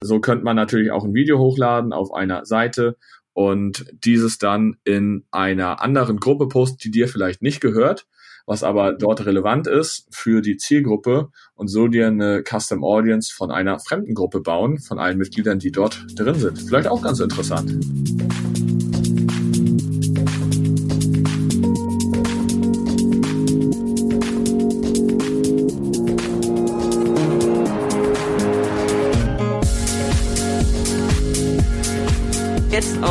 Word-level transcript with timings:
So 0.00 0.20
könnte 0.20 0.44
man 0.44 0.56
natürlich 0.56 0.90
auch 0.90 1.04
ein 1.04 1.14
Video 1.14 1.38
hochladen 1.38 1.92
auf 1.92 2.12
einer 2.12 2.44
Seite 2.44 2.96
und 3.32 3.86
dieses 4.04 4.38
dann 4.38 4.76
in 4.84 5.24
einer 5.30 5.80
anderen 5.80 6.18
Gruppe 6.18 6.48
posten, 6.48 6.78
die 6.84 6.90
dir 6.90 7.08
vielleicht 7.08 7.42
nicht 7.42 7.60
gehört, 7.60 8.06
was 8.46 8.62
aber 8.62 8.94
dort 8.94 9.26
relevant 9.26 9.66
ist 9.66 10.06
für 10.10 10.40
die 10.40 10.56
Zielgruppe 10.56 11.30
und 11.54 11.68
so 11.68 11.88
dir 11.88 12.06
eine 12.06 12.42
Custom 12.42 12.84
Audience 12.84 13.34
von 13.34 13.50
einer 13.50 13.78
fremden 13.80 14.14
Gruppe 14.14 14.40
bauen, 14.40 14.78
von 14.78 14.98
allen 14.98 15.18
Mitgliedern, 15.18 15.58
die 15.58 15.72
dort 15.72 16.06
drin 16.16 16.36
sind. 16.36 16.60
Vielleicht 16.62 16.88
auch 16.88 17.02
ganz 17.02 17.20
interessant. 17.20 17.78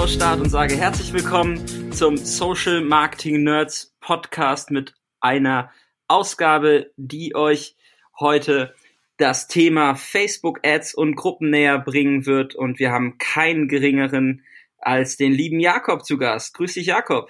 Start 0.08 0.40
und 0.40 0.50
sage 0.50 0.78
herzlich 0.78 1.12
willkommen 1.12 1.92
zum 1.92 2.16
Social 2.16 2.80
Marketing 2.80 3.44
Nerds 3.44 3.94
Podcast 4.00 4.72
mit 4.72 4.94
einer 5.20 5.70
Ausgabe, 6.08 6.92
die 6.96 7.36
euch 7.36 7.76
heute 8.18 8.74
das 9.18 9.50
Thema 9.50 9.96
Facebook 9.96 10.66
Ads 10.66 10.94
und 10.94 11.16
Gruppen 11.16 11.50
näher 11.50 11.78
bringen 11.78 12.26
wird. 12.26 12.56
Und 12.56 12.80
wir 12.80 12.94
haben 12.94 13.18
keinen 13.18 13.68
geringeren 13.68 14.46
als 14.78 15.18
den 15.18 15.34
lieben 15.34 15.60
Jakob 15.60 16.06
zu 16.06 16.18
Gast. 16.18 16.54
Grüß 16.54 16.76
dich, 16.76 16.88
Jakob. 16.88 17.30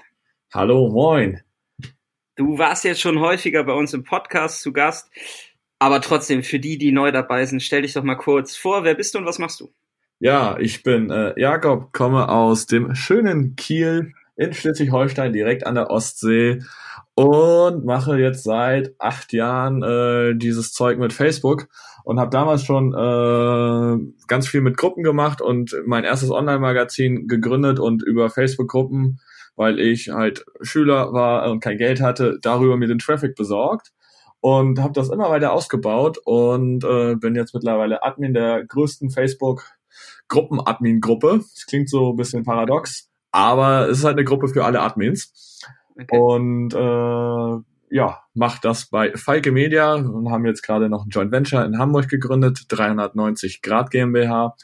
Hallo, 0.53 0.88
moin. 0.89 1.41
Du 2.36 2.59
warst 2.59 2.84
jetzt 2.84 3.02
schon 3.02 3.20
häufiger 3.20 3.64
bei 3.64 3.73
uns 3.73 3.95
im 3.95 4.03
Podcast 4.03 4.62
zu 4.62 4.72
Gast. 4.72 5.09
Aber 5.80 6.00
trotzdem, 6.00 6.44
für 6.44 6.59
die, 6.59 6.78
die 6.78 6.91
neu 6.91 7.12
dabei 7.12 7.44
sind, 7.48 7.64
stell 7.64 7.81
dich 7.81 7.94
doch 7.94 8.03
mal 8.03 8.16
kurz 8.16 8.55
vor. 8.55 8.84
Wer 8.84 8.94
bist 8.94 9.16
du 9.16 9.17
und 9.17 9.25
was 9.25 9.39
machst 9.39 9.59
du? 9.62 9.73
Ja, 10.20 10.57
ich 10.59 10.81
bin 10.81 11.12
äh, 11.12 11.39
Jakob, 11.39 11.94
komme 11.94 12.30
aus 12.30 12.66
dem 12.66 12.95
schönen 12.95 13.55
Kiel 13.55 14.14
in 14.36 14.52
Schleswig-Holstein, 14.52 15.31
direkt 15.31 15.67
an 15.67 15.75
der 15.75 15.91
Ostsee 15.91 16.59
und 17.14 17.86
mache 17.86 18.17
jetzt 18.17 18.44
seit 18.44 18.95
acht 19.00 19.31
Jahren 19.31 19.83
äh, 19.83 20.36
dieses 20.36 20.73
Zeug 20.73 20.97
mit 20.97 21.14
Facebook 21.14 21.67
und 22.03 22.19
habe 22.19 22.31
damals 22.31 22.64
schon 22.64 22.94
äh, 22.95 24.11
ganz 24.28 24.47
viel 24.47 24.61
mit 24.61 24.75
Gruppen 24.78 25.03
gemacht 25.03 25.39
und 25.39 25.75
mein 25.86 26.03
erstes 26.03 26.31
Online-Magazin 26.31 27.28
gegründet 27.28 27.80
und 27.80 28.02
über 28.02 28.31
Facebook-Gruppen, 28.31 29.19
weil 29.56 29.80
ich 29.80 30.09
halt 30.09 30.45
Schüler 30.61 31.13
war 31.13 31.52
und 31.52 31.59
kein 31.59 31.78
Geld 31.78 32.02
hatte, 32.02 32.39
darüber 32.41 32.75
mir 32.75 32.88
den 32.88 33.00
Traffic 33.00 33.36
besorgt 33.36 33.91
und 34.39 34.80
habe 34.80 34.94
das 34.94 35.09
immer 35.09 35.30
weiter 35.30 35.53
ausgebaut 35.53 36.17
und 36.25 36.84
äh, 36.84 37.16
bin 37.16 37.36
jetzt 37.36 37.53
mittlerweile 37.53 38.03
Admin 38.03 38.34
der 38.34 38.66
größten 38.66 39.11
Facebook 39.11 39.63
Gruppenadmin-Gruppe. 40.28 41.42
Das 41.53 41.66
klingt 41.66 41.89
so 41.89 42.11
ein 42.11 42.17
bisschen 42.17 42.44
paradox, 42.44 43.09
aber 43.31 43.89
es 43.89 44.00
ist 44.00 44.03
halt 44.03 44.17
eine 44.17 44.25
Gruppe 44.25 44.47
für 44.47 44.66
alle 44.66 44.81
Admins. 44.81 45.61
Okay. 46.00 46.17
Und 46.17 46.73
äh, 46.73 47.64
ja, 47.89 48.19
macht 48.34 48.66
das 48.66 48.89
bei 48.89 49.16
Falke 49.16 49.52
Media 49.52 49.94
und 49.95 50.30
haben 50.30 50.45
jetzt 50.45 50.61
gerade 50.61 50.89
noch 50.89 51.06
ein 51.06 51.09
Joint 51.09 51.31
Venture 51.31 51.66
in 51.66 51.80
Hamburg 51.80 52.09
gegründet, 52.09 52.66
390 52.67 53.61
Grad 53.61 53.92
GmbH. 53.92 54.56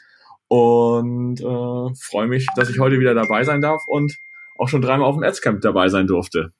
Und 0.48 1.40
äh, 1.40 1.94
freue 1.98 2.28
mich, 2.28 2.46
dass 2.54 2.68
ich 2.68 2.78
heute 2.78 3.00
wieder 3.00 3.14
dabei 3.14 3.44
sein 3.44 3.60
darf 3.60 3.82
und 3.88 4.18
auch 4.56 4.68
schon 4.68 4.82
dreimal 4.82 5.08
auf 5.08 5.16
dem 5.16 5.24
Adscamp 5.24 5.62
dabei 5.62 5.88
sein 5.88 6.06
durfte. 6.06 6.52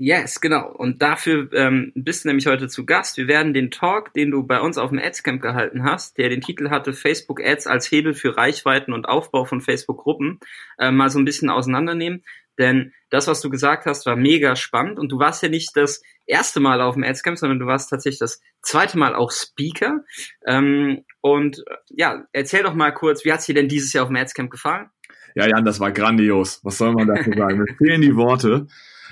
Yes, 0.00 0.40
genau. 0.40 0.70
Und 0.70 1.02
dafür 1.02 1.52
ähm, 1.52 1.90
bist 1.96 2.22
du 2.22 2.28
nämlich 2.28 2.46
heute 2.46 2.68
zu 2.68 2.86
Gast. 2.86 3.16
Wir 3.16 3.26
werden 3.26 3.52
den 3.52 3.72
Talk, 3.72 4.14
den 4.14 4.30
du 4.30 4.46
bei 4.46 4.60
uns 4.60 4.78
auf 4.78 4.90
dem 4.90 5.00
Adscamp 5.00 5.42
gehalten 5.42 5.82
hast, 5.82 6.18
der 6.18 6.28
den 6.28 6.40
Titel 6.40 6.70
hatte 6.70 6.92
Facebook 6.92 7.44
Ads 7.44 7.66
als 7.66 7.90
Hebel 7.90 8.14
für 8.14 8.36
Reichweiten 8.36 8.92
und 8.92 9.08
Aufbau 9.08 9.44
von 9.44 9.60
Facebook-Gruppen, 9.60 10.38
äh, 10.78 10.92
mal 10.92 11.10
so 11.10 11.18
ein 11.18 11.24
bisschen 11.24 11.50
auseinandernehmen. 11.50 12.22
Denn 12.58 12.92
das, 13.10 13.26
was 13.26 13.40
du 13.40 13.50
gesagt 13.50 13.86
hast, 13.86 14.06
war 14.06 14.14
mega 14.14 14.54
spannend. 14.54 15.00
Und 15.00 15.10
du 15.10 15.18
warst 15.18 15.42
ja 15.42 15.48
nicht 15.48 15.70
das 15.74 16.00
erste 16.26 16.60
Mal 16.60 16.80
auf 16.80 16.94
dem 16.94 17.02
Adscamp, 17.02 17.36
sondern 17.36 17.58
du 17.58 17.66
warst 17.66 17.90
tatsächlich 17.90 18.20
das 18.20 18.40
zweite 18.62 18.98
Mal 18.98 19.16
auch 19.16 19.32
Speaker. 19.32 20.04
Ähm, 20.46 21.04
und 21.20 21.64
ja, 21.88 22.24
erzähl 22.32 22.62
doch 22.62 22.74
mal 22.74 22.92
kurz, 22.92 23.24
wie 23.24 23.32
hat's 23.32 23.46
dir 23.46 23.54
denn 23.56 23.66
dieses 23.66 23.92
Jahr 23.92 24.04
auf 24.04 24.10
dem 24.10 24.16
Adscamp 24.16 24.50
gefallen? 24.50 24.90
Ja, 25.34 25.48
Jan, 25.48 25.64
das 25.64 25.80
war 25.80 25.90
grandios. 25.90 26.60
Was 26.62 26.78
soll 26.78 26.92
man 26.92 27.08
dazu 27.08 27.32
sagen? 27.36 27.58
Mir 27.58 27.74
fehlen 27.76 28.00
die 28.00 28.14
Worte. 28.14 28.68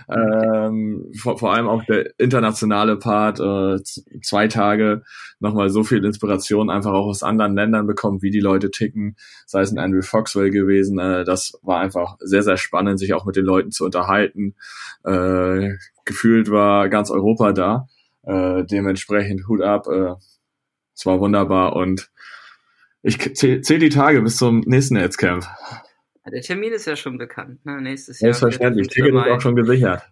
Ähm, 0.09 1.11
vor, 1.19 1.39
vor 1.39 1.55
allem 1.55 1.69
auch 1.69 1.83
der 1.85 2.19
internationale 2.19 2.97
Part, 2.97 3.41
äh, 3.41 3.83
zwei 4.23 4.49
Tage 4.49 5.03
nochmal 5.41 5.69
so 5.69 5.85
viel 5.85 6.05
Inspiration 6.05 6.71
einfach 6.71 6.93
auch 6.93 7.07
aus 7.07 7.23
anderen 7.23 7.55
Ländern 7.55 7.87
bekommen, 7.87 8.23
wie 8.23 8.31
die 8.31 8.41
Leute 8.41 8.71
ticken, 8.71 9.17
sei 9.47 9.63
es 9.63 9.73
in 9.73 9.79
Andrew 9.79 10.03
Foxwell 10.03 10.51
gewesen. 10.51 10.99
Äh, 10.99 11.25
das 11.25 11.59
war 11.63 11.81
einfach 11.81 12.17
sehr, 12.21 12.43
sehr 12.43 12.57
spannend, 12.57 12.99
sich 12.99 13.15
auch 13.15 13.27
mit 13.27 13.37
den 13.37 13.45
Leuten 13.45 13.71
zu 13.71 13.85
unterhalten. 13.85 14.55
Äh, 15.05 15.75
gefühlt 16.05 16.51
war 16.51 16.89
ganz 16.89 17.11
Europa 17.11 17.53
da. 17.53 17.89
Äh, 18.23 18.65
dementsprechend 18.65 19.47
Hut 19.49 19.63
ab. 19.63 19.87
Äh, 19.87 20.15
es 20.95 21.05
war 21.05 21.21
wunderbar 21.21 21.77
und 21.77 22.11
ich 23.03 23.37
zähle 23.37 23.61
zähl 23.61 23.79
die 23.79 23.91
Tage 23.91 24.21
bis 24.23 24.37
zum 24.37 24.61
nächsten 24.67 24.97
Adscamp. 24.97 25.47
Der 26.33 26.43
Termin 26.43 26.73
ist 26.73 26.87
ja 26.87 26.97
schon 26.97 27.19
bekannt, 27.19 27.65
ne? 27.65 27.81
Nächstes 27.81 28.21
Jahr. 28.21 28.33
Selbstverständlich, 28.33 28.89
Ticket 28.89 29.15
ist 29.15 29.21
auch 29.21 29.41
schon 29.41 29.57
gesichert. 29.57 30.03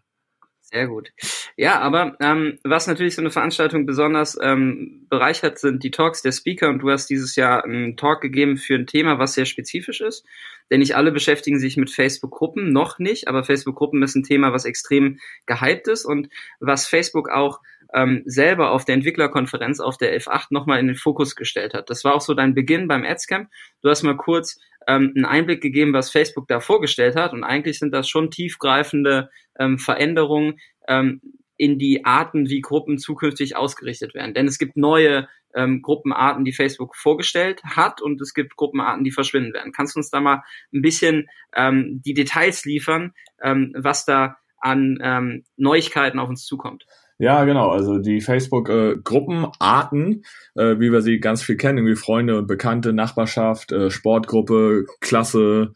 Sehr 0.75 0.89
gut. 0.89 1.13
Ja, 1.57 1.79
aber 1.79 2.17
ähm, 2.21 2.59
was 2.65 2.89
natürlich 2.89 3.15
so 3.15 3.23
eine 3.23 3.31
Veranstaltung 3.31 3.87
besonders 3.87 4.37
ähm, 4.43 5.07
bereichert, 5.09 5.61
sind 5.61 5.85
die 5.85 5.93
Talks 5.93 6.21
der 6.21 6.33
Speaker 6.33 6.69
und 6.69 6.81
du 6.81 6.91
hast 6.91 7.09
dieses 7.11 7.37
Jahr 7.37 7.63
einen 7.63 7.97
Talk 7.97 8.21
gegeben 8.21 8.57
für 8.57 8.75
ein 8.75 8.89
Thema, 8.89 9.21
was 9.21 9.35
sehr 9.35 9.45
spezifisch 9.45 10.01
ist. 10.01 10.25
Denn 10.71 10.81
nicht 10.81 10.97
alle 10.97 11.13
beschäftigen 11.13 11.61
sich 11.61 11.77
mit 11.77 11.91
Facebook-Gruppen, 11.91 12.73
noch 12.73 12.99
nicht, 12.99 13.29
aber 13.29 13.45
Facebook-Gruppen 13.45 14.03
ist 14.03 14.17
ein 14.17 14.25
Thema, 14.25 14.53
was 14.53 14.65
extrem 14.65 15.21
gehypt 15.47 15.87
ist 15.87 16.05
und 16.05 16.29
was 16.59 16.89
Facebook 16.89 17.29
auch 17.29 17.61
ähm, 17.95 18.23
selber 18.27 18.73
auf 18.73 18.85
der 18.85 18.97
Entwicklerkonferenz 18.97 19.81
auf 19.81 19.97
der 19.97 20.21
F8 20.21 20.47
nochmal 20.51 20.81
in 20.81 20.89
den 20.89 20.97
Fokus 20.97 21.37
gestellt 21.37 21.75
hat. 21.75 21.89
Das 21.89 22.05
war 22.05 22.15
auch 22.15 22.21
so 22.21 22.35
dein 22.35 22.55
Beginn 22.55 22.89
beim 22.89 23.05
Adscamp. 23.05 23.49
Du 23.83 23.89
hast 23.89 24.03
mal 24.03 24.17
kurz 24.17 24.59
ähm, 24.89 25.13
einen 25.15 25.25
Einblick 25.25 25.63
gegeben, 25.63 25.93
was 25.93 26.11
Facebook 26.11 26.49
da 26.49 26.61
vorgestellt 26.61 27.17
hat. 27.17 27.33
Und 27.33 27.45
eigentlich 27.45 27.79
sind 27.79 27.93
das 27.93 28.09
schon 28.09 28.31
tiefgreifende 28.31 29.31
ähm, 29.59 29.79
Veränderungen 29.79 30.59
ähm, 30.89 31.21
in 31.57 31.79
die 31.79 32.05
Arten, 32.05 32.49
wie 32.49 32.61
Gruppen 32.61 32.99
zukünftig 32.99 33.57
ausgerichtet 33.57 34.13
werden. 34.13 34.35
Denn 34.35 34.47
es 34.47 34.59
gibt 34.59 34.77
neue 34.77 35.29
ähm, 35.55 35.83
Gruppenarten, 35.83 36.45
die 36.45 36.53
Facebook 36.53 36.97
vorgestellt 36.97 37.63
hat 37.63 38.03
und 38.03 38.21
es 38.21 38.35
gibt 38.35 38.57
Gruppenarten, 38.57 39.05
die 39.05 39.13
verschwinden 39.13 39.55
werden. 39.55 39.73
Kannst 39.73 39.95
du 39.95 40.01
uns 40.01 40.11
da 40.11 40.21
mal 40.21 40.43
ein 40.73 40.83
bisschen 40.83 41.29
ähm, 41.55 42.03
die 42.05 42.15
Details 42.15 42.65
liefern, 42.65 43.15
ähm, 43.41 43.73
was 43.77 44.05
da 44.05 44.37
an 44.59 44.99
ähm, 45.01 45.45
Neuigkeiten 45.57 46.19
auf 46.19 46.29
uns 46.29 46.45
zukommt? 46.45 46.87
Ja, 47.25 47.45
genau. 47.45 47.71
Also 47.71 47.99
die 48.01 48.21
Facebook-Gruppenarten, 48.21 50.25
äh, 50.57 50.63
äh, 50.63 50.79
wie 50.79 50.93
wir 50.93 51.01
sie 51.01 51.21
ganz 51.21 51.43
viel 51.43 51.57
kennen, 51.57 51.79
irgendwie 51.79 51.97
Freunde 51.97 52.37
und 52.37 52.47
Bekannte, 52.47 52.93
Nachbarschaft, 52.93 53.73
äh, 53.73 53.91
Sportgruppe, 53.91 54.85
Klasse, 55.01 55.73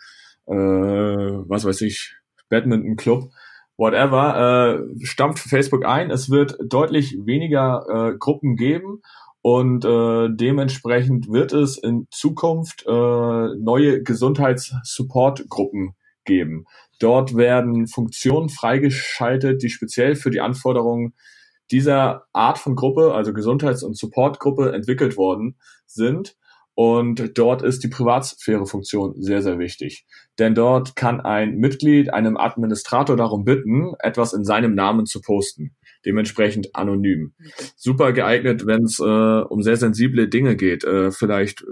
äh, 0.47 0.53
was 0.53 1.65
weiß 1.65 1.81
ich, 1.81 2.15
Badminton-Club, 2.51 3.31
whatever, 3.79 4.77
äh, 4.77 4.81
stampft 5.07 5.49
Facebook 5.49 5.87
ein. 5.87 6.11
Es 6.11 6.29
wird 6.29 6.59
deutlich 6.69 7.17
weniger 7.25 7.87
äh, 7.89 8.13
Gruppen 8.19 8.57
geben 8.57 9.01
und 9.41 9.87
äh, 9.87 10.29
dementsprechend 10.31 11.33
wird 11.33 11.55
es 11.55 11.79
in 11.79 12.09
Zukunft 12.11 12.85
äh, 12.87 12.91
neue 12.91 14.03
Gesundheitssupport-Gruppen 14.03 15.95
geben. 16.27 16.67
Dort 17.01 17.39
werden 17.39 17.87
Funktionen 17.87 18.51
freigeschaltet, 18.51 19.63
die 19.63 19.71
speziell 19.71 20.15
für 20.15 20.29
die 20.29 20.43
Anforderungen 20.43 21.15
dieser 21.71 22.25
Art 22.33 22.59
von 22.59 22.75
Gruppe, 22.75 23.15
also 23.15 23.33
Gesundheits- 23.33 23.83
und 23.83 23.97
Supportgruppe, 23.97 24.73
entwickelt 24.73 25.17
worden 25.17 25.56
sind. 25.87 26.37
Und 26.75 27.37
dort 27.37 27.62
ist 27.62 27.83
die 27.83 27.89
Privatsphäre-Funktion 27.89 29.20
sehr, 29.20 29.43
sehr 29.43 29.59
wichtig. 29.59 30.06
Denn 30.38 30.55
dort 30.55 30.94
kann 30.94 31.20
ein 31.20 31.56
Mitglied 31.56 32.12
einem 32.12 32.37
Administrator 32.37 33.17
darum 33.17 33.44
bitten, 33.44 33.94
etwas 33.99 34.32
in 34.32 34.44
seinem 34.44 34.76
Namen 34.76 35.05
zu 35.05 35.20
posten. 35.20 35.75
Dementsprechend 36.06 36.76
anonym. 36.76 37.32
Super 37.75 38.12
geeignet, 38.12 38.65
wenn 38.65 38.85
es 38.85 39.00
äh, 39.00 39.03
um 39.03 39.62
sehr 39.62 39.76
sensible 39.76 40.29
Dinge 40.29 40.55
geht. 40.55 40.85
Äh, 40.85 41.11
vielleicht 41.11 41.65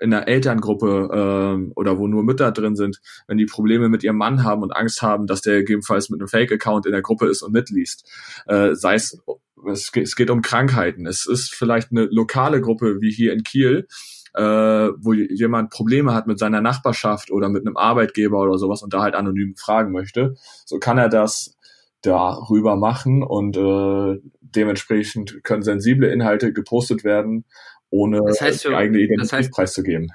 in 0.00 0.12
einer 0.12 0.26
Elterngruppe 0.28 1.10
ähm, 1.12 1.72
oder 1.76 1.98
wo 1.98 2.06
nur 2.06 2.24
Mütter 2.24 2.52
drin 2.52 2.76
sind, 2.76 3.00
wenn 3.26 3.38
die 3.38 3.46
Probleme 3.46 3.88
mit 3.88 4.02
ihrem 4.02 4.16
Mann 4.16 4.42
haben 4.42 4.62
und 4.62 4.72
Angst 4.72 5.02
haben, 5.02 5.26
dass 5.26 5.40
der 5.40 5.60
gegebenenfalls 5.60 6.10
mit 6.10 6.20
einem 6.20 6.28
Fake-Account 6.28 6.86
in 6.86 6.92
der 6.92 7.02
Gruppe 7.02 7.26
ist 7.26 7.42
und 7.42 7.52
mitliest. 7.52 8.08
Äh, 8.46 8.74
sei 8.74 8.94
es, 8.94 9.22
es 9.70 9.92
geht, 9.92 10.04
es 10.04 10.16
geht 10.16 10.30
um 10.30 10.42
Krankheiten. 10.42 11.06
Es 11.06 11.26
ist 11.26 11.54
vielleicht 11.54 11.90
eine 11.90 12.04
lokale 12.04 12.60
Gruppe 12.60 13.00
wie 13.00 13.12
hier 13.12 13.32
in 13.32 13.44
Kiel, 13.44 13.86
äh, 14.34 14.42
wo 14.42 15.12
jemand 15.12 15.70
Probleme 15.70 16.12
hat 16.12 16.26
mit 16.26 16.38
seiner 16.38 16.60
Nachbarschaft 16.60 17.30
oder 17.30 17.48
mit 17.48 17.66
einem 17.66 17.76
Arbeitgeber 17.76 18.40
oder 18.40 18.58
sowas 18.58 18.82
und 18.82 18.92
da 18.92 19.02
halt 19.02 19.14
anonym 19.14 19.54
fragen 19.56 19.92
möchte. 19.92 20.34
So 20.64 20.78
kann 20.78 20.98
er 20.98 21.08
das 21.08 21.56
darüber 22.02 22.76
machen 22.76 23.22
und 23.22 23.56
äh, 23.56 24.20
dementsprechend 24.40 25.42
können 25.42 25.62
sensible 25.62 26.08
Inhalte 26.08 26.52
gepostet 26.52 27.04
werden 27.04 27.44
ohne 27.94 28.22
das 28.26 28.40
heißt, 28.40 28.64
die 28.64 28.74
eigene 28.74 28.98
Identität 28.98 29.22
das 29.22 29.32
heißt, 29.32 29.52
preiszugeben. 29.52 30.12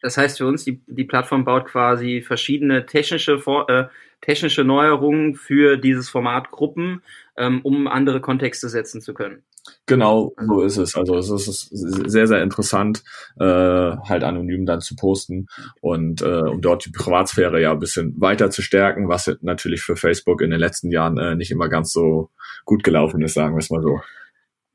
Das 0.00 0.16
heißt 0.16 0.38
für 0.38 0.46
uns, 0.46 0.64
die, 0.64 0.82
die 0.86 1.04
Plattform 1.04 1.44
baut 1.44 1.66
quasi 1.66 2.22
verschiedene 2.22 2.86
technische, 2.86 3.42
äh, 3.68 3.84
technische 4.22 4.64
Neuerungen 4.64 5.34
für 5.34 5.76
dieses 5.76 6.08
Format 6.08 6.50
Gruppen, 6.50 7.02
ähm, 7.36 7.60
um 7.62 7.86
andere 7.86 8.20
Kontexte 8.20 8.68
setzen 8.68 9.02
zu 9.02 9.12
können. 9.12 9.42
Genau, 9.84 10.32
so 10.40 10.62
ist 10.62 10.78
es. 10.78 10.96
Also 10.96 11.18
es 11.18 11.30
ist 11.30 11.68
sehr, 11.70 12.26
sehr 12.26 12.42
interessant, 12.42 13.02
äh, 13.38 13.44
halt 13.44 14.24
anonym 14.24 14.64
dann 14.64 14.80
zu 14.80 14.96
posten 14.96 15.48
und 15.82 16.22
äh, 16.22 16.48
um 16.48 16.62
dort 16.62 16.86
die 16.86 16.90
Privatsphäre 16.90 17.60
ja 17.60 17.72
ein 17.72 17.78
bisschen 17.78 18.18
weiter 18.18 18.50
zu 18.50 18.62
stärken, 18.62 19.08
was 19.08 19.30
natürlich 19.42 19.82
für 19.82 19.96
Facebook 19.96 20.40
in 20.40 20.50
den 20.50 20.60
letzten 20.60 20.90
Jahren 20.90 21.18
äh, 21.18 21.34
nicht 21.36 21.50
immer 21.50 21.68
ganz 21.68 21.92
so 21.92 22.30
gut 22.64 22.82
gelaufen 22.84 23.20
ist, 23.22 23.34
sagen 23.34 23.54
wir 23.54 23.58
es 23.58 23.70
mal 23.70 23.82
so. 23.82 24.00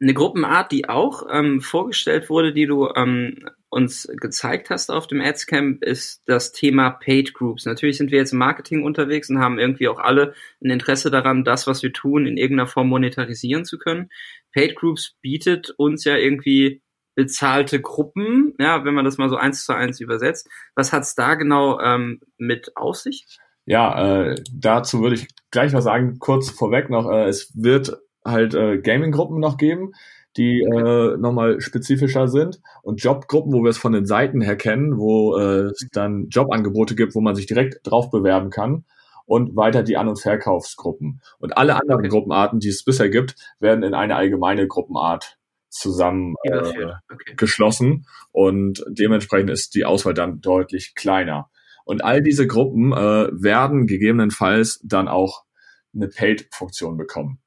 Eine 0.02 0.14
Gruppenart, 0.14 0.72
die 0.72 0.90
auch 0.90 1.24
ähm, 1.32 1.62
vorgestellt 1.62 2.30
wurde, 2.30 2.54
die 2.54 2.66
du 2.66 2.90
ähm, 2.96 3.48
uns 3.70 4.10
gezeigt 4.20 4.70
hast 4.70 4.90
auf 4.90 5.08
dem 5.08 5.22
Adscamp, 5.22 5.84
ist 5.84 6.22
das 6.26 6.52
Thema 6.52 6.90
Paid 6.90 7.34
Groups. 7.34 7.66
Natürlich 7.66 7.98
sind 7.98 8.12
wir 8.12 8.20
jetzt 8.20 8.34
im 8.34 8.40
Marketing 8.40 8.84
unterwegs 8.84 9.30
und 9.30 9.40
haben 9.40 9.58
irgendwie 9.58 9.88
auch 9.88 10.00
alle 10.00 10.34
ein 10.64 10.70
Interesse 10.70 11.12
daran, 11.12 11.46
das, 11.46 11.66
was 11.66 11.82
wir 11.82 11.94
tun, 11.94 12.26
in 12.26 12.36
irgendeiner 12.38 12.68
Form 12.68 12.90
monetarisieren 12.90 13.64
zu 13.64 13.78
können. 13.78 14.10
Paid 14.54 14.76
Groups 14.76 15.16
bietet 15.22 15.72
uns 15.78 16.04
ja 16.04 16.18
irgendwie 16.18 16.82
bezahlte 17.16 17.82
Gruppen, 17.82 18.54
ja, 18.60 18.84
wenn 18.84 18.94
man 18.94 19.06
das 19.06 19.18
mal 19.18 19.30
so 19.30 19.38
eins 19.38 19.64
zu 19.64 19.74
eins 19.74 20.02
übersetzt. 20.02 20.50
Was 20.76 20.92
hat's 20.92 21.16
da 21.16 21.36
genau 21.36 21.80
ähm, 21.80 22.20
mit 22.38 22.76
auf 22.76 22.98
sich? 22.98 23.26
Ja, 23.66 24.28
äh, 24.30 24.36
dazu 24.52 25.02
würde 25.02 25.16
ich 25.16 25.28
gleich 25.50 25.72
noch 25.72 25.82
sagen, 25.82 26.20
kurz 26.20 26.50
vorweg 26.50 26.90
noch, 26.90 27.10
äh, 27.10 27.28
es 27.28 27.52
wird 27.56 27.98
halt 28.26 28.54
äh, 28.56 28.80
Gaming-Gruppen 28.80 29.40
noch 29.40 29.58
geben, 29.58 29.94
die 30.38 30.62
äh, 30.62 31.18
nochmal 31.18 31.62
spezifischer 31.62 32.28
sind 32.28 32.60
und 32.82 33.02
Jobgruppen, 33.02 33.54
wo 33.54 33.64
wir 33.64 33.70
es 33.70 33.78
von 33.78 33.94
den 33.94 34.06
Seiten 34.06 34.42
her 34.42 34.58
kennen, 34.58 34.98
wo 34.98 35.38
äh, 35.38 35.68
es 35.68 35.88
dann 35.92 36.28
Jobangebote 36.30 36.96
gibt, 36.96 37.16
wo 37.16 37.22
man 37.22 37.36
sich 37.36 37.46
direkt 37.46 37.80
drauf 37.88 38.10
bewerben 38.10 38.50
kann 38.50 38.84
und 39.26 39.56
weiter 39.56 39.84
die 39.84 39.98
An- 39.98 40.10
und 40.10 40.20
Verkaufsgruppen. 40.20 41.22
Und 41.40 41.58
alle 41.58 41.76
anderen 41.76 42.02
okay. 42.02 42.10
Gruppenarten, 42.10 42.60
die 42.60 42.70
es 42.70 42.84
bisher 42.84 43.10
gibt, 43.10 43.36
werden 43.60 43.84
in 43.84 43.94
eine 43.94 44.16
allgemeine 44.16 44.68
Gruppenart 44.68 45.38
zusammen 45.70 46.36
äh, 46.44 46.58
okay. 46.58 47.34
geschlossen 47.36 48.06
und 48.32 48.84
dementsprechend 48.88 49.50
ist 49.50 49.76
die 49.76 49.86
Auswahl 49.86 50.14
dann 50.14 50.42
deutlich 50.42 50.96
kleiner. 50.96 51.50
Und 51.86 52.04
all 52.04 52.22
diese 52.22 52.48
Gruppen 52.48 52.94
äh, 52.94 53.30
werden 53.32 53.86
gegebenenfalls 53.86 54.80
dann 54.84 55.08
auch 55.08 55.44
eine 55.94 56.08
Paid-Funktion 56.08 56.98
bekommen. 56.98 57.40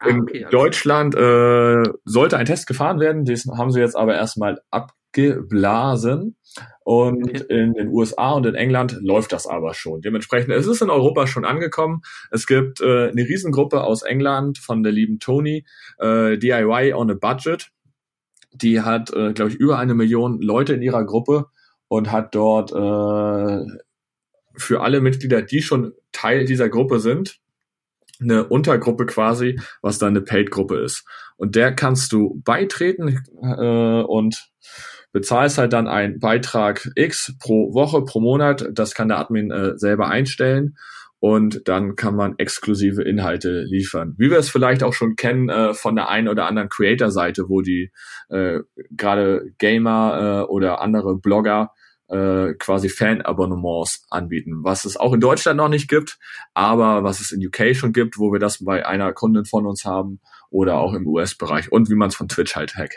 Ah, 0.00 0.08
in 0.08 0.22
okay, 0.22 0.46
Deutschland 0.50 1.14
äh, 1.14 1.82
sollte 2.04 2.36
ein 2.36 2.46
Test 2.46 2.66
gefahren 2.66 3.00
werden, 3.00 3.24
das 3.24 3.46
haben 3.46 3.70
sie 3.70 3.80
jetzt 3.80 3.96
aber 3.96 4.14
erstmal 4.14 4.60
abgeblasen. 4.70 6.36
Und 6.82 7.24
okay. 7.24 7.44
in 7.50 7.74
den 7.74 7.88
USA 7.88 8.32
und 8.32 8.46
in 8.46 8.54
England 8.54 8.98
läuft 9.02 9.32
das 9.32 9.46
aber 9.46 9.74
schon. 9.74 10.00
Dementsprechend, 10.00 10.52
es 10.54 10.66
ist 10.66 10.80
in 10.80 10.90
Europa 10.90 11.26
schon 11.26 11.44
angekommen. 11.44 12.00
Es 12.30 12.46
gibt 12.46 12.80
äh, 12.80 13.08
eine 13.08 13.22
Riesengruppe 13.22 13.82
aus 13.82 14.02
England 14.02 14.58
von 14.58 14.82
der 14.82 14.92
lieben 14.92 15.18
Tony, 15.18 15.66
äh, 15.98 16.38
DIY 16.38 16.94
on 16.94 17.10
a 17.10 17.14
Budget. 17.14 17.70
Die 18.52 18.80
hat, 18.80 19.12
äh, 19.12 19.34
glaube 19.34 19.50
ich, 19.50 19.56
über 19.56 19.78
eine 19.78 19.94
Million 19.94 20.40
Leute 20.40 20.72
in 20.72 20.82
ihrer 20.82 21.04
Gruppe 21.04 21.46
und 21.88 22.10
hat 22.10 22.34
dort 22.34 22.72
äh, 22.72 23.66
für 24.56 24.80
alle 24.80 25.00
Mitglieder, 25.00 25.42
die 25.42 25.62
schon 25.62 25.92
Teil 26.12 26.46
dieser 26.46 26.68
Gruppe 26.68 27.00
sind, 27.00 27.38
eine 28.20 28.44
Untergruppe 28.44 29.06
quasi, 29.06 29.60
was 29.82 29.98
dann 29.98 30.10
eine 30.10 30.22
Paid-Gruppe 30.22 30.78
ist. 30.78 31.04
Und 31.36 31.54
der 31.54 31.72
kannst 31.72 32.12
du 32.12 32.40
beitreten 32.44 33.24
äh, 33.42 34.02
und 34.02 34.50
bezahlst 35.12 35.58
halt 35.58 35.72
dann 35.72 35.88
einen 35.88 36.18
Beitrag 36.18 36.90
X 36.94 37.34
pro 37.40 37.72
Woche, 37.74 38.04
pro 38.04 38.20
Monat. 38.20 38.68
Das 38.72 38.94
kann 38.94 39.08
der 39.08 39.18
Admin 39.18 39.50
äh, 39.50 39.78
selber 39.78 40.08
einstellen. 40.08 40.76
Und 41.20 41.66
dann 41.66 41.96
kann 41.96 42.14
man 42.14 42.38
exklusive 42.38 43.02
Inhalte 43.02 43.62
liefern. 43.62 44.14
Wie 44.18 44.30
wir 44.30 44.38
es 44.38 44.50
vielleicht 44.50 44.84
auch 44.84 44.92
schon 44.92 45.16
kennen 45.16 45.48
äh, 45.48 45.74
von 45.74 45.96
der 45.96 46.08
einen 46.08 46.28
oder 46.28 46.46
anderen 46.46 46.68
Creator-Seite, 46.68 47.48
wo 47.48 47.60
die 47.60 47.90
äh, 48.28 48.60
gerade 48.90 49.52
Gamer 49.58 50.44
äh, 50.46 50.50
oder 50.50 50.80
andere 50.80 51.18
Blogger 51.18 51.72
äh, 52.08 52.54
quasi 52.54 52.88
Fan-Abonnements 52.88 54.06
anbieten, 54.10 54.64
was 54.64 54.84
es 54.84 54.96
auch 54.96 55.12
in 55.12 55.20
Deutschland 55.20 55.58
noch 55.58 55.68
nicht 55.68 55.88
gibt, 55.88 56.18
aber 56.54 57.04
was 57.04 57.20
es 57.20 57.32
in 57.32 57.46
UK 57.46 57.76
schon 57.76 57.92
gibt, 57.92 58.18
wo 58.18 58.32
wir 58.32 58.38
das 58.38 58.64
bei 58.64 58.86
einer 58.86 59.12
Kundin 59.12 59.44
von 59.44 59.66
uns 59.66 59.84
haben 59.84 60.20
oder 60.50 60.78
auch 60.78 60.94
im 60.94 61.06
US-Bereich 61.06 61.70
und 61.70 61.90
wie 61.90 61.94
man 61.94 62.08
es 62.08 62.16
von 62.16 62.28
Twitch 62.28 62.56
halt 62.56 62.76
her. 62.76 62.88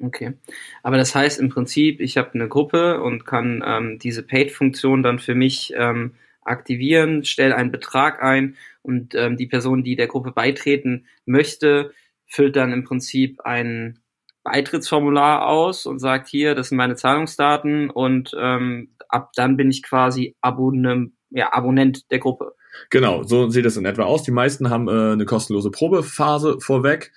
Okay, 0.00 0.34
aber 0.82 0.98
das 0.98 1.14
heißt 1.14 1.40
im 1.40 1.48
Prinzip, 1.48 2.00
ich 2.00 2.16
habe 2.16 2.34
eine 2.34 2.48
Gruppe 2.48 3.02
und 3.02 3.24
kann 3.24 3.64
ähm, 3.66 3.98
diese 3.98 4.22
Paid-Funktion 4.22 5.02
dann 5.02 5.18
für 5.18 5.34
mich 5.34 5.72
ähm, 5.74 6.14
aktivieren, 6.42 7.24
stelle 7.24 7.56
einen 7.56 7.72
Betrag 7.72 8.22
ein 8.22 8.56
und 8.82 9.14
ähm, 9.14 9.36
die 9.36 9.46
Person, 9.46 9.82
die 9.82 9.96
der 9.96 10.06
Gruppe 10.06 10.32
beitreten 10.32 11.06
möchte, 11.24 11.92
füllt 12.26 12.56
dann 12.56 12.72
im 12.72 12.84
Prinzip 12.84 13.40
einen 13.40 14.00
Beitrittsformular 14.46 15.48
aus 15.48 15.86
und 15.86 15.98
sagt 15.98 16.28
hier, 16.28 16.54
das 16.54 16.68
sind 16.68 16.78
meine 16.78 16.94
Zahlungsdaten 16.94 17.90
und 17.90 18.30
ähm, 18.38 18.90
ab 19.08 19.30
dann 19.34 19.56
bin 19.56 19.70
ich 19.70 19.82
quasi 19.82 20.36
Abonnem, 20.40 21.14
ja, 21.30 21.52
Abonnent 21.52 22.10
der 22.12 22.20
Gruppe. 22.20 22.52
Genau, 22.90 23.24
so 23.24 23.48
sieht 23.50 23.66
es 23.66 23.76
in 23.76 23.86
etwa 23.86 24.04
aus. 24.04 24.22
Die 24.22 24.30
meisten 24.30 24.70
haben 24.70 24.88
äh, 24.88 25.12
eine 25.12 25.24
kostenlose 25.24 25.70
Probephase 25.70 26.58
vorweg 26.60 27.12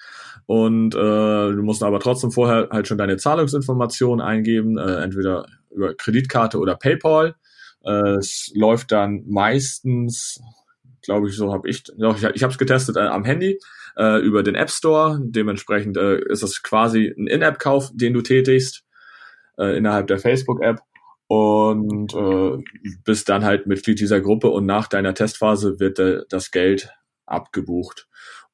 und 0.47 0.95
äh, 0.95 0.97
du 0.97 1.61
musst 1.61 1.83
aber 1.83 1.99
trotzdem 1.99 2.31
vorher 2.31 2.69
halt 2.71 2.87
schon 2.87 2.97
deine 2.97 3.17
Zahlungsinformationen 3.17 4.25
eingeben, 4.25 4.79
äh, 4.79 5.03
entweder 5.03 5.45
über 5.69 5.93
Kreditkarte 5.93 6.57
oder 6.57 6.75
PayPal. 6.75 7.35
Äh, 7.83 8.15
es 8.15 8.51
läuft 8.55 8.91
dann 8.91 9.23
meistens, 9.27 10.41
glaube 11.03 11.29
ich, 11.29 11.35
so 11.35 11.53
habe 11.53 11.69
ich, 11.69 11.83
ich, 11.87 12.23
ich 12.23 12.43
habe 12.43 12.51
es 12.51 12.57
getestet 12.57 12.97
äh, 12.97 13.01
am 13.01 13.23
Handy 13.23 13.59
äh, 13.99 14.19
über 14.19 14.41
den 14.41 14.55
App 14.55 14.71
Store. 14.71 15.19
Dementsprechend 15.21 15.97
äh, 15.97 16.19
ist 16.29 16.41
es 16.41 16.63
quasi 16.63 17.13
ein 17.17 17.27
In-App-Kauf, 17.27 17.91
den 17.93 18.13
du 18.13 18.21
tätigst 18.21 18.83
äh, 19.57 19.77
innerhalb 19.77 20.07
der 20.07 20.17
Facebook-App 20.17 20.79
und 21.27 22.13
äh, 22.15 22.63
bist 23.03 23.29
dann 23.29 23.43
halt 23.43 23.67
Mitglied 23.67 23.99
dieser 23.99 24.21
Gruppe 24.21 24.49
und 24.49 24.65
nach 24.65 24.87
deiner 24.87 25.13
Testphase 25.13 25.79
wird 25.79 25.99
äh, 25.99 26.21
das 26.29 26.49
Geld 26.49 26.89
abgebucht. 27.27 28.07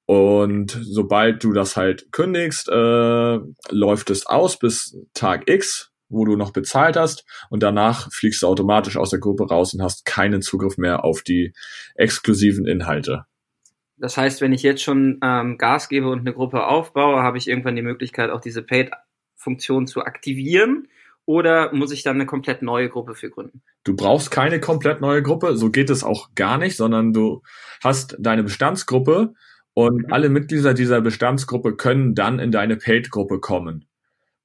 Und 0.07 0.77
sobald 0.81 1.43
du 1.43 1.53
das 1.53 1.77
halt 1.77 2.11
kündigst, 2.11 2.67
äh, 2.69 3.39
läuft 3.69 4.09
es 4.09 4.25
aus 4.25 4.59
bis 4.59 4.97
Tag 5.13 5.49
X, 5.49 5.91
wo 6.09 6.25
du 6.25 6.35
noch 6.35 6.51
bezahlt 6.51 6.97
hast 6.97 7.25
und 7.49 7.63
danach 7.63 8.11
fliegst 8.11 8.43
du 8.43 8.47
automatisch 8.47 8.97
aus 8.97 9.09
der 9.09 9.19
Gruppe 9.19 9.47
raus 9.47 9.73
und 9.73 9.81
hast 9.81 10.05
keinen 10.05 10.41
Zugriff 10.41 10.77
mehr 10.77 11.03
auf 11.03 11.23
die 11.23 11.53
exklusiven 11.95 12.67
Inhalte. 12.67 13.25
Das 13.97 14.17
heißt, 14.17 14.41
wenn 14.41 14.53
ich 14.53 14.63
jetzt 14.63 14.83
schon 14.83 15.19
ähm, 15.23 15.57
Gas 15.57 15.89
gebe 15.89 16.09
und 16.09 16.19
eine 16.19 16.33
Gruppe 16.33 16.67
aufbaue, 16.67 17.21
habe 17.21 17.37
ich 17.37 17.47
irgendwann 17.47 17.75
die 17.75 17.81
Möglichkeit, 17.81 18.29
auch 18.29 18.41
diese 18.41 18.61
Paid-Funktion 18.61 19.87
zu 19.87 20.01
aktivieren. 20.01 20.87
Oder 21.25 21.73
muss 21.73 21.91
ich 21.91 22.03
dann 22.03 22.17
eine 22.17 22.27
komplett 22.27 22.61
neue 22.61 22.89
Gruppe 22.89 23.15
für 23.15 23.29
gründen? 23.31 23.63
Du 23.83 23.95
brauchst 23.95 24.29
keine 24.29 24.59
komplett 24.59 25.01
neue 25.01 25.23
Gruppe, 25.23 25.57
so 25.57 25.71
geht 25.71 25.89
es 25.89 26.03
auch 26.03 26.29
gar 26.35 26.57
nicht, 26.57 26.77
sondern 26.77 27.13
du 27.13 27.41
hast 27.83 28.15
deine 28.19 28.43
Bestandsgruppe 28.43 29.33
und 29.73 30.07
mhm. 30.07 30.13
alle 30.13 30.29
Mitglieder 30.29 30.73
dieser 30.73 31.01
Bestandsgruppe 31.01 31.75
können 31.75 32.13
dann 32.13 32.37
in 32.37 32.51
deine 32.51 32.77
Paid-Gruppe 32.77 33.39
kommen. 33.39 33.87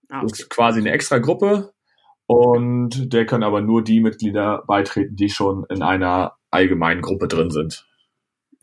Ah, 0.08 0.18
okay. 0.18 0.28
Das 0.28 0.40
ist 0.40 0.50
quasi 0.50 0.80
eine 0.80 0.92
extra 0.92 1.18
Gruppe 1.18 1.72
und 2.26 3.12
der 3.12 3.26
können 3.26 3.44
aber 3.44 3.60
nur 3.60 3.84
die 3.84 4.00
Mitglieder 4.00 4.64
beitreten, 4.66 5.16
die 5.16 5.28
schon 5.28 5.66
in 5.68 5.82
einer 5.82 6.36
allgemeinen 6.50 7.02
Gruppe 7.02 7.28
drin 7.28 7.50
sind. 7.50 7.86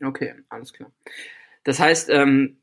Okay, 0.02 0.34
alles 0.48 0.72
klar. 0.72 0.92
Das 1.64 1.80
heißt, 1.80 2.10
ähm, 2.10 2.58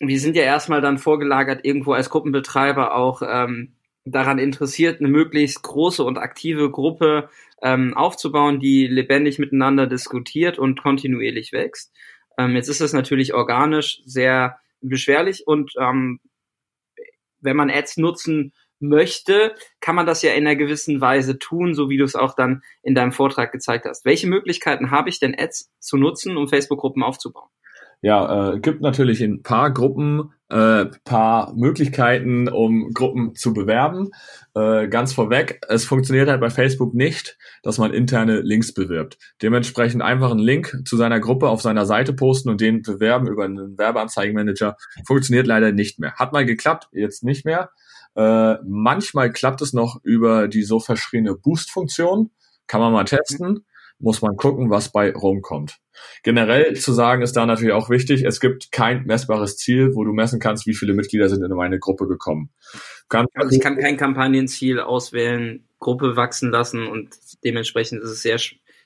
wir 0.00 0.18
sind 0.18 0.36
ja 0.36 0.42
erstmal 0.42 0.80
dann 0.80 0.98
vorgelagert, 0.98 1.64
irgendwo 1.64 1.92
als 1.92 2.10
Gruppenbetreiber 2.10 2.94
auch 2.94 3.22
ähm, 3.24 3.74
daran 4.04 4.38
interessiert, 4.38 5.00
eine 5.00 5.08
möglichst 5.08 5.62
große 5.62 6.02
und 6.02 6.18
aktive 6.18 6.70
Gruppe 6.70 7.28
ähm, 7.62 7.94
aufzubauen, 7.96 8.58
die 8.58 8.86
lebendig 8.86 9.38
miteinander 9.38 9.86
diskutiert 9.86 10.58
und 10.58 10.82
kontinuierlich 10.82 11.52
wächst. 11.52 11.92
Ähm, 12.38 12.56
jetzt 12.56 12.68
ist 12.68 12.80
es 12.80 12.92
natürlich 12.92 13.34
organisch 13.34 14.02
sehr 14.04 14.58
beschwerlich 14.80 15.46
und 15.46 15.72
ähm, 15.78 16.20
wenn 17.40 17.56
man 17.56 17.70
Ads 17.70 17.98
nutzen 17.98 18.52
möchte, 18.82 19.54
kann 19.80 19.94
man 19.94 20.06
das 20.06 20.22
ja 20.22 20.32
in 20.32 20.46
einer 20.46 20.56
gewissen 20.56 21.00
Weise 21.00 21.38
tun, 21.38 21.74
so 21.74 21.88
wie 21.88 21.96
du 21.96 22.04
es 22.04 22.14
auch 22.16 22.34
dann 22.34 22.62
in 22.82 22.94
deinem 22.94 23.12
Vortrag 23.12 23.52
gezeigt 23.52 23.86
hast. 23.86 24.04
Welche 24.04 24.26
Möglichkeiten 24.26 24.90
habe 24.90 25.08
ich 25.08 25.20
denn 25.20 25.34
Ads 25.38 25.70
zu 25.78 25.96
nutzen, 25.96 26.36
um 26.36 26.48
Facebook-Gruppen 26.48 27.02
aufzubauen? 27.02 27.48
Ja, 28.04 28.54
äh, 28.54 28.58
gibt 28.58 28.82
natürlich 28.82 29.20
ein 29.20 29.44
paar 29.44 29.72
Gruppen, 29.72 30.32
äh, 30.48 30.86
paar 31.04 31.54
Möglichkeiten, 31.54 32.48
um 32.48 32.90
Gruppen 32.92 33.36
zu 33.36 33.54
bewerben. 33.54 34.10
Äh, 34.56 34.88
ganz 34.88 35.12
vorweg, 35.12 35.60
es 35.68 35.84
funktioniert 35.84 36.28
halt 36.28 36.40
bei 36.40 36.50
Facebook 36.50 36.94
nicht, 36.94 37.38
dass 37.62 37.78
man 37.78 37.94
interne 37.94 38.40
Links 38.40 38.74
bewirbt. 38.74 39.18
Dementsprechend 39.40 40.02
einfach 40.02 40.32
einen 40.32 40.40
Link 40.40 40.82
zu 40.84 40.96
seiner 40.96 41.20
Gruppe 41.20 41.48
auf 41.48 41.62
seiner 41.62 41.86
Seite 41.86 42.12
posten 42.12 42.48
und 42.48 42.60
den 42.60 42.82
bewerben 42.82 43.28
über 43.28 43.44
einen 43.44 43.78
Werbeanzeigenmanager 43.78 44.76
funktioniert 45.06 45.46
leider 45.46 45.70
nicht 45.70 46.00
mehr. 46.00 46.14
Hat 46.14 46.32
mal 46.32 46.44
geklappt, 46.44 46.88
jetzt 46.90 47.22
nicht 47.22 47.44
mehr. 47.44 47.70
Äh, 48.14 48.56
manchmal 48.64 49.32
klappt 49.32 49.62
es 49.62 49.72
noch 49.72 50.00
über 50.02 50.48
die 50.48 50.62
so 50.62 50.80
verschriebene 50.80 51.34
Boost-Funktion. 51.34 52.30
Kann 52.66 52.80
man 52.80 52.92
mal 52.92 53.04
testen. 53.04 53.64
Muss 53.98 54.20
man 54.20 54.36
gucken, 54.36 54.70
was 54.70 54.90
bei 54.90 55.12
rumkommt. 55.12 55.78
Generell 56.22 56.74
zu 56.74 56.92
sagen 56.92 57.22
ist 57.22 57.36
da 57.36 57.46
natürlich 57.46 57.74
auch 57.74 57.90
wichtig, 57.90 58.24
es 58.24 58.40
gibt 58.40 58.72
kein 58.72 59.04
messbares 59.04 59.56
Ziel, 59.56 59.94
wo 59.94 60.04
du 60.04 60.12
messen 60.12 60.40
kannst, 60.40 60.66
wie 60.66 60.74
viele 60.74 60.94
Mitglieder 60.94 61.28
sind 61.28 61.44
in 61.44 61.52
meine 61.52 61.78
Gruppe 61.78 62.08
gekommen. 62.08 62.50
Kann, 63.08 63.26
also 63.34 63.54
ich 63.54 63.62
kann 63.62 63.78
kein 63.78 63.96
Kampagnenziel 63.96 64.80
auswählen, 64.80 65.64
Gruppe 65.78 66.16
wachsen 66.16 66.50
lassen 66.50 66.86
und 66.86 67.10
dementsprechend 67.44 68.02
ist 68.02 68.10
es 68.10 68.22
sehr 68.22 68.38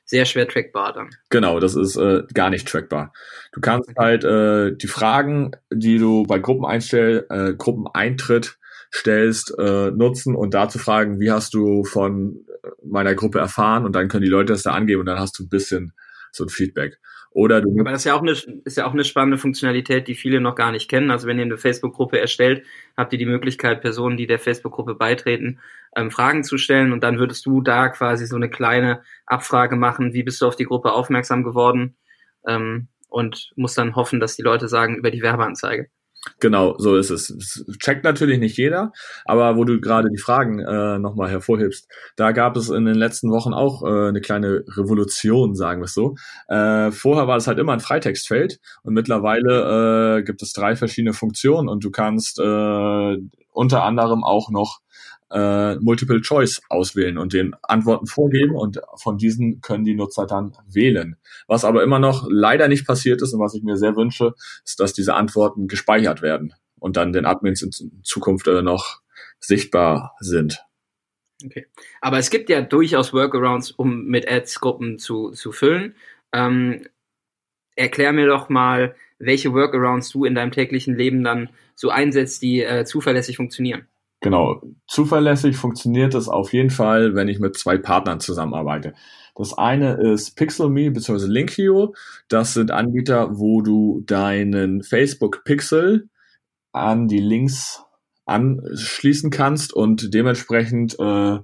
sehr 0.09 0.25
schwer 0.25 0.47
trackbar 0.47 0.93
dann. 0.93 1.11
Genau, 1.31 1.59
das 1.59 1.75
ist 1.75 1.97
äh, 1.97 2.23
gar 2.33 2.49
nicht 2.49 2.69
trackbar. 2.69 3.13
Du 3.53 3.61
kannst 3.61 3.91
halt 3.99 4.23
äh, 4.23 4.75
die 4.77 4.87
Fragen, 4.87 5.51
die 5.73 5.99
du 5.99 6.23
bei 6.23 6.39
Gruppeneinstell, 6.39 7.27
äh, 7.29 7.55
Gruppeneintritt 7.55 8.57
stellst, 8.93 9.55
äh, 9.59 9.91
nutzen 9.91 10.35
und 10.35 10.55
dazu 10.55 10.79
fragen, 10.79 11.21
wie 11.21 11.31
hast 11.31 11.55
du 11.55 11.85
von 11.85 12.47
meiner 12.83 13.15
Gruppe 13.15 13.39
erfahren 13.39 13.85
und 13.85 13.95
dann 13.95 14.09
können 14.09 14.25
die 14.25 14.31
Leute 14.31 14.53
das 14.53 14.63
da 14.63 14.73
angeben 14.73 15.01
und 15.01 15.07
dann 15.07 15.19
hast 15.19 15.39
du 15.39 15.45
ein 15.45 15.49
bisschen 15.49 15.93
so 16.33 16.45
ein 16.45 16.49
Feedback. 16.49 16.99
Oder 17.31 17.61
du 17.61 17.69
Aber 17.79 17.91
das 17.91 18.01
ist 18.01 18.05
ja 18.07 18.15
auch 18.15 18.23
eine, 18.23 18.31
ist 18.31 18.77
ja 18.79 18.87
auch 18.87 18.95
eine 18.95 19.05
spannende 19.05 19.37
Funktionalität, 19.37 20.09
die 20.09 20.15
viele 20.15 20.41
noch 20.41 20.55
gar 20.55 20.73
nicht 20.73 20.89
kennen. 20.89 21.11
Also 21.11 21.27
wenn 21.27 21.39
ihr 21.39 21.45
eine 21.45 21.59
Facebook-Gruppe 21.59 22.19
erstellt, 22.19 22.65
habt 22.97 23.13
ihr 23.13 23.19
die 23.19 23.27
Möglichkeit, 23.27 23.83
Personen, 23.83 24.17
die 24.17 24.27
der 24.27 24.39
Facebook-Gruppe 24.39 24.95
beitreten, 24.95 25.61
ähm, 25.95 26.11
Fragen 26.11 26.45
zu 26.45 26.57
stellen 26.57 26.93
und 26.93 27.05
dann 27.05 27.19
würdest 27.19 27.45
du 27.45 27.61
da 27.61 27.91
quasi 27.91 28.27
so 28.27 28.37
eine 28.37 28.49
kleine 28.49 29.03
Abfrage 29.27 29.77
machen, 29.77 30.15
wie 30.15 30.23
bist 30.23 30.41
du 30.41 30.47
auf 30.47 30.57
die 30.57 30.65
Gruppe 30.65 30.93
aufmerksam 30.93 31.43
geworden 31.43 31.97
ähm, 32.47 32.89
und 33.11 33.51
musst 33.55 33.77
dann 33.77 33.97
hoffen, 33.97 34.19
dass 34.19 34.37
die 34.37 34.43
Leute 34.43 34.69
sagen 34.69 34.97
über 34.97 35.11
die 35.11 35.21
Werbeanzeige. 35.21 35.91
Genau, 36.41 36.77
so 36.79 36.97
ist 36.97 37.11
es. 37.11 37.29
Das 37.29 37.65
checkt 37.79 38.05
natürlich 38.05 38.39
nicht 38.39 38.57
jeder, 38.57 38.93
aber 39.25 39.57
wo 39.57 39.65
du 39.65 39.81
gerade 39.81 40.09
die 40.11 40.19
Fragen 40.19 40.59
äh, 40.59 40.99
nochmal 40.99 41.31
hervorhebst, 41.31 41.89
da 42.17 42.33
gab 42.33 42.57
es 42.57 42.69
in 42.69 42.85
den 42.85 42.97
letzten 42.97 43.31
Wochen 43.31 43.55
auch 43.55 43.83
äh, 43.83 44.09
eine 44.09 44.21
kleine 44.21 44.65
Revolution, 44.69 45.55
sagen 45.55 45.81
wir 45.81 45.87
es 45.87 45.95
so. 45.95 46.17
Äh, 46.49 46.91
vorher 46.91 47.27
war 47.29 47.37
es 47.37 47.47
halt 47.47 47.59
immer 47.59 47.73
ein 47.73 47.81
Freitextfeld 47.81 48.61
und 48.83 48.95
mittlerweile 48.95 50.19
äh, 50.19 50.23
gibt 50.23 50.43
es 50.43 50.53
drei 50.53 50.77
verschiedene 50.77 51.13
Funktionen 51.13 51.69
und 51.69 51.85
du 51.85 51.91
kannst 51.91 52.39
äh, 52.39 53.17
unter 53.53 53.85
anderem 53.85 54.25
auch 54.25 54.51
noch 54.51 54.81
äh, 55.31 55.77
Multiple 55.77 56.21
Choice 56.21 56.63
auswählen 56.69 57.19
und 57.19 57.33
den 57.33 57.55
Antworten 57.63 58.07
vorgeben 58.07 58.55
und 58.55 58.81
von 58.97 59.19
diesen 59.19 59.61
können 59.61 59.85
die 59.85 59.95
Nutzer 59.95 60.27
dann 60.27 60.53
wählen. 60.69 61.17
Was 61.47 61.65
aber 61.65 61.83
immer 61.83 61.99
noch 61.99 62.27
leider 62.31 62.69
nicht 62.69 62.87
passiert 62.87 63.23
ist 63.23 63.33
und 63.33 63.41
was 63.41 63.55
ich 63.55 63.63
mir 63.63 63.77
sehr 63.77 63.97
wünsche, 63.97 64.35
ist, 64.65 64.81
dass 64.81 64.93
diese 64.93 65.15
Antworten 65.15 65.69
gespeichert 65.69 66.23
werden 66.23 66.55
und 66.79 66.97
dann 66.97 67.13
den 67.13 67.27
Admins 67.27 67.63
in 67.63 67.71
Zukunft 68.03 68.47
äh, 68.47 68.63
noch 68.63 69.01
sichtbar 69.39 70.15
sind. 70.21 70.63
Okay. 71.45 71.67
Aber 72.01 72.19
es 72.19 72.31
gibt 72.31 72.49
ja 72.49 72.63
durchaus 72.63 73.13
Workarounds, 73.13 73.71
um 73.71 74.07
mit 74.07 74.31
Ads 74.31 74.61
Gruppen 74.61 74.99
zu, 74.99 75.31
zu 75.33 75.53
füllen. 75.53 75.95
Ähm, 76.33 76.87
erklär 77.75 78.13
mir 78.13 78.27
doch 78.27 78.49
mal, 78.49 78.95
welche 79.19 79.53
Workarounds 79.53 80.11
du 80.11 80.25
in 80.25 80.35
deinem 80.35 80.51
täglichen 80.51 80.97
Leben 80.97 81.25
dann 81.25 81.51
so 81.75 81.91
einsetzt, 81.91 82.43
die 82.43 82.63
äh, 82.63 82.85
zuverlässig 82.85 83.37
funktionieren. 83.37 83.87
Genau, 84.21 84.63
zuverlässig 84.89 85.57
funktioniert 85.57 86.15
es 86.15 86.29
auf 86.29 86.53
jeden 86.53 86.71
Fall, 86.71 87.15
wenn 87.15 87.29
ich 87.29 87.39
mit 87.39 87.57
zwei 87.57 87.77
Partnern 87.77 88.19
zusammenarbeite. 88.19 88.95
Das 89.35 89.57
eine 89.57 89.95
ist 90.01 90.37
PixelMe 90.37 90.91
bzw. 90.91 91.27
Linkhio. 91.27 91.95
Das 92.29 92.55
sind 92.55 92.71
Anbieter, 92.71 93.39
wo 93.39 93.61
du 93.61 94.03
deinen 94.07 94.83
Facebook 94.83 95.45
Pixel 95.45 96.09
an 96.73 97.09
die 97.09 97.21
Links 97.21 97.83
anschließen 98.25 99.31
kannst 99.31 99.73
und 99.73 100.13
dementsprechend 100.15 100.99
äh, 100.99 101.39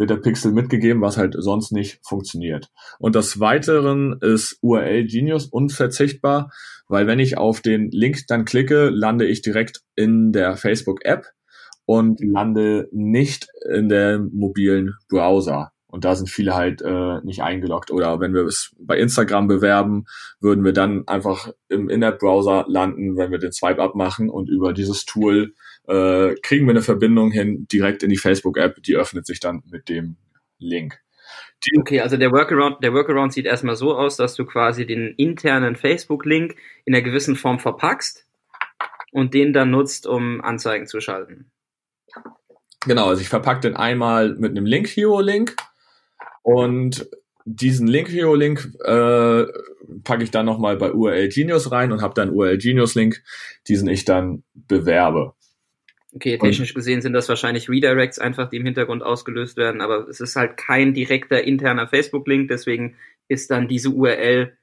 wird 0.00 0.10
der 0.10 0.16
Pixel 0.16 0.52
mitgegeben, 0.52 1.02
was 1.02 1.16
halt 1.16 1.34
sonst 1.38 1.72
nicht 1.72 2.00
funktioniert. 2.02 2.70
Und 2.98 3.14
das 3.14 3.38
Weiteren 3.38 4.18
ist 4.20 4.58
URL 4.62 5.06
Genius 5.06 5.46
unverzichtbar, 5.46 6.50
weil 6.88 7.06
wenn 7.06 7.20
ich 7.20 7.38
auf 7.38 7.60
den 7.60 7.90
Link 7.90 8.26
dann 8.26 8.44
klicke, 8.44 8.88
lande 8.88 9.26
ich 9.26 9.42
direkt 9.42 9.82
in 9.94 10.32
der 10.32 10.56
Facebook 10.56 11.04
App 11.04 11.26
und 11.90 12.20
lande 12.22 12.88
nicht 12.92 13.48
in 13.68 13.88
der 13.88 14.20
mobilen 14.20 14.94
Browser. 15.08 15.72
Und 15.88 16.04
da 16.04 16.14
sind 16.14 16.30
viele 16.30 16.54
halt 16.54 16.82
äh, 16.82 17.18
nicht 17.24 17.42
eingeloggt. 17.42 17.90
Oder 17.90 18.20
wenn 18.20 18.32
wir 18.32 18.44
es 18.44 18.72
bei 18.78 18.96
Instagram 18.96 19.48
bewerben, 19.48 20.04
würden 20.38 20.64
wir 20.64 20.72
dann 20.72 21.08
einfach 21.08 21.50
im 21.68 21.88
In-App-Browser 21.88 22.66
landen, 22.68 23.16
wenn 23.16 23.32
wir 23.32 23.38
den 23.38 23.50
Swipe 23.50 23.82
abmachen 23.82 24.30
und 24.30 24.48
über 24.48 24.72
dieses 24.72 25.04
Tool 25.04 25.54
äh, 25.88 26.36
kriegen 26.42 26.66
wir 26.66 26.70
eine 26.70 26.82
Verbindung 26.82 27.32
hin 27.32 27.66
direkt 27.66 28.04
in 28.04 28.10
die 28.10 28.18
Facebook-App, 28.18 28.80
die 28.84 28.94
öffnet 28.94 29.26
sich 29.26 29.40
dann 29.40 29.64
mit 29.68 29.88
dem 29.88 30.16
Link. 30.60 31.00
Die 31.64 31.76
okay, 31.76 32.02
also 32.02 32.16
der 32.16 32.30
Workaround, 32.30 32.84
der 32.84 32.94
Workaround 32.94 33.32
sieht 33.32 33.46
erstmal 33.46 33.74
so 33.74 33.96
aus, 33.96 34.16
dass 34.16 34.36
du 34.36 34.44
quasi 34.44 34.86
den 34.86 35.12
internen 35.16 35.74
Facebook-Link 35.74 36.54
in 36.84 36.94
einer 36.94 37.02
gewissen 37.02 37.34
Form 37.34 37.58
verpackst 37.58 38.28
und 39.10 39.34
den 39.34 39.52
dann 39.52 39.72
nutzt, 39.72 40.06
um 40.06 40.40
Anzeigen 40.40 40.86
zu 40.86 41.00
schalten. 41.00 41.50
Genau, 42.86 43.08
also 43.08 43.20
ich 43.20 43.28
verpacke 43.28 43.60
den 43.60 43.76
einmal 43.76 44.34
mit 44.34 44.50
einem 44.50 44.64
Link-Hero-Link 44.64 45.56
und 46.42 47.08
diesen 47.44 47.86
Link-Hero-Link 47.86 48.74
äh, 48.84 49.46
packe 50.04 50.22
ich 50.22 50.30
dann 50.30 50.46
nochmal 50.46 50.76
bei 50.76 50.92
URL 50.92 51.28
Genius 51.28 51.70
rein 51.72 51.92
und 51.92 52.00
habe 52.00 52.14
dann 52.14 52.30
URL 52.30 52.58
Genius-Link, 52.58 53.22
diesen 53.68 53.88
ich 53.88 54.04
dann 54.04 54.44
bewerbe. 54.54 55.34
Okay, 56.12 56.38
technisch 56.38 56.70
und, 56.70 56.76
gesehen 56.76 57.02
sind 57.02 57.12
das 57.12 57.28
wahrscheinlich 57.28 57.68
Redirects 57.68 58.18
einfach, 58.18 58.48
die 58.50 58.56
im 58.56 58.64
Hintergrund 58.64 59.02
ausgelöst 59.02 59.56
werden, 59.56 59.80
aber 59.80 60.08
es 60.08 60.20
ist 60.20 60.36
halt 60.36 60.56
kein 60.56 60.92
direkter 60.92 61.44
interner 61.44 61.86
Facebook-Link, 61.86 62.48
deswegen 62.48 62.96
ist 63.28 63.50
dann 63.50 63.68
diese 63.68 63.90
URL 63.90 64.56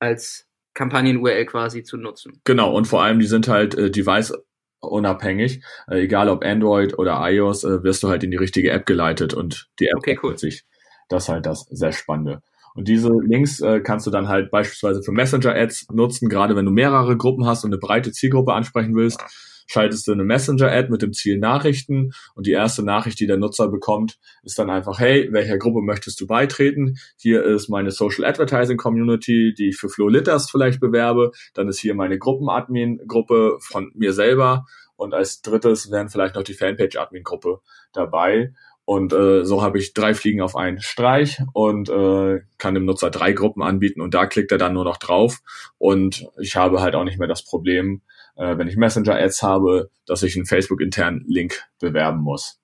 als 0.00 0.48
Kampagnen-URL 0.74 1.46
quasi 1.46 1.84
zu 1.84 1.96
nutzen. 1.96 2.40
Genau, 2.44 2.74
und 2.74 2.86
vor 2.86 3.02
allem, 3.02 3.20
die 3.20 3.26
sind 3.26 3.48
halt 3.48 3.74
äh, 3.76 3.90
Device 3.90 4.34
unabhängig. 4.80 5.62
Äh, 5.88 6.02
egal 6.02 6.28
ob 6.28 6.44
Android 6.44 6.98
oder 6.98 7.18
iOS, 7.30 7.64
äh, 7.64 7.82
wirst 7.82 8.02
du 8.02 8.08
halt 8.08 8.24
in 8.24 8.30
die 8.30 8.36
richtige 8.36 8.70
App 8.70 8.86
geleitet 8.86 9.34
und 9.34 9.68
die 9.80 9.88
App 9.88 9.98
okay, 9.98 10.18
cool. 10.22 10.38
sich. 10.38 10.64
Das 11.08 11.24
ist 11.24 11.28
halt 11.28 11.46
das 11.46 11.66
sehr 11.70 11.92
Spannende. 11.92 12.42
Und 12.74 12.86
diese 12.86 13.10
Links 13.10 13.60
äh, 13.60 13.80
kannst 13.80 14.06
du 14.06 14.10
dann 14.10 14.28
halt 14.28 14.50
beispielsweise 14.50 15.02
für 15.02 15.10
Messenger-Ads 15.10 15.88
nutzen, 15.92 16.28
gerade 16.28 16.54
wenn 16.54 16.64
du 16.64 16.70
mehrere 16.70 17.16
Gruppen 17.16 17.46
hast 17.46 17.64
und 17.64 17.72
eine 17.72 17.78
breite 17.78 18.12
Zielgruppe 18.12 18.52
ansprechen 18.52 18.94
willst 18.94 19.20
schaltest 19.68 20.08
du 20.08 20.12
eine 20.12 20.24
Messenger-Ad 20.24 20.90
mit 20.90 21.02
dem 21.02 21.12
Ziel 21.12 21.38
Nachrichten 21.38 22.12
und 22.34 22.46
die 22.46 22.52
erste 22.52 22.82
Nachricht, 22.82 23.20
die 23.20 23.26
der 23.26 23.36
Nutzer 23.36 23.68
bekommt, 23.68 24.18
ist 24.42 24.58
dann 24.58 24.70
einfach, 24.70 24.98
hey, 24.98 25.28
welcher 25.30 25.58
Gruppe 25.58 25.82
möchtest 25.82 26.20
du 26.20 26.26
beitreten? 26.26 26.96
Hier 27.16 27.44
ist 27.44 27.68
meine 27.68 27.92
Social 27.92 28.24
Advertising 28.24 28.78
Community, 28.78 29.54
die 29.56 29.68
ich 29.68 29.76
für 29.76 29.88
Flo 29.88 30.08
Litters 30.08 30.50
vielleicht 30.50 30.80
bewerbe. 30.80 31.30
Dann 31.54 31.68
ist 31.68 31.78
hier 31.78 31.94
meine 31.94 32.18
Gruppen-Admin-Gruppe 32.18 33.58
von 33.60 33.92
mir 33.94 34.12
selber 34.12 34.66
und 34.96 35.14
als 35.14 35.42
drittes 35.42 35.90
wären 35.92 36.08
vielleicht 36.08 36.34
noch 36.34 36.42
die 36.42 36.54
Fanpage-Admin-Gruppe 36.54 37.60
dabei. 37.92 38.52
Und 38.84 39.12
äh, 39.12 39.44
so 39.44 39.60
habe 39.60 39.78
ich 39.78 39.92
drei 39.92 40.14
Fliegen 40.14 40.40
auf 40.40 40.56
einen 40.56 40.80
Streich 40.80 41.42
und 41.52 41.90
äh, 41.90 42.40
kann 42.56 42.72
dem 42.72 42.86
Nutzer 42.86 43.10
drei 43.10 43.32
Gruppen 43.32 43.62
anbieten 43.62 44.00
und 44.00 44.14
da 44.14 44.24
klickt 44.24 44.50
er 44.50 44.56
dann 44.56 44.72
nur 44.72 44.84
noch 44.84 44.96
drauf. 44.96 45.40
Und 45.76 46.26
ich 46.40 46.56
habe 46.56 46.80
halt 46.80 46.94
auch 46.94 47.04
nicht 47.04 47.18
mehr 47.18 47.28
das 47.28 47.44
Problem, 47.44 48.00
äh, 48.38 48.56
wenn 48.56 48.68
ich 48.68 48.76
Messenger-Ads 48.76 49.42
habe, 49.42 49.90
dass 50.06 50.22
ich 50.22 50.36
einen 50.36 50.46
Facebook-internen 50.46 51.24
Link 51.26 51.64
bewerben 51.80 52.20
muss. 52.20 52.60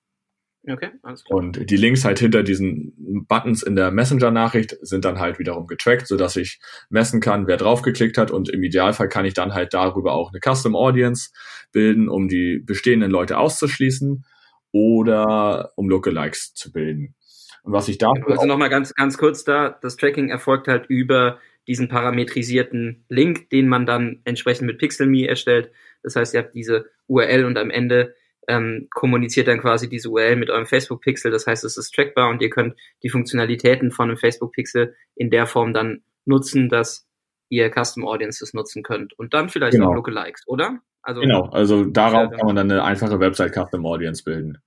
Okay, 0.67 0.89
alles 1.03 1.23
klar. 1.23 1.37
Und 1.37 1.69
die 1.69 1.77
Links 1.77 2.05
halt 2.05 2.17
hinter 2.17 2.41
diesen 2.41 3.25
Buttons 3.27 3.61
in 3.61 3.75
der 3.75 3.91
Messenger-Nachricht 3.91 4.77
sind 4.81 5.05
dann 5.05 5.19
halt 5.19 5.37
wiederum 5.37 5.67
getrackt, 5.67 6.07
sodass 6.07 6.37
ich 6.37 6.59
messen 6.89 7.21
kann, 7.21 7.45
wer 7.45 7.57
draufgeklickt 7.57 8.17
hat 8.17 8.31
und 8.31 8.49
im 8.49 8.63
Idealfall 8.63 9.09
kann 9.09 9.25
ich 9.25 9.35
dann 9.35 9.53
halt 9.53 9.75
darüber 9.75 10.13
auch 10.13 10.31
eine 10.31 10.39
Custom 10.39 10.75
Audience 10.75 11.29
bilden, 11.71 12.09
um 12.09 12.27
die 12.27 12.63
bestehenden 12.65 13.11
Leute 13.11 13.37
auszuschließen 13.37 14.25
oder 14.71 15.71
um 15.75 15.87
Lookalikes 15.87 16.55
zu 16.55 16.71
bilden. 16.71 17.13
Und 17.61 17.73
was 17.73 17.87
ich 17.87 17.99
da 17.99 18.11
also 18.27 18.45
nochmal 18.45 18.69
ganz 18.69 18.93
ganz 18.95 19.17
kurz 19.17 19.43
da, 19.43 19.69
das 19.69 19.97
Tracking 19.97 20.29
erfolgt 20.29 20.67
halt 20.67 20.87
über 20.87 21.39
diesen 21.67 21.87
parametrisierten 21.87 23.05
Link, 23.09 23.49
den 23.49 23.67
man 23.67 23.85
dann 23.85 24.21
entsprechend 24.23 24.67
mit 24.67 24.77
PixelMe 24.77 25.27
erstellt. 25.27 25.71
Das 26.03 26.15
heißt, 26.15 26.33
ihr 26.33 26.41
habt 26.41 26.53
diese 26.53 26.85
URL 27.07 27.45
und 27.45 27.57
am 27.57 27.71
Ende 27.71 28.15
ähm, 28.47 28.87
kommuniziert 28.93 29.47
dann 29.47 29.59
quasi 29.59 29.89
diese 29.89 30.09
URL 30.09 30.35
mit 30.35 30.49
eurem 30.49 30.65
Facebook-Pixel. 30.65 31.31
Das 31.31 31.47
heißt, 31.47 31.63
es 31.63 31.77
ist 31.77 31.93
trackbar 31.93 32.29
und 32.29 32.41
ihr 32.41 32.49
könnt 32.49 32.75
die 33.03 33.09
Funktionalitäten 33.09 33.91
von 33.91 34.09
einem 34.09 34.17
Facebook-Pixel 34.17 34.95
in 35.15 35.29
der 35.29 35.47
Form 35.47 35.73
dann 35.73 36.03
nutzen, 36.25 36.69
dass 36.69 37.07
ihr 37.49 37.71
Custom 37.71 38.05
Audiences 38.05 38.53
nutzen 38.53 38.83
könnt 38.83 39.17
und 39.17 39.33
dann 39.33 39.49
vielleicht 39.49 39.73
genau. 39.73 39.89
auch 39.89 39.95
Lookalikes, 39.95 40.43
oder? 40.47 40.81
Also, 41.01 41.21
genau, 41.21 41.49
also 41.49 41.85
darauf 41.85 42.31
kann 42.31 42.47
man 42.47 42.55
dann 42.55 42.71
eine 42.71 42.83
einfache 42.83 43.19
Website 43.19 43.53
Custom 43.53 43.85
Audience 43.85 44.23
bilden. 44.23 44.57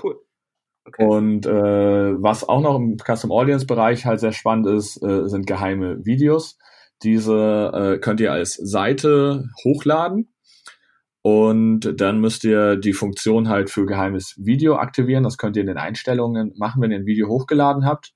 Cool. 0.00 0.20
Okay. 0.86 1.04
Und 1.04 1.46
äh, 1.46 1.50
was 2.22 2.46
auch 2.48 2.60
noch 2.60 2.76
im 2.76 2.98
Custom 2.98 3.32
Audience 3.32 3.66
Bereich 3.66 4.04
halt 4.04 4.20
sehr 4.20 4.32
spannend 4.32 4.66
ist, 4.66 5.02
äh, 5.02 5.28
sind 5.28 5.46
geheime 5.46 6.04
Videos. 6.04 6.58
Diese 7.02 7.72
äh, 7.74 7.98
könnt 7.98 8.20
ihr 8.20 8.32
als 8.32 8.54
Seite 8.54 9.44
hochladen 9.64 10.32
Und 11.22 12.00
dann 12.00 12.20
müsst 12.20 12.44
ihr 12.44 12.76
die 12.76 12.92
Funktion 12.92 13.48
halt 13.48 13.70
für 13.70 13.86
geheimes 13.86 14.34
Video 14.36 14.76
aktivieren. 14.76 15.24
Das 15.24 15.38
könnt 15.38 15.56
ihr 15.56 15.62
in 15.62 15.68
den 15.68 15.78
Einstellungen 15.78 16.52
machen, 16.56 16.82
wenn 16.82 16.90
ihr 16.90 16.98
ein 16.98 17.06
Video 17.06 17.28
hochgeladen 17.28 17.86
habt. 17.86 18.12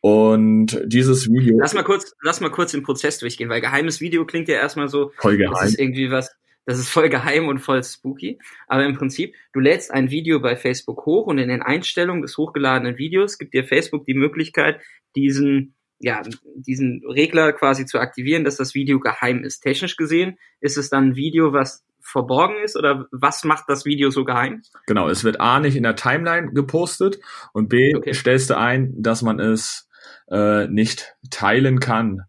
Und 0.00 0.80
dieses 0.86 1.28
Video. 1.28 1.58
Lass 1.60 1.74
mal 1.74 1.84
kurz, 1.84 2.14
lass 2.22 2.40
mal 2.40 2.50
kurz 2.50 2.72
den 2.72 2.82
Prozess 2.82 3.18
durchgehen, 3.18 3.48
weil 3.50 3.60
geheimes 3.60 4.00
Video 4.00 4.24
klingt 4.24 4.48
ja 4.48 4.56
erstmal 4.56 4.88
so, 4.88 5.12
voll 5.18 5.36
geheim. 5.36 5.52
das 5.52 5.70
ist 5.70 5.78
irgendwie 5.78 6.10
was, 6.10 6.34
das 6.64 6.78
ist 6.78 6.88
voll 6.88 7.08
geheim 7.08 7.48
und 7.48 7.58
voll 7.58 7.82
spooky. 7.82 8.38
Aber 8.68 8.84
im 8.84 8.94
Prinzip, 8.94 9.34
du 9.52 9.60
lädst 9.60 9.90
ein 9.90 10.10
Video 10.10 10.40
bei 10.40 10.56
Facebook 10.56 11.06
hoch 11.06 11.26
und 11.26 11.38
in 11.38 11.48
den 11.48 11.62
Einstellungen 11.62 12.22
des 12.22 12.36
hochgeladenen 12.36 12.98
Videos 12.98 13.38
gibt 13.38 13.54
dir 13.54 13.64
Facebook 13.64 14.06
die 14.06 14.14
Möglichkeit, 14.14 14.80
diesen 15.16 15.74
ja, 16.04 16.20
diesen 16.56 17.00
Regler 17.06 17.52
quasi 17.52 17.86
zu 17.86 18.00
aktivieren, 18.00 18.42
dass 18.42 18.56
das 18.56 18.74
Video 18.74 18.98
geheim 18.98 19.44
ist. 19.44 19.60
Technisch 19.60 19.96
gesehen 19.96 20.36
ist 20.60 20.76
es 20.76 20.90
dann 20.90 21.10
ein 21.10 21.16
Video, 21.16 21.52
was 21.52 21.84
verborgen 22.00 22.56
ist 22.64 22.76
oder 22.76 23.06
was 23.12 23.44
macht 23.44 23.64
das 23.68 23.84
Video 23.84 24.10
so 24.10 24.24
geheim? 24.24 24.62
Genau, 24.86 25.08
es 25.08 25.22
wird 25.22 25.40
A 25.40 25.60
nicht 25.60 25.76
in 25.76 25.84
der 25.84 25.94
Timeline 25.94 26.52
gepostet 26.52 27.20
und 27.52 27.68
B 27.68 27.94
okay. 27.94 28.12
stellst 28.12 28.50
du 28.50 28.58
ein, 28.58 28.92
dass 29.00 29.22
man 29.22 29.38
es 29.38 29.88
äh, 30.28 30.66
nicht 30.66 31.14
teilen 31.30 31.78
kann. 31.78 32.22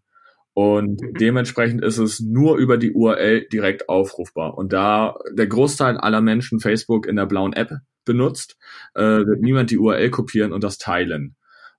Und 0.54 1.00
dementsprechend 1.20 1.82
ist 1.82 1.98
es 1.98 2.20
nur 2.20 2.56
über 2.56 2.78
die 2.78 2.92
URL 2.92 3.48
direkt 3.52 3.88
aufrufbar. 3.88 4.56
Und 4.56 4.72
da 4.72 5.16
der 5.32 5.48
Großteil 5.48 5.96
aller 5.96 6.20
Menschen 6.20 6.60
Facebook 6.60 7.06
in 7.06 7.16
der 7.16 7.26
blauen 7.26 7.52
App 7.52 7.72
benutzt, 8.04 8.56
äh, 8.94 9.02
wird 9.02 9.40
niemand 9.40 9.72
die 9.72 9.78
URL 9.78 10.10
kopieren 10.10 10.52
und 10.52 10.62
das 10.62 10.78
teilen. 10.78 11.34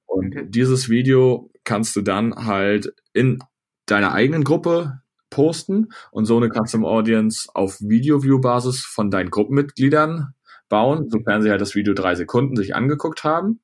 Und 0.06 0.36
okay. 0.36 0.46
dieses 0.50 0.90
Video 0.90 1.50
kannst 1.64 1.96
du 1.96 2.02
dann 2.02 2.36
halt 2.36 2.94
in 3.14 3.40
deiner 3.86 4.12
eigenen 4.12 4.44
Gruppe 4.44 5.02
posten 5.30 5.90
und 6.12 6.26
so 6.26 6.38
eine 6.38 6.50
Custom 6.50 6.86
Audience 6.86 7.50
auf 7.54 7.80
Video-View-Basis 7.80 8.86
von 8.86 9.10
deinen 9.10 9.30
Gruppenmitgliedern 9.30 10.34
bauen, 10.70 11.10
sofern 11.10 11.42
sie 11.42 11.50
halt 11.50 11.62
das 11.62 11.76
Video 11.76 11.94
drei 11.94 12.16
Sekunden 12.16 12.56
sich 12.56 12.76
angeguckt 12.76 13.24
haben. 13.24 13.62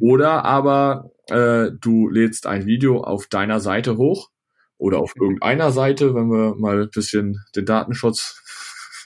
Oder 0.00 0.44
aber 0.44 1.10
äh, 1.28 1.70
du 1.80 2.08
lädst 2.08 2.46
ein 2.46 2.66
Video 2.66 3.00
auf 3.00 3.26
deiner 3.26 3.60
Seite 3.60 3.96
hoch 3.96 4.30
oder 4.76 4.98
auf 4.98 5.14
irgendeiner 5.16 5.70
Seite, 5.70 6.14
wenn 6.14 6.28
wir 6.28 6.54
mal 6.56 6.82
ein 6.82 6.90
bisschen 6.90 7.40
den 7.54 7.64
Datenschutz 7.64 8.40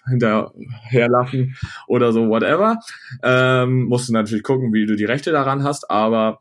hinterherlassen 0.08 1.56
oder 1.86 2.12
so, 2.12 2.28
whatever. 2.28 2.78
Ähm, 3.22 3.84
musst 3.84 4.08
du 4.08 4.12
natürlich 4.12 4.42
gucken, 4.42 4.72
wie 4.72 4.86
du 4.86 4.96
die 4.96 5.04
Rechte 5.04 5.32
daran 5.32 5.62
hast, 5.62 5.90
aber 5.90 6.38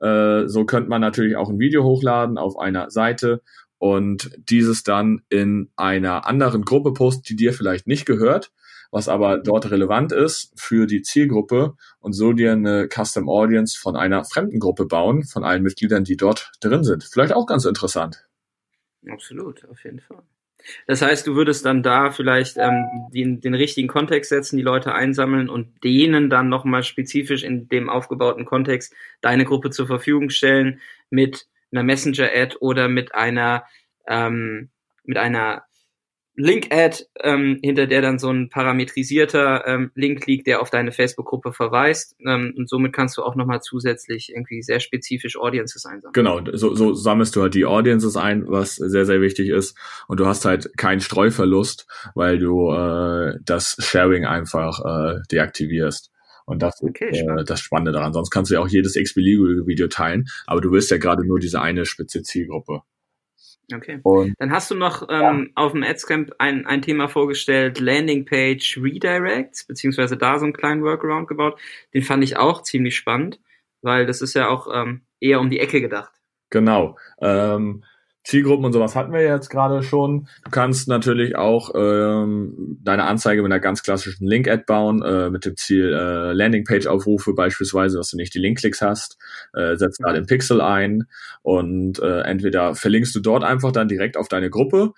äh, 0.00 0.46
so 0.46 0.64
könnte 0.64 0.90
man 0.90 1.00
natürlich 1.00 1.36
auch 1.36 1.48
ein 1.48 1.58
Video 1.58 1.84
hochladen 1.84 2.38
auf 2.38 2.58
einer 2.58 2.90
Seite 2.90 3.42
und 3.78 4.30
dieses 4.48 4.82
dann 4.82 5.22
in 5.28 5.70
einer 5.76 6.26
anderen 6.26 6.62
Gruppe 6.62 6.92
posten, 6.92 7.22
die 7.28 7.36
dir 7.36 7.52
vielleicht 7.52 7.86
nicht 7.86 8.06
gehört, 8.06 8.50
was 8.94 9.08
aber 9.08 9.38
dort 9.38 9.72
relevant 9.72 10.12
ist 10.12 10.52
für 10.54 10.86
die 10.86 11.02
Zielgruppe 11.02 11.74
und 11.98 12.12
so 12.12 12.32
dir 12.32 12.52
eine 12.52 12.88
Custom 12.88 13.28
Audience 13.28 13.76
von 13.76 13.96
einer 13.96 14.24
fremden 14.24 14.60
Gruppe 14.60 14.86
bauen, 14.86 15.24
von 15.24 15.42
allen 15.42 15.64
Mitgliedern, 15.64 16.04
die 16.04 16.16
dort 16.16 16.52
drin 16.60 16.84
sind. 16.84 17.02
Vielleicht 17.02 17.32
auch 17.32 17.46
ganz 17.46 17.64
interessant. 17.64 18.24
Absolut, 19.10 19.68
auf 19.68 19.82
jeden 19.82 19.98
Fall. 19.98 20.22
Das 20.86 21.02
heißt, 21.02 21.26
du 21.26 21.34
würdest 21.34 21.66
dann 21.66 21.82
da 21.82 22.12
vielleicht 22.12 22.56
ähm, 22.56 22.86
den, 23.12 23.40
den 23.40 23.54
richtigen 23.54 23.88
Kontext 23.88 24.28
setzen, 24.28 24.58
die 24.58 24.62
Leute 24.62 24.94
einsammeln 24.94 25.48
und 25.48 25.82
denen 25.82 26.30
dann 26.30 26.48
nochmal 26.48 26.84
spezifisch 26.84 27.42
in 27.42 27.68
dem 27.68 27.90
aufgebauten 27.90 28.44
Kontext 28.44 28.94
deine 29.20 29.44
Gruppe 29.44 29.70
zur 29.70 29.88
Verfügung 29.88 30.30
stellen 30.30 30.80
mit 31.10 31.48
einer 31.72 31.82
Messenger-Ad 31.82 32.58
oder 32.60 32.88
mit 32.88 33.12
einer 33.12 33.64
ähm, 34.06 34.70
mit 35.02 35.18
einer 35.18 35.64
Link-Ad, 36.36 37.04
ähm, 37.22 37.60
hinter 37.62 37.86
der 37.86 38.02
dann 38.02 38.18
so 38.18 38.28
ein 38.30 38.48
parametrisierter 38.48 39.66
ähm, 39.66 39.90
Link 39.94 40.26
liegt, 40.26 40.46
der 40.46 40.60
auf 40.60 40.70
deine 40.70 40.90
Facebook-Gruppe 40.90 41.52
verweist. 41.52 42.16
Ähm, 42.26 42.54
und 42.56 42.68
somit 42.68 42.92
kannst 42.92 43.16
du 43.16 43.22
auch 43.22 43.36
nochmal 43.36 43.60
zusätzlich 43.60 44.32
irgendwie 44.34 44.62
sehr 44.62 44.80
spezifisch 44.80 45.36
Audiences 45.36 45.86
einsammeln. 45.86 46.12
Genau, 46.12 46.40
so, 46.56 46.74
so 46.74 46.92
sammelst 46.92 47.36
du 47.36 47.42
halt 47.42 47.54
die 47.54 47.66
Audiences 47.66 48.16
ein, 48.16 48.44
was 48.48 48.74
sehr, 48.76 49.06
sehr 49.06 49.20
wichtig 49.20 49.48
ist. 49.48 49.76
Und 50.08 50.18
du 50.18 50.26
hast 50.26 50.44
halt 50.44 50.76
keinen 50.76 51.00
Streuverlust, 51.00 51.86
weil 52.14 52.38
du 52.38 52.72
äh, 52.72 53.38
das 53.44 53.76
Sharing 53.78 54.24
einfach 54.24 54.80
äh, 54.84 55.20
deaktivierst. 55.30 56.10
Und 56.46 56.62
das 56.62 56.82
okay, 56.82 57.10
ist 57.10 57.20
äh, 57.20 57.44
das 57.44 57.60
Spannende 57.60 57.92
daran. 57.92 58.12
Sonst 58.12 58.30
kannst 58.30 58.50
du 58.50 58.54
ja 58.54 58.60
auch 58.60 58.68
jedes 58.68 58.94
XBLIGO-Video 58.94 59.88
teilen, 59.88 60.26
aber 60.46 60.60
du 60.60 60.72
willst 60.72 60.90
ja 60.90 60.98
gerade 60.98 61.24
nur 61.26 61.38
diese 61.38 61.60
eine 61.60 61.86
spitze 61.86 62.22
Zielgruppe. 62.22 62.82
Okay. 63.72 64.00
Und, 64.02 64.34
Dann 64.38 64.50
hast 64.50 64.70
du 64.70 64.74
noch 64.74 65.08
ähm, 65.08 65.52
auf 65.54 65.72
dem 65.72 65.82
Adscamp 65.82 66.32
ein, 66.38 66.66
ein 66.66 66.82
Thema 66.82 67.08
vorgestellt, 67.08 67.80
Landingpage 67.80 68.78
Redirects, 68.82 69.66
beziehungsweise 69.66 70.16
da 70.16 70.38
so 70.38 70.44
einen 70.44 70.52
kleinen 70.52 70.82
Workaround 70.82 71.28
gebaut. 71.28 71.58
Den 71.94 72.02
fand 72.02 72.22
ich 72.24 72.36
auch 72.36 72.62
ziemlich 72.62 72.96
spannend, 72.96 73.40
weil 73.82 74.06
das 74.06 74.20
ist 74.20 74.34
ja 74.34 74.48
auch 74.48 74.68
ähm, 74.72 75.02
eher 75.20 75.40
um 75.40 75.50
die 75.50 75.60
Ecke 75.60 75.80
gedacht. 75.80 76.12
Genau. 76.50 76.98
Ähm, 77.20 77.84
Zielgruppen 78.24 78.64
und 78.64 78.72
sowas 78.72 78.96
hatten 78.96 79.12
wir 79.12 79.22
jetzt 79.22 79.50
gerade 79.50 79.82
schon. 79.82 80.28
Du 80.44 80.50
kannst 80.50 80.88
natürlich 80.88 81.36
auch 81.36 81.70
ähm, 81.74 82.78
deine 82.82 83.04
Anzeige 83.04 83.42
mit 83.42 83.52
einer 83.52 83.60
ganz 83.60 83.82
klassischen 83.82 84.26
Link-Ad 84.26 84.64
bauen, 84.66 85.02
äh, 85.02 85.28
mit 85.28 85.44
dem 85.44 85.56
Ziel 85.56 85.92
äh, 85.92 86.32
Landingpage-Aufrufe 86.32 87.34
beispielsweise, 87.34 87.98
dass 87.98 88.10
du 88.10 88.16
nicht 88.16 88.34
die 88.34 88.38
Link-Klicks 88.38 88.80
hast. 88.80 89.18
Äh, 89.52 89.76
setzt 89.76 90.00
da 90.02 90.12
den 90.12 90.26
Pixel 90.26 90.62
ein 90.62 91.04
und 91.42 91.98
äh, 91.98 92.22
entweder 92.22 92.74
verlinkst 92.74 93.14
du 93.14 93.20
dort 93.20 93.44
einfach 93.44 93.72
dann 93.72 93.88
direkt 93.88 94.16
auf 94.16 94.28
deine 94.28 94.48
Gruppe 94.48 94.94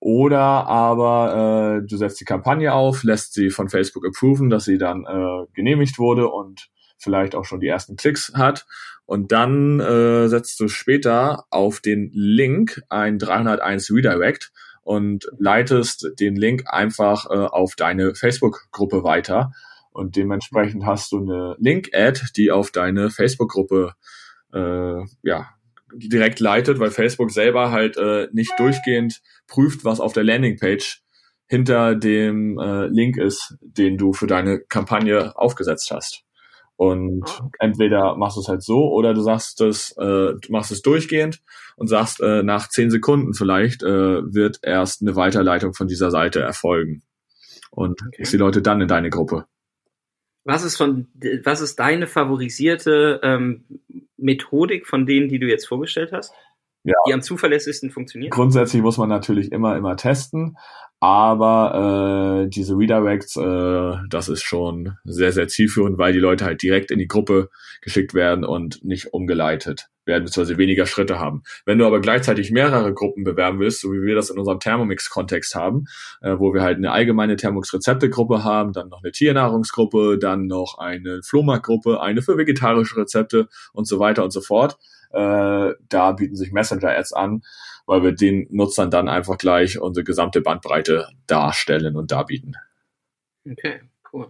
oder 0.00 0.38
aber 0.38 1.80
äh, 1.82 1.86
du 1.86 1.96
setzt 1.96 2.20
die 2.20 2.24
Kampagne 2.24 2.72
auf, 2.72 3.02
lässt 3.02 3.34
sie 3.34 3.50
von 3.50 3.68
Facebook 3.68 4.06
approven, 4.06 4.50
dass 4.50 4.64
sie 4.64 4.78
dann 4.78 5.04
äh, 5.04 5.46
genehmigt 5.54 5.98
wurde 5.98 6.28
und 6.28 6.68
vielleicht 6.98 7.34
auch 7.34 7.44
schon 7.44 7.60
die 7.60 7.66
ersten 7.66 7.96
Klicks 7.96 8.32
hat 8.34 8.66
und 9.08 9.32
dann 9.32 9.80
äh, 9.80 10.28
setzt 10.28 10.60
du 10.60 10.68
später 10.68 11.46
auf 11.48 11.80
den 11.80 12.10
Link 12.12 12.82
ein 12.90 13.18
301 13.18 13.90
Redirect 13.90 14.52
und 14.82 15.26
leitest 15.38 16.10
den 16.20 16.36
Link 16.36 16.64
einfach 16.66 17.24
äh, 17.30 17.46
auf 17.46 17.74
deine 17.74 18.14
Facebook-Gruppe 18.14 19.04
weiter. 19.04 19.52
Und 19.92 20.16
dementsprechend 20.16 20.84
hast 20.84 21.10
du 21.12 21.22
eine 21.22 21.56
Link-Ad, 21.58 22.20
die 22.36 22.50
auf 22.50 22.70
deine 22.70 23.08
Facebook-Gruppe 23.08 23.94
äh, 24.52 25.00
ja, 25.22 25.46
direkt 25.94 26.38
leitet, 26.38 26.78
weil 26.78 26.90
Facebook 26.90 27.30
selber 27.30 27.70
halt 27.70 27.96
äh, 27.96 28.28
nicht 28.32 28.52
durchgehend 28.58 29.22
prüft, 29.46 29.86
was 29.86 30.00
auf 30.00 30.12
der 30.12 30.24
Landingpage 30.24 31.00
hinter 31.46 31.94
dem 31.94 32.58
äh, 32.58 32.88
Link 32.88 33.16
ist, 33.16 33.56
den 33.62 33.96
du 33.96 34.12
für 34.12 34.26
deine 34.26 34.60
Kampagne 34.60 35.34
aufgesetzt 35.34 35.90
hast. 35.90 36.27
Und 36.78 37.24
ah, 37.26 37.46
okay. 37.46 37.56
entweder 37.58 38.14
machst 38.14 38.36
du 38.36 38.40
es 38.40 38.46
halt 38.46 38.62
so 38.62 38.92
oder 38.92 39.12
du 39.12 39.20
sagst 39.20 39.60
es, 39.62 39.96
äh, 39.98 40.34
machst 40.48 40.70
es 40.70 40.80
durchgehend 40.80 41.42
und 41.74 41.88
sagst, 41.88 42.20
äh, 42.20 42.44
nach 42.44 42.68
zehn 42.68 42.88
Sekunden 42.88 43.34
vielleicht 43.34 43.82
äh, 43.82 44.22
wird 44.32 44.60
erst 44.62 45.02
eine 45.02 45.16
Weiterleitung 45.16 45.74
von 45.74 45.88
dieser 45.88 46.12
Seite 46.12 46.38
erfolgen. 46.38 47.02
Und 47.72 48.00
okay. 48.06 48.22
die 48.30 48.36
Leute 48.36 48.62
dann 48.62 48.80
in 48.80 48.86
deine 48.86 49.10
Gruppe. 49.10 49.46
Was 50.44 50.62
ist 50.62 50.76
von 50.76 51.08
was 51.42 51.60
ist 51.60 51.80
deine 51.80 52.06
favorisierte 52.06 53.18
ähm, 53.24 53.64
Methodik 54.16 54.86
von 54.86 55.04
denen, 55.04 55.28
die 55.28 55.40
du 55.40 55.48
jetzt 55.48 55.66
vorgestellt 55.66 56.12
hast? 56.12 56.32
Ja. 56.84 56.94
Die 57.08 57.12
am 57.12 57.22
zuverlässigsten 57.22 57.90
funktionieren? 57.90 58.30
Grundsätzlich 58.30 58.82
muss 58.82 58.98
man 58.98 59.08
natürlich 59.08 59.50
immer, 59.50 59.76
immer 59.76 59.96
testen. 59.96 60.56
Aber 61.00 62.44
äh, 62.44 62.48
diese 62.48 62.76
Redirects, 62.76 63.36
äh, 63.36 63.96
das 64.08 64.28
ist 64.28 64.42
schon 64.42 64.96
sehr, 65.04 65.30
sehr 65.30 65.46
zielführend, 65.46 65.96
weil 65.96 66.12
die 66.12 66.18
Leute 66.18 66.44
halt 66.44 66.60
direkt 66.60 66.90
in 66.90 66.98
die 66.98 67.06
Gruppe 67.06 67.50
geschickt 67.82 68.14
werden 68.14 68.44
und 68.44 68.84
nicht 68.84 69.12
umgeleitet 69.12 69.88
werden, 70.06 70.24
beziehungsweise 70.24 70.58
weniger 70.58 70.86
Schritte 70.86 71.20
haben. 71.20 71.42
Wenn 71.64 71.78
du 71.78 71.86
aber 71.86 72.00
gleichzeitig 72.00 72.50
mehrere 72.50 72.92
Gruppen 72.94 73.22
bewerben 73.22 73.60
willst, 73.60 73.80
so 73.80 73.92
wie 73.92 74.02
wir 74.02 74.16
das 74.16 74.30
in 74.30 74.38
unserem 74.38 74.58
Thermomix-Kontext 74.58 75.54
haben, 75.54 75.84
äh, 76.20 76.34
wo 76.36 76.52
wir 76.52 76.62
halt 76.62 76.78
eine 76.78 76.90
allgemeine 76.90 77.36
Thermomix-Rezepte-Gruppe 77.36 78.42
haben, 78.42 78.72
dann 78.72 78.88
noch 78.88 79.02
eine 79.04 79.12
Tiernahrungsgruppe, 79.12 80.18
dann 80.18 80.46
noch 80.46 80.78
eine 80.78 81.20
Flohmarktgruppe, 81.22 82.00
eine 82.00 82.22
für 82.22 82.36
vegetarische 82.36 82.96
Rezepte 82.96 83.46
und 83.72 83.86
so 83.86 84.00
weiter 84.00 84.24
und 84.24 84.32
so 84.32 84.40
fort, 84.40 84.78
äh, 85.12 85.74
da 85.88 86.12
bieten 86.12 86.34
sich 86.34 86.52
Messenger-Ads 86.52 87.12
an 87.12 87.42
weil 87.88 88.02
wir 88.02 88.12
den 88.12 88.46
Nutzern 88.50 88.90
dann 88.90 89.08
einfach 89.08 89.38
gleich 89.38 89.80
unsere 89.80 90.04
gesamte 90.04 90.42
Bandbreite 90.42 91.08
darstellen 91.26 91.96
und 91.96 92.12
darbieten. 92.12 92.54
Okay, 93.50 93.80
cool. 94.12 94.28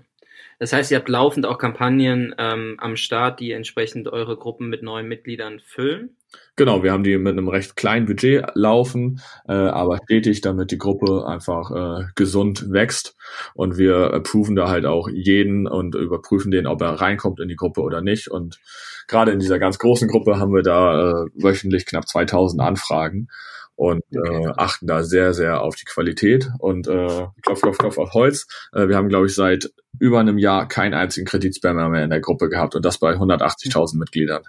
Das 0.61 0.73
heißt, 0.73 0.93
ihr 0.93 0.97
habt 0.97 1.09
laufend 1.09 1.45
auch 1.45 1.59
Kampagnen 1.59 2.35
ähm, 2.39 2.77
am 2.79 2.95
Start, 2.95 3.41
die 3.41 3.51
entsprechend 3.51 4.07
eure 4.07 4.37
Gruppen 4.37 4.69
mit 4.69 4.85
neuen 4.85 5.09
Mitgliedern 5.09 5.59
füllen? 5.59 6.17
Genau, 6.57 6.83
wir 6.83 6.91
haben 6.91 7.05
die 7.05 7.17
mit 7.19 7.33
einem 7.33 7.49
recht 7.49 7.77
kleinen 7.77 8.07
Budget 8.07 8.45
laufen, 8.55 9.21
äh, 9.47 9.53
aber 9.53 9.99
stetig, 10.03 10.41
damit 10.41 10.73
die 10.73 10.79
Gruppe 10.79 11.25
einfach 11.25 11.71
äh, 11.71 12.05
gesund 12.17 12.73
wächst. 12.73 13.17
Und 13.55 13.79
wir 13.79 14.13
approven 14.13 14.57
da 14.57 14.69
halt 14.69 14.85
auch 14.85 15.09
jeden 15.09 15.69
und 15.69 15.95
überprüfen 15.95 16.51
den, 16.51 16.67
ob 16.67 16.83
er 16.83 17.01
reinkommt 17.01 17.39
in 17.39 17.49
die 17.49 17.55
Gruppe 17.55 17.81
oder 17.83 18.01
nicht. 18.01 18.29
Und 18.29 18.59
gerade 19.07 19.31
in 19.31 19.39
dieser 19.39 19.61
ganz 19.61 19.79
großen 19.79 20.09
Gruppe 20.09 20.41
haben 20.41 20.53
wir 20.53 20.63
da 20.63 21.11
äh, 21.11 21.27
wöchentlich 21.35 21.87
knapp 21.87 22.09
2000 22.09 22.61
Anfragen. 22.61 23.29
und 23.77 24.03
okay. 24.11 24.47
äh, 24.47 24.53
achten 24.57 24.89
da 24.89 25.05
sehr, 25.05 25.35
sehr 25.35 25.63
auf 25.63 25.77
die 25.77 25.85
Qualität 25.85 26.51
und 26.59 26.89
äh, 26.89 27.29
klopf, 27.43 27.61
klopf, 27.61 27.79
klopf 27.79 27.99
auf 27.99 28.13
Holz. 28.13 28.49
Äh, 28.73 28.89
wir 28.89 28.97
haben, 28.97 29.09
glaube 29.09 29.27
ich, 29.27 29.35
seit 29.37 29.71
über 30.01 30.19
einem 30.19 30.39
Jahr 30.39 30.67
keinen 30.67 30.95
einzigen 30.95 31.27
Kreditspammer 31.27 31.89
mehr 31.89 32.03
in 32.03 32.11
der 32.11 32.21
Gruppe 32.21 32.49
gehabt 32.49 32.75
und 32.75 32.85
das 32.85 32.99
bei 32.99 33.13
180.000 33.13 33.97
Mitgliedern. 33.97 34.43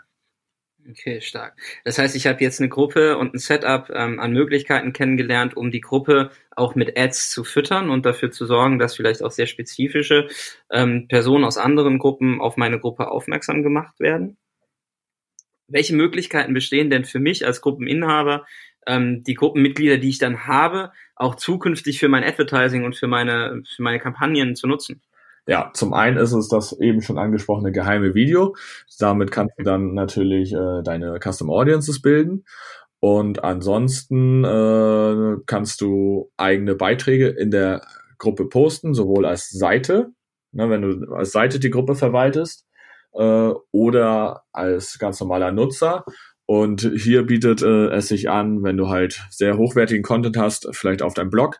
Okay, 0.89 1.21
stark. 1.21 1.55
Das 1.83 1.99
heißt, 1.99 2.15
ich 2.15 2.25
habe 2.25 2.41
jetzt 2.43 2.59
eine 2.59 2.69
Gruppe 2.69 3.17
und 3.17 3.35
ein 3.35 3.37
Setup 3.37 3.89
ähm, 3.93 4.19
an 4.19 4.33
Möglichkeiten 4.33 4.91
kennengelernt, 4.91 5.55
um 5.55 5.69
die 5.69 5.81
Gruppe 5.81 6.31
auch 6.55 6.73
mit 6.73 6.97
Ads 6.97 7.29
zu 7.29 7.43
füttern 7.43 7.89
und 7.91 8.05
dafür 8.05 8.31
zu 8.31 8.45
sorgen, 8.47 8.79
dass 8.79 8.95
vielleicht 8.95 9.21
auch 9.21 9.31
sehr 9.31 9.45
spezifische 9.45 10.29
ähm, 10.71 11.07
Personen 11.07 11.43
aus 11.43 11.57
anderen 11.57 11.99
Gruppen 11.99 12.41
auf 12.41 12.57
meine 12.57 12.79
Gruppe 12.79 13.11
aufmerksam 13.11 13.61
gemacht 13.61 13.99
werden. 13.99 14.37
Welche 15.67 15.95
Möglichkeiten 15.95 16.53
bestehen 16.53 16.89
denn 16.89 17.05
für 17.05 17.19
mich 17.19 17.45
als 17.45 17.61
Gruppeninhaber, 17.61 18.45
ähm, 18.87 19.23
die 19.23 19.35
Gruppenmitglieder, 19.35 19.97
die 19.97 20.09
ich 20.09 20.17
dann 20.17 20.47
habe, 20.47 20.91
auch 21.15 21.35
zukünftig 21.35 21.99
für 21.99 22.07
mein 22.09 22.23
Advertising 22.23 22.83
und 22.83 22.95
für 22.95 23.07
meine, 23.07 23.61
für 23.75 23.83
meine 23.83 23.99
Kampagnen 23.99 24.55
zu 24.55 24.65
nutzen? 24.65 25.01
Ja, 25.49 25.71
zum 25.73 25.95
einen 25.95 26.17
ist 26.17 26.31
es 26.31 26.47
das 26.47 26.79
eben 26.79 27.01
schon 27.01 27.17
angesprochene 27.17 27.71
geheime 27.71 28.13
Video. 28.13 28.55
Damit 28.99 29.31
kannst 29.31 29.55
du 29.57 29.63
dann 29.63 29.95
natürlich 29.95 30.53
äh, 30.53 30.83
deine 30.83 31.19
Custom 31.19 31.49
Audiences 31.49 32.03
bilden. 32.03 32.45
Und 32.99 33.43
ansonsten 33.43 34.43
äh, 34.43 35.37
kannst 35.47 35.81
du 35.81 36.29
eigene 36.37 36.75
Beiträge 36.75 37.29
in 37.29 37.49
der 37.49 37.81
Gruppe 38.19 38.45
posten, 38.47 38.93
sowohl 38.93 39.25
als 39.25 39.49
Seite, 39.49 40.11
ne, 40.51 40.69
wenn 40.69 40.83
du 40.83 41.13
als 41.15 41.31
Seite 41.31 41.59
die 41.59 41.71
Gruppe 41.71 41.95
verwaltest, 41.95 42.67
äh, 43.13 43.51
oder 43.71 44.43
als 44.51 44.99
ganz 44.99 45.19
normaler 45.19 45.51
Nutzer. 45.51 46.05
Und 46.45 46.81
hier 46.95 47.23
bietet 47.23 47.63
äh, 47.63 47.87
es 47.87 48.07
sich 48.09 48.29
an, 48.29 48.61
wenn 48.61 48.77
du 48.77 48.89
halt 48.89 49.25
sehr 49.31 49.57
hochwertigen 49.57 50.03
Content 50.03 50.37
hast, 50.37 50.69
vielleicht 50.73 51.01
auf 51.01 51.15
deinem 51.15 51.31
Blog, 51.31 51.59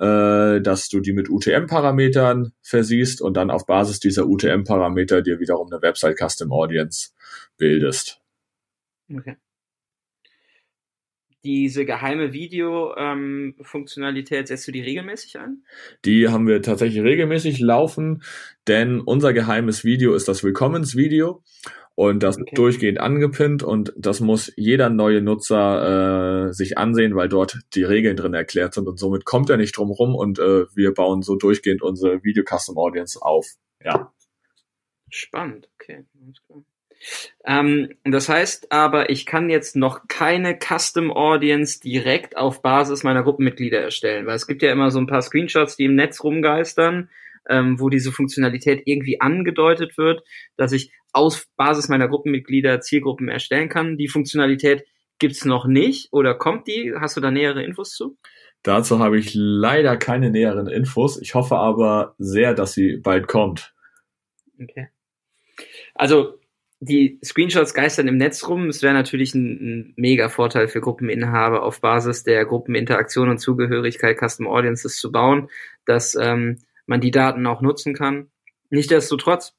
äh, 0.00 0.60
dass 0.62 0.88
du 0.88 1.00
die 1.00 1.12
mit 1.12 1.28
UTM-Parametern 1.28 2.52
versiehst 2.62 3.20
und 3.20 3.36
dann 3.36 3.50
auf 3.50 3.66
Basis 3.66 4.00
dieser 4.00 4.26
UTM-Parameter 4.26 5.20
dir 5.20 5.40
wiederum 5.40 5.70
eine 5.70 5.82
Website 5.82 6.18
Custom 6.18 6.52
Audience 6.52 7.10
bildest. 7.58 8.22
Okay. 9.14 9.36
Diese 11.44 11.84
geheime 11.86 12.32
Video-Funktionalität, 12.32 14.40
ähm, 14.40 14.46
setzt 14.46 14.66
du 14.68 14.72
die 14.72 14.82
regelmäßig 14.82 15.38
ein? 15.38 15.64
Die 16.04 16.28
haben 16.28 16.46
wir 16.46 16.60
tatsächlich 16.60 17.02
regelmäßig 17.02 17.60
laufen, 17.60 18.22
denn 18.68 19.00
unser 19.00 19.32
geheimes 19.32 19.82
Video 19.84 20.14
ist 20.14 20.28
das 20.28 20.44
Willkommensvideo 20.44 21.42
und 22.00 22.22
das 22.22 22.40
okay. 22.40 22.54
durchgehend 22.54 22.98
angepinnt 22.98 23.62
und 23.62 23.92
das 23.94 24.20
muss 24.20 24.50
jeder 24.56 24.88
neue 24.88 25.20
Nutzer 25.20 26.46
äh, 26.48 26.52
sich 26.54 26.78
ansehen, 26.78 27.14
weil 27.14 27.28
dort 27.28 27.58
die 27.74 27.82
Regeln 27.82 28.16
drin 28.16 28.32
erklärt 28.32 28.72
sind 28.72 28.88
und 28.88 28.98
somit 28.98 29.26
kommt 29.26 29.50
er 29.50 29.58
nicht 29.58 29.76
drum 29.76 29.90
rum 29.90 30.14
und 30.14 30.38
äh, 30.38 30.64
wir 30.74 30.94
bauen 30.94 31.20
so 31.20 31.36
durchgehend 31.36 31.82
unsere 31.82 32.24
Video 32.24 32.42
Custom 32.42 32.78
Audience 32.78 33.20
auf. 33.20 33.46
Ja. 33.84 34.14
Spannend, 35.10 35.68
okay. 35.74 36.06
Ähm, 37.44 37.90
das 38.04 38.30
heißt 38.30 38.72
aber, 38.72 39.10
ich 39.10 39.26
kann 39.26 39.50
jetzt 39.50 39.76
noch 39.76 40.08
keine 40.08 40.58
Custom 40.58 41.12
Audience 41.12 41.80
direkt 41.80 42.34
auf 42.34 42.62
Basis 42.62 43.02
meiner 43.02 43.24
Gruppenmitglieder 43.24 43.78
erstellen, 43.78 44.24
weil 44.24 44.36
es 44.36 44.46
gibt 44.46 44.62
ja 44.62 44.72
immer 44.72 44.90
so 44.90 45.00
ein 45.00 45.06
paar 45.06 45.20
Screenshots, 45.20 45.76
die 45.76 45.84
im 45.84 45.96
Netz 45.96 46.24
rumgeistern, 46.24 47.10
ähm, 47.48 47.80
wo 47.80 47.88
diese 47.88 48.12
Funktionalität 48.12 48.82
irgendwie 48.84 49.20
angedeutet 49.20 49.96
wird, 49.98 50.22
dass 50.56 50.72
ich 50.72 50.92
aus 51.12 51.46
Basis 51.56 51.88
meiner 51.88 52.08
Gruppenmitglieder 52.08 52.80
Zielgruppen 52.80 53.28
erstellen 53.28 53.68
kann. 53.68 53.96
Die 53.96 54.08
Funktionalität 54.08 54.84
gibt's 55.18 55.44
noch 55.44 55.66
nicht 55.66 56.12
oder 56.12 56.34
kommt 56.34 56.66
die? 56.66 56.94
Hast 56.98 57.16
du 57.16 57.20
da 57.20 57.30
nähere 57.30 57.62
Infos 57.62 57.90
zu? 57.90 58.16
Dazu 58.62 58.98
habe 58.98 59.18
ich 59.18 59.32
leider 59.34 59.96
keine 59.96 60.30
näheren 60.30 60.66
Infos. 60.66 61.20
Ich 61.20 61.34
hoffe 61.34 61.56
aber 61.56 62.14
sehr, 62.18 62.54
dass 62.54 62.74
sie 62.74 62.98
bald 62.98 63.26
kommt. 63.26 63.74
Okay. 64.60 64.88
Also 65.94 66.40
die 66.80 67.18
Screenshots 67.22 67.74
geistern 67.74 68.08
im 68.08 68.16
Netz 68.16 68.48
rum. 68.48 68.68
Es 68.68 68.82
wäre 68.82 68.94
natürlich 68.94 69.34
ein, 69.34 69.44
ein, 69.44 69.92
mega 69.96 70.28
Vorteil 70.28 70.68
für 70.68 70.80
Gruppeninhaber 70.80 71.62
auf 71.62 71.80
Basis 71.80 72.22
der 72.22 72.44
Gruppeninteraktion 72.46 73.28
und 73.28 73.38
Zugehörigkeit 73.38 74.18
Custom 74.18 74.46
Audiences 74.46 74.96
zu 74.96 75.12
bauen, 75.12 75.48
dass 75.84 76.14
ähm, 76.14 76.58
man 76.90 77.00
die 77.00 77.10
Daten 77.10 77.46
auch 77.46 77.62
nutzen 77.62 77.94
kann. 77.94 78.30
Nichtsdestotrotz 78.68 79.54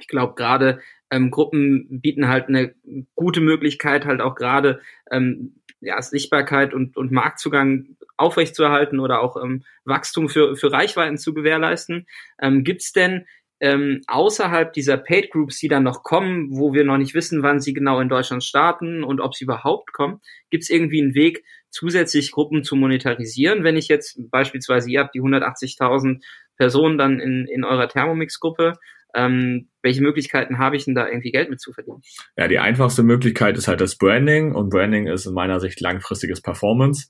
ich 0.00 0.08
glaube, 0.08 0.34
gerade 0.34 0.80
ähm, 1.10 1.30
Gruppen 1.30 2.00
bieten 2.00 2.28
halt 2.28 2.48
eine 2.48 2.74
gute 3.14 3.40
Möglichkeit, 3.40 4.04
halt 4.04 4.20
auch 4.20 4.34
gerade 4.34 4.80
ähm, 5.10 5.60
ja, 5.80 6.00
Sichtbarkeit 6.00 6.74
und, 6.74 6.96
und 6.96 7.12
Marktzugang 7.12 7.96
aufrechtzuerhalten 8.16 9.00
oder 9.00 9.20
auch 9.20 9.36
ähm, 9.42 9.64
Wachstum 9.84 10.28
für, 10.28 10.56
für 10.56 10.72
Reichweiten 10.72 11.18
zu 11.18 11.34
gewährleisten. 11.34 12.06
Ähm, 12.40 12.64
Gibt 12.64 12.82
es 12.82 12.92
denn 12.92 13.26
ähm, 13.60 14.00
außerhalb 14.06 14.72
dieser 14.72 14.96
Paid 14.96 15.30
Groups, 15.30 15.58
die 15.58 15.68
dann 15.68 15.82
noch 15.82 16.02
kommen, 16.02 16.48
wo 16.50 16.72
wir 16.72 16.84
noch 16.84 16.98
nicht 16.98 17.14
wissen, 17.14 17.42
wann 17.42 17.60
sie 17.60 17.72
genau 17.72 18.00
in 18.00 18.08
Deutschland 18.08 18.42
starten 18.42 19.04
und 19.04 19.20
ob 19.20 19.34
sie 19.34 19.44
überhaupt 19.44 19.92
kommen, 19.92 20.20
gibt 20.50 20.64
es 20.64 20.70
irgendwie 20.70 21.00
einen 21.00 21.14
Weg, 21.14 21.44
zusätzlich 21.70 22.32
Gruppen 22.32 22.64
zu 22.64 22.76
monetarisieren? 22.76 23.64
Wenn 23.64 23.76
ich 23.76 23.88
jetzt 23.88 24.18
beispielsweise, 24.30 24.90
ihr 24.90 25.00
habt 25.00 25.14
die 25.14 25.22
180.000 25.22 26.22
Personen 26.62 26.96
dann 26.96 27.18
in, 27.18 27.48
in 27.48 27.64
eurer 27.64 27.88
Thermomix-Gruppe, 27.88 28.74
ähm, 29.16 29.68
welche 29.82 30.00
Möglichkeiten 30.00 30.58
habe 30.58 30.76
ich 30.76 30.84
denn 30.84 30.94
da 30.94 31.08
irgendwie 31.08 31.32
Geld 31.32 31.50
mit 31.50 31.60
zu 31.60 31.72
verdienen? 31.72 32.02
Ja, 32.36 32.46
die 32.46 32.60
einfachste 32.60 33.02
Möglichkeit 33.02 33.56
ist 33.56 33.66
halt 33.66 33.80
das 33.80 33.98
Branding 33.98 34.54
und 34.54 34.70
Branding 34.70 35.08
ist 35.08 35.26
in 35.26 35.34
meiner 35.34 35.58
Sicht 35.58 35.80
langfristiges 35.80 36.40
Performance. 36.40 37.08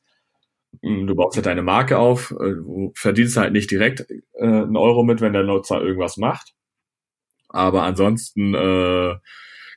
Hm, 0.83 1.07
du 1.07 1.15
baust 1.15 1.37
halt 1.37 1.45
deine 1.45 1.62
Marke 1.62 1.99
auf, 1.99 2.31
äh, 2.31 2.55
du 2.55 2.93
verdienst 2.97 3.37
halt 3.37 3.53
nicht 3.53 3.71
direkt 3.71 4.07
äh, 4.11 4.47
einen 4.47 4.79
Euro 4.79 5.05
mit, 5.05 5.21
wenn 5.21 5.35
der 5.35 5.43
Nutzer 5.43 5.83
irgendwas 5.83 6.17
macht. 6.17 6.55
Aber 7.51 7.83
ansonsten 7.83 8.55
äh, 8.55 9.17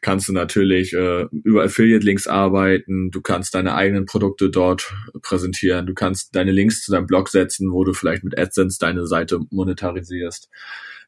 kannst 0.05 0.29
du 0.29 0.33
natürlich 0.33 0.93
äh, 0.93 1.25
über 1.43 1.63
Affiliate-Links 1.63 2.27
arbeiten, 2.27 3.09
du 3.09 3.21
kannst 3.21 3.55
deine 3.55 3.73
eigenen 3.73 4.05
Produkte 4.05 4.51
dort 4.51 4.93
präsentieren, 5.23 5.87
du 5.87 5.95
kannst 5.95 6.35
deine 6.35 6.51
Links 6.51 6.83
zu 6.83 6.91
deinem 6.91 7.07
Blog 7.07 7.27
setzen, 7.29 7.71
wo 7.71 7.83
du 7.83 7.93
vielleicht 7.93 8.23
mit 8.23 8.37
AdSense 8.37 8.77
deine 8.79 9.07
Seite 9.07 9.39
monetarisierst. 9.49 10.47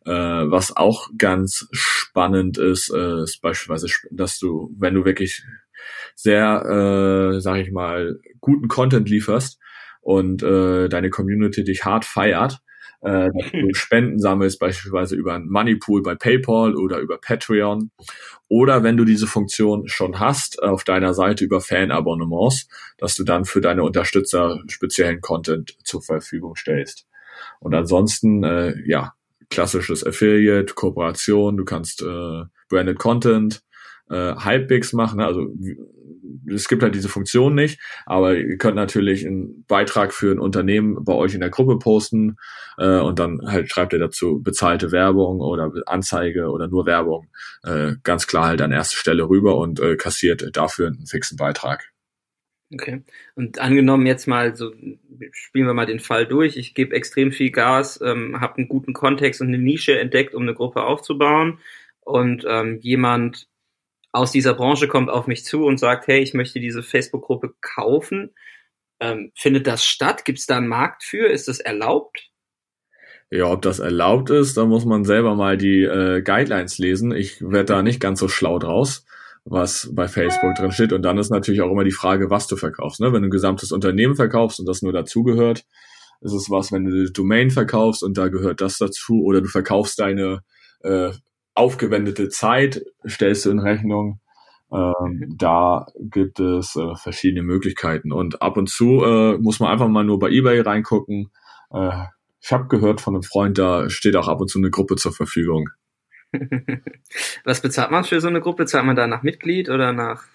Äh, 0.04 0.10
was 0.12 0.76
auch 0.76 1.10
ganz 1.16 1.68
spannend 1.74 2.58
ist, 2.58 2.92
äh, 2.92 3.22
ist 3.22 3.40
beispielsweise, 3.40 3.86
dass 4.10 4.40
du, 4.40 4.74
wenn 4.80 4.96
du 4.96 5.06
wirklich 5.06 5.44
sehr, 6.16 7.36
äh, 7.36 7.40
sag 7.40 7.58
ich 7.58 7.72
mal, 7.72 8.20
guten 8.42 8.68
Content 8.68 9.08
lieferst 9.08 9.60
und 10.02 10.42
äh, 10.42 10.90
deine 10.90 11.12
Community 11.12 11.64
dich 11.64 11.86
hart 11.86 12.04
feiert, 12.04 12.62
äh, 13.02 13.30
dass 13.34 13.52
du 13.52 13.70
Spenden 13.74 14.20
sammelst, 14.20 14.60
beispielsweise 14.60 15.16
über 15.16 15.34
ein 15.34 15.48
Moneypool 15.48 16.02
bei 16.04 16.16
PayPal 16.16 16.76
oder 16.76 17.00
über 17.00 17.18
Patreon. 17.18 17.92
Oder 18.48 18.84
wenn 18.84 18.98
du 18.98 19.06
diese 19.06 19.28
Funktion 19.28 19.88
schon 19.88 20.20
hast, 20.20 20.62
auf 20.62 20.84
deiner 20.84 21.14
Seite 21.14 21.44
über 21.44 21.62
Fanabonnements, 21.62 22.68
dass 22.98 23.16
du 23.16 23.24
dann 23.24 23.46
für 23.46 23.62
deine 23.62 23.84
Unterstützer 23.84 24.62
speziellen 24.68 25.22
Content 25.22 25.78
zur 25.84 26.02
Verfügung 26.02 26.56
stellst. 26.56 27.06
Und 27.60 27.76
ansonsten, 27.76 28.44
äh, 28.44 28.74
ja, 28.86 29.14
klassisches 29.50 30.06
Affiliate, 30.06 30.74
Kooperation, 30.74 31.58
du 31.58 31.66
kannst 31.66 32.02
äh, 32.02 32.44
Branded 32.70 33.00
Content, 33.00 33.62
äh, 34.10 34.36
halbwegs 34.36 34.93
machen. 34.93 35.20
Also 35.20 35.48
es 36.54 36.67
gibt 36.67 36.84
halt 36.84 36.96
diese 36.96 37.10
Funktion 37.10 37.56
nicht, 37.56 37.80
aber 38.06 38.36
ihr 38.38 38.58
könnt 38.58 38.76
natürlich 38.76 39.26
einen 39.26 39.65
Beitrag 39.67 40.13
für 40.13 40.32
ein 40.32 40.39
Unternehmen 40.39 41.04
bei 41.04 41.13
euch 41.13 41.34
in 41.34 41.41
der 41.41 41.50
Gruppe 41.50 41.78
posten 41.78 42.38
äh, 42.78 43.00
und 43.00 43.20
dann 43.20 43.41
halt 43.46 43.70
schreibt 43.70 43.93
ihr 43.93 44.00
dazu 44.00 44.41
bezahlte 44.41 44.91
Werbung 44.91 45.39
oder 45.41 45.72
Anzeige 45.86 46.50
oder 46.50 46.67
nur 46.67 46.86
Werbung 46.86 47.28
äh, 47.63 47.93
ganz 48.04 48.28
klar 48.28 48.48
halt 48.48 48.62
an 48.62 48.72
erste 48.72 48.98
Stelle 48.98 49.30
rüber 49.30 49.58
und 49.58 49.80
äh, 49.80 49.96
kassiert 49.96 50.50
dafür 50.54 50.88
einen 50.88 51.06
fixen 51.06 51.38
Beitrag. 51.38 51.91
Okay. 52.74 53.04
Und 53.36 53.60
angenommen 53.60 54.06
jetzt 54.06 54.28
mal, 54.28 54.56
so 54.56 54.74
spielen 55.32 55.67
wir 55.67 55.74
mal 55.74 55.86
den 55.86 56.02
Fall 56.02 56.26
durch. 56.26 56.58
Ich 56.58 56.74
gebe 56.74 56.96
extrem 56.96 57.32
viel 57.32 57.50
Gas, 57.50 58.02
ähm, 58.04 58.41
habe 58.41 58.58
einen 58.58 58.67
guten 58.67 58.91
Kontext 58.91 59.39
und 59.39 59.48
eine 59.48 59.58
Nische 59.58 59.98
entdeckt, 59.98 60.36
um 60.36 60.43
eine 60.43 60.54
Gruppe 60.54 60.84
aufzubauen. 60.84 61.60
Und 62.02 62.46
ähm, 62.48 62.80
jemand 62.82 63.48
aus 64.12 64.32
dieser 64.32 64.54
Branche 64.54 64.88
kommt 64.88 65.10
auf 65.10 65.28
mich 65.28 65.43
zu 65.43 65.65
und 65.65 65.80
sagt, 65.80 66.08
hey, 66.08 66.22
ich 66.22 66.34
möchte 66.34 66.60
diese 66.60 66.84
Facebook-Gruppe 66.84 67.54
kaufen. 67.62 68.34
Ähm, 69.00 69.32
findet 69.36 69.67
das 69.67 69.86
statt? 69.86 70.26
Gibt 70.26 70.39
es 70.39 70.46
da 70.46 70.58
einen 70.58 70.67
Markt 70.67 71.04
für? 71.04 71.28
Ist 71.28 71.48
das 71.48 71.60
erlaubt? 71.60 72.30
Ja, 73.30 73.52
ob 73.52 73.62
das 73.62 73.80
erlaubt 73.80 74.30
ist, 74.30 74.56
da 74.56 74.65
muss 74.65 74.86
man 74.86 75.04
selber 75.04 75.36
mal 75.36 75.58
die 75.58 75.84
äh, 75.84 76.22
Guidelines 76.22 76.78
lesen. 76.78 77.12
Ich 77.12 77.41
werde 77.41 77.65
da 77.65 77.82
nicht 77.82 78.00
ganz 78.00 78.20
so 78.20 78.28
schlau 78.28 78.58
draus 78.58 79.06
was 79.50 79.89
bei 79.93 80.08
Facebook 80.08 80.56
drin 80.56 80.72
steht. 80.72 80.93
Und 80.93 81.04
dann 81.04 81.17
ist 81.17 81.30
natürlich 81.30 81.62
auch 81.62 81.72
immer 81.72 81.84
die 81.84 81.91
Frage, 81.91 82.30
was 82.30 82.48
du 82.48 82.56
verkaufst. 82.56 83.00
Ne? 83.00 83.13
Wenn 83.13 83.22
du 83.22 83.28
ein 83.30 83.32
gesamtes 83.32 83.72
Unternehmen 83.72 84.15
verkaufst 84.15 84.60
und 84.60 84.67
das 84.67 84.82
nur 84.82 84.93
dazugehört, 84.93 85.65
ist 86.22 86.34
es 86.34 86.50
was, 86.50 86.72
wenn 86.72 86.86
du 86.86 86.91
eine 86.91 87.12
Domain 87.12 87.50
verkaufst 87.50 88.04
und 88.04 88.17
da 88.17 88.28
gehört 88.28 88.62
das 88.62 88.78
dazu, 88.78 89.24
oder 89.24 89.41
du 89.41 89.48
verkaufst 89.48 90.00
deine 90.00 90.43
äh, 90.82 91.12
aufgewendete 91.58 92.30
Zeit, 92.30 92.84
stellst 93.06 93.46
du 93.46 93.52
in 93.52 93.60
Rechnung. 93.60 94.20
Ähm, 94.72 94.93
mhm. 95.00 95.38
Da 95.38 95.88
gibt 95.98 96.39
es 96.39 96.76
äh, 96.76 96.96
verschiedene 96.96 97.43
Möglichkeiten 97.43 98.12
und 98.12 98.41
ab 98.41 98.58
und 98.58 98.70
zu 98.70 99.04
äh, 99.04 99.38
muss 99.38 99.60
man 99.60 99.72
einfach 99.72 99.88
mal 99.88 100.04
nur 100.04 100.20
bei 100.20 100.30
eBay 100.30 100.60
reingucken. 100.62 101.32
Äh, 101.72 102.04
ich 102.41 102.52
habe 102.52 102.67
gehört 102.67 103.02
von 103.02 103.15
einem 103.15 103.24
Freund, 103.24 103.58
da 103.58 103.89
steht 103.89 104.15
auch 104.15 104.28
ab 104.28 104.41
und 104.41 104.50
zu 104.50 104.60
eine 104.60 104.70
Gruppe 104.70 104.96
zur 104.96 105.13
Verfügung. 105.13 105.70
Was 107.46 107.62
bezahlt 107.62 107.91
man 107.91 108.04
für 108.04 108.20
so 108.20 108.28
eine 108.28 108.41
Gruppe? 108.41 108.65
Zahlt 108.65 108.86
man 108.86 108.96
da 108.96 109.08
nach 109.08 109.24
Mitglied 109.24 109.70
oder 109.70 109.93
nach? 109.93 110.26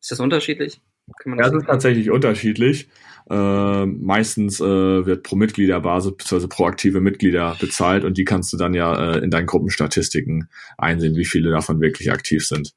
Ist 0.00 0.10
das 0.10 0.20
unterschiedlich? 0.20 0.80
Ja, 1.24 1.36
das 1.36 1.52
ist 1.52 1.66
tatsächlich 1.66 2.10
unterschiedlich. 2.10 2.88
Äh, 3.30 3.86
meistens 3.86 4.60
äh, 4.60 4.64
wird 4.64 5.22
pro 5.22 5.36
Mitgliederbasis 5.36 6.16
bzw. 6.16 6.46
pro 6.46 6.64
aktive 6.64 7.00
Mitglieder 7.00 7.56
bezahlt 7.60 8.04
und 8.04 8.16
die 8.16 8.24
kannst 8.24 8.52
du 8.52 8.56
dann 8.56 8.72
ja 8.72 9.12
äh, 9.12 9.18
in 9.18 9.30
deinen 9.30 9.46
Gruppenstatistiken 9.46 10.48
einsehen, 10.78 11.14
wie 11.14 11.26
viele 11.26 11.50
davon 11.50 11.80
wirklich 11.80 12.10
aktiv 12.10 12.46
sind. 12.46 12.72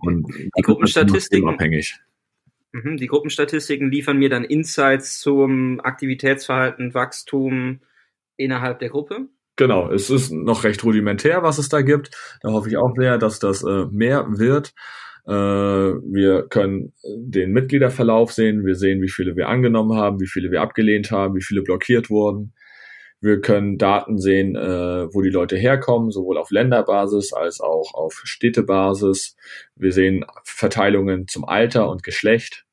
Und 0.00 0.26
die 0.34 0.62
Gruppenstatistiken 0.62 1.48
abhängig. 1.48 2.00
Mhm, 2.72 2.96
die 2.96 3.06
Gruppenstatistiken 3.06 3.90
liefern 3.90 4.18
mir 4.18 4.28
dann 4.28 4.44
Insights 4.44 5.20
zum 5.20 5.80
Aktivitätsverhalten, 5.80 6.92
Wachstum 6.94 7.80
innerhalb 8.36 8.80
der 8.80 8.90
Gruppe. 8.90 9.28
Genau, 9.56 9.90
es 9.90 10.10
ist 10.10 10.30
noch 10.30 10.64
recht 10.64 10.84
rudimentär, 10.84 11.42
was 11.42 11.58
es 11.58 11.70
da 11.70 11.80
gibt. 11.80 12.10
Da 12.42 12.50
hoffe 12.50 12.68
ich 12.68 12.76
auch 12.76 12.92
sehr, 12.94 13.16
dass 13.16 13.38
das 13.38 13.62
äh, 13.62 13.86
mehr 13.90 14.26
wird. 14.28 14.74
Äh, 15.26 15.32
wir 15.32 16.46
können 16.48 16.92
den 17.04 17.52
Mitgliederverlauf 17.52 18.32
sehen. 18.32 18.64
Wir 18.64 18.76
sehen, 18.76 19.02
wie 19.02 19.08
viele 19.08 19.36
wir 19.36 19.48
angenommen 19.48 19.96
haben, 19.96 20.20
wie 20.20 20.28
viele 20.28 20.50
wir 20.50 20.60
abgelehnt 20.60 21.10
haben, 21.10 21.34
wie 21.34 21.42
viele 21.42 21.62
blockiert 21.62 22.10
wurden. 22.10 22.52
Wir 23.20 23.40
können 23.40 23.78
Daten 23.78 24.18
sehen, 24.18 24.56
äh, 24.56 25.12
wo 25.12 25.22
die 25.22 25.30
Leute 25.30 25.56
herkommen, 25.56 26.10
sowohl 26.10 26.36
auf 26.36 26.50
Länderbasis 26.50 27.32
als 27.32 27.60
auch 27.60 27.94
auf 27.94 28.20
Städtebasis. 28.24 29.36
Wir 29.74 29.92
sehen 29.92 30.24
Verteilungen 30.44 31.26
zum 31.26 31.44
Alter 31.44 31.88
und 31.88 32.02
Geschlecht. 32.02 32.65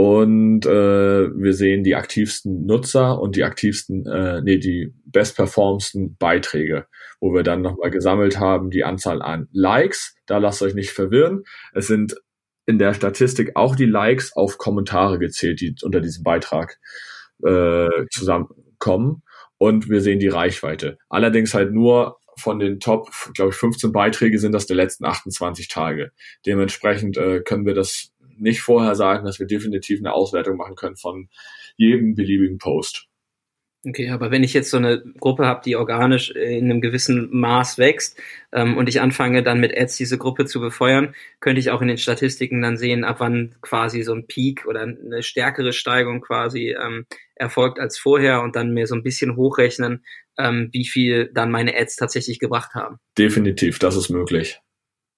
Und 0.00 0.64
äh, 0.64 1.28
wir 1.36 1.52
sehen 1.52 1.84
die 1.84 1.94
aktivsten 1.94 2.64
Nutzer 2.64 3.20
und 3.20 3.36
die 3.36 3.44
aktivsten, 3.44 4.06
äh, 4.06 4.40
nee, 4.40 4.56
die 4.56 4.94
bestperformsten 5.04 6.16
Beiträge, 6.16 6.86
wo 7.20 7.34
wir 7.34 7.42
dann 7.42 7.60
nochmal 7.60 7.90
gesammelt 7.90 8.40
haben, 8.40 8.70
die 8.70 8.82
Anzahl 8.82 9.20
an 9.20 9.48
Likes. 9.52 10.14
Da 10.24 10.38
lasst 10.38 10.62
euch 10.62 10.72
nicht 10.72 10.92
verwirren. 10.92 11.42
Es 11.74 11.86
sind 11.86 12.14
in 12.64 12.78
der 12.78 12.94
Statistik 12.94 13.56
auch 13.56 13.76
die 13.76 13.84
Likes 13.84 14.34
auf 14.34 14.56
Kommentare 14.56 15.18
gezählt, 15.18 15.60
die 15.60 15.74
unter 15.82 16.00
diesem 16.00 16.24
Beitrag 16.24 16.78
äh, 17.44 17.90
zusammenkommen. 18.10 19.22
Und 19.58 19.90
wir 19.90 20.00
sehen 20.00 20.18
die 20.18 20.28
Reichweite. 20.28 20.96
Allerdings 21.10 21.52
halt 21.52 21.72
nur 21.72 22.16
von 22.38 22.58
den 22.58 22.80
Top, 22.80 23.10
glaube 23.34 23.50
ich, 23.50 23.56
15 23.56 23.92
Beiträge 23.92 24.38
sind 24.38 24.52
das 24.52 24.64
der 24.64 24.76
letzten 24.76 25.04
28 25.04 25.68
Tage. 25.68 26.12
Dementsprechend 26.46 27.18
äh, 27.18 27.42
können 27.42 27.66
wir 27.66 27.74
das 27.74 28.14
nicht 28.40 28.62
vorher 28.62 28.94
sagen, 28.94 29.24
dass 29.24 29.38
wir 29.38 29.46
definitiv 29.46 30.00
eine 30.00 30.12
Auswertung 30.12 30.56
machen 30.56 30.74
können 30.74 30.96
von 30.96 31.28
jedem 31.76 32.14
beliebigen 32.14 32.58
Post. 32.58 33.10
Okay, 33.86 34.10
aber 34.10 34.30
wenn 34.30 34.44
ich 34.44 34.52
jetzt 34.52 34.70
so 34.70 34.76
eine 34.76 35.02
Gruppe 35.20 35.46
habe, 35.46 35.62
die 35.64 35.74
organisch 35.74 36.30
in 36.32 36.70
einem 36.70 36.82
gewissen 36.82 37.30
Maß 37.32 37.78
wächst 37.78 38.20
ähm, 38.52 38.76
und 38.76 38.90
ich 38.90 39.00
anfange 39.00 39.42
dann 39.42 39.58
mit 39.58 39.74
Ads 39.74 39.96
diese 39.96 40.18
Gruppe 40.18 40.44
zu 40.44 40.60
befeuern, 40.60 41.14
könnte 41.40 41.60
ich 41.60 41.70
auch 41.70 41.80
in 41.80 41.88
den 41.88 41.96
Statistiken 41.96 42.60
dann 42.60 42.76
sehen, 42.76 43.04
ab 43.04 43.20
wann 43.20 43.54
quasi 43.62 44.02
so 44.02 44.12
ein 44.12 44.26
Peak 44.26 44.66
oder 44.66 44.82
eine 44.82 45.22
stärkere 45.22 45.72
Steigung 45.72 46.20
quasi 46.20 46.76
ähm, 46.78 47.06
erfolgt 47.36 47.78
als 47.80 47.98
vorher 47.98 48.42
und 48.42 48.54
dann 48.54 48.74
mir 48.74 48.86
so 48.86 48.94
ein 48.94 49.02
bisschen 49.02 49.36
hochrechnen, 49.36 50.04
ähm, 50.36 50.68
wie 50.72 50.84
viel 50.86 51.30
dann 51.32 51.50
meine 51.50 51.74
Ads 51.74 51.96
tatsächlich 51.96 52.38
gebracht 52.38 52.74
haben. 52.74 52.98
Definitiv, 53.16 53.78
das 53.78 53.96
ist 53.96 54.10
möglich. 54.10 54.60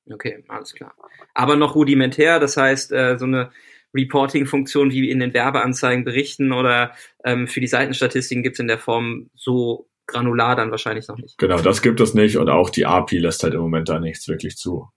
Okay, 0.08 0.44
alles 0.46 0.72
klar. 0.72 0.94
Aber 1.34 1.56
noch 1.56 1.74
rudimentär, 1.74 2.40
das 2.40 2.56
heißt, 2.56 2.92
äh, 2.92 3.18
so 3.18 3.24
eine 3.24 3.50
Reporting-Funktion 3.94 4.90
wie 4.90 5.10
in 5.10 5.20
den 5.20 5.34
Werbeanzeigen 5.34 6.04
berichten 6.04 6.52
oder 6.52 6.92
ähm, 7.24 7.46
für 7.46 7.60
die 7.60 7.66
Seitenstatistiken 7.66 8.42
gibt 8.42 8.56
es 8.56 8.60
in 8.60 8.68
der 8.68 8.78
Form 8.78 9.30
so 9.34 9.88
granular 10.06 10.56
dann 10.56 10.70
wahrscheinlich 10.70 11.08
noch 11.08 11.18
nicht. 11.18 11.38
Genau, 11.38 11.60
das 11.60 11.82
gibt 11.82 12.00
es 12.00 12.14
nicht 12.14 12.36
und 12.36 12.48
auch 12.48 12.70
die 12.70 12.86
API 12.86 13.18
lässt 13.18 13.42
halt 13.42 13.54
im 13.54 13.60
Moment 13.60 13.88
da 13.88 13.98
nichts 13.98 14.28
wirklich 14.28 14.56
zu. 14.56 14.88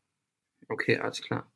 Okay, 0.68 0.98
alles 0.98 1.22
klar. 1.22 1.52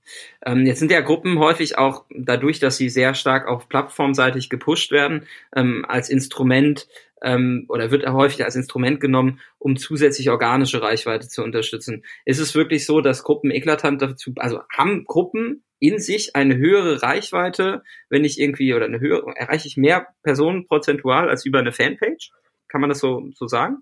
Ähm, 0.45 0.67
jetzt 0.67 0.79
sind 0.79 0.91
ja 0.91 1.01
Gruppen 1.01 1.39
häufig 1.39 1.79
auch 1.79 2.05
dadurch, 2.15 2.59
dass 2.59 2.77
sie 2.77 2.89
sehr 2.89 3.15
stark 3.15 3.47
auf 3.47 3.67
plattformseitig 3.67 4.49
gepusht 4.49 4.91
werden, 4.91 5.25
ähm, 5.55 5.83
als 5.87 6.09
Instrument 6.09 6.87
ähm, 7.21 7.65
oder 7.67 7.91
wird 7.91 8.07
häufig 8.07 8.43
als 8.43 8.55
Instrument 8.55 8.99
genommen, 8.99 9.39
um 9.57 9.77
zusätzlich 9.77 10.29
organische 10.29 10.81
Reichweite 10.81 11.27
zu 11.27 11.43
unterstützen. 11.43 12.03
Ist 12.25 12.39
es 12.39 12.55
wirklich 12.55 12.85
so, 12.85 13.01
dass 13.01 13.23
Gruppen 13.23 13.51
eklatant 13.51 14.01
dazu, 14.01 14.33
also 14.37 14.61
haben 14.75 15.05
Gruppen 15.05 15.63
in 15.79 15.99
sich 15.99 16.35
eine 16.35 16.57
höhere 16.57 17.01
Reichweite, 17.01 17.83
wenn 18.09 18.25
ich 18.25 18.39
irgendwie 18.39 18.73
oder 18.73 18.85
eine 18.85 18.99
höhere, 18.99 19.33
erreiche 19.35 19.67
ich 19.67 19.77
mehr 19.77 20.07
Personen 20.23 20.67
prozentual 20.67 21.29
als 21.29 21.45
über 21.45 21.59
eine 21.59 21.71
Fanpage? 21.71 22.31
Kann 22.67 22.81
man 22.81 22.89
das 22.89 22.99
so, 22.99 23.29
so 23.33 23.47
sagen? 23.47 23.77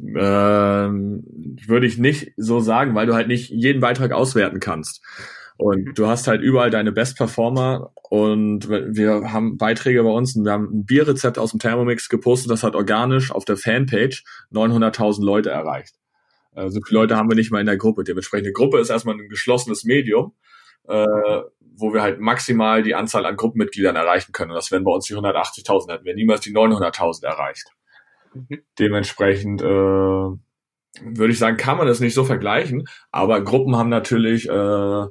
Ähm, 0.00 1.22
würde 1.66 1.86
ich 1.86 1.98
nicht 1.98 2.32
so 2.36 2.60
sagen, 2.60 2.94
weil 2.94 3.06
du 3.06 3.14
halt 3.14 3.28
nicht 3.28 3.50
jeden 3.50 3.80
Beitrag 3.80 4.12
auswerten 4.12 4.60
kannst. 4.60 5.02
Und 5.62 5.84
mhm. 5.84 5.94
du 5.94 6.08
hast 6.08 6.26
halt 6.26 6.42
überall 6.42 6.70
deine 6.70 6.90
Best 6.90 7.16
Performer 7.16 7.92
und 8.10 8.68
wir 8.68 9.32
haben 9.32 9.56
Beiträge 9.56 10.02
bei 10.02 10.10
uns 10.10 10.34
und 10.34 10.44
wir 10.44 10.52
haben 10.52 10.68
ein 10.72 10.84
Bierrezept 10.84 11.38
aus 11.38 11.52
dem 11.52 11.60
Thermomix 11.60 12.08
gepostet, 12.08 12.50
das 12.50 12.64
hat 12.64 12.74
organisch 12.74 13.30
auf 13.30 13.44
der 13.44 13.56
Fanpage 13.56 14.24
900.000 14.52 15.24
Leute 15.24 15.50
erreicht. 15.50 15.94
Also 16.54 16.80
viele 16.84 17.00
Leute 17.00 17.16
haben 17.16 17.30
wir 17.30 17.36
nicht 17.36 17.52
mal 17.52 17.60
in 17.60 17.66
der 17.66 17.76
Gruppe. 17.76 18.02
Dementsprechend 18.02 18.46
eine 18.46 18.52
Gruppe 18.52 18.80
ist 18.80 18.90
erstmal 18.90 19.14
ein 19.14 19.28
geschlossenes 19.28 19.84
Medium, 19.84 20.34
äh, 20.88 21.06
wo 21.76 21.94
wir 21.94 22.02
halt 22.02 22.18
maximal 22.20 22.82
die 22.82 22.96
Anzahl 22.96 23.24
an 23.24 23.36
Gruppenmitgliedern 23.36 23.94
erreichen 23.94 24.32
können. 24.32 24.50
Und 24.50 24.56
das 24.56 24.72
wären 24.72 24.82
bei 24.82 24.90
uns 24.90 25.06
die 25.06 25.14
180.000, 25.14 25.92
hätten 25.92 26.04
wir 26.04 26.14
niemals 26.14 26.40
die 26.40 26.52
900.000 26.52 27.24
erreicht. 27.24 27.70
Mhm. 28.34 28.62
Dementsprechend 28.80 29.62
äh, 29.62 29.64
würde 29.64 31.32
ich 31.32 31.38
sagen, 31.38 31.56
kann 31.56 31.78
man 31.78 31.86
das 31.86 32.00
nicht 32.00 32.14
so 32.14 32.24
vergleichen, 32.24 32.84
aber 33.12 33.42
Gruppen 33.42 33.76
haben 33.76 33.88
natürlich 33.88 34.48
äh, 34.48 35.06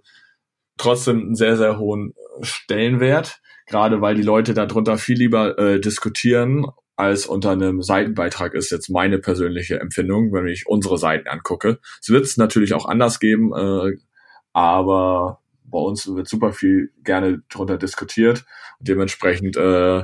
trotzdem 0.81 1.19
einen 1.19 1.35
sehr, 1.35 1.57
sehr 1.57 1.77
hohen 1.77 2.13
Stellenwert, 2.41 3.41
gerade 3.67 4.01
weil 4.01 4.15
die 4.15 4.21
Leute 4.21 4.53
darunter 4.53 4.97
viel 4.97 5.17
lieber 5.17 5.57
äh, 5.57 5.79
diskutieren 5.79 6.65
als 7.01 7.25
unter 7.25 7.51
einem 7.51 7.81
Seitenbeitrag 7.81 8.53
ist 8.53 8.69
jetzt 8.69 8.89
meine 8.89 9.17
persönliche 9.17 9.79
Empfindung, 9.79 10.31
wenn 10.33 10.47
ich 10.47 10.67
unsere 10.67 10.99
Seiten 10.99 11.27
angucke. 11.27 11.79
Es 11.99 12.09
wird 12.09 12.25
es 12.25 12.37
natürlich 12.37 12.75
auch 12.75 12.85
anders 12.85 13.19
geben, 13.19 13.51
äh, 13.55 13.97
aber 14.53 15.41
bei 15.63 15.79
uns 15.79 16.13
wird 16.13 16.27
super 16.27 16.53
viel 16.53 16.91
gerne 17.03 17.41
drunter 17.49 17.79
diskutiert. 17.79 18.45
Und 18.77 18.87
dementsprechend 18.87 19.57
äh, 19.57 20.03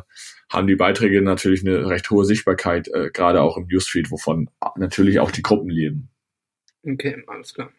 haben 0.52 0.68
die 0.68 0.76
Beiträge 0.76 1.22
natürlich 1.22 1.62
eine 1.62 1.88
recht 1.88 2.10
hohe 2.10 2.26
Sichtbarkeit, 2.26 2.88
äh, 2.88 3.12
gerade 3.12 3.42
auch 3.42 3.58
im 3.58 3.68
Newsfeed, 3.68 4.10
wovon 4.10 4.50
natürlich 4.76 5.20
auch 5.20 5.30
die 5.30 5.44
Gruppen 5.44 5.70
leben. 5.70 6.10
Okay, 6.84 7.24
alles 7.28 7.54
klar 7.54 7.70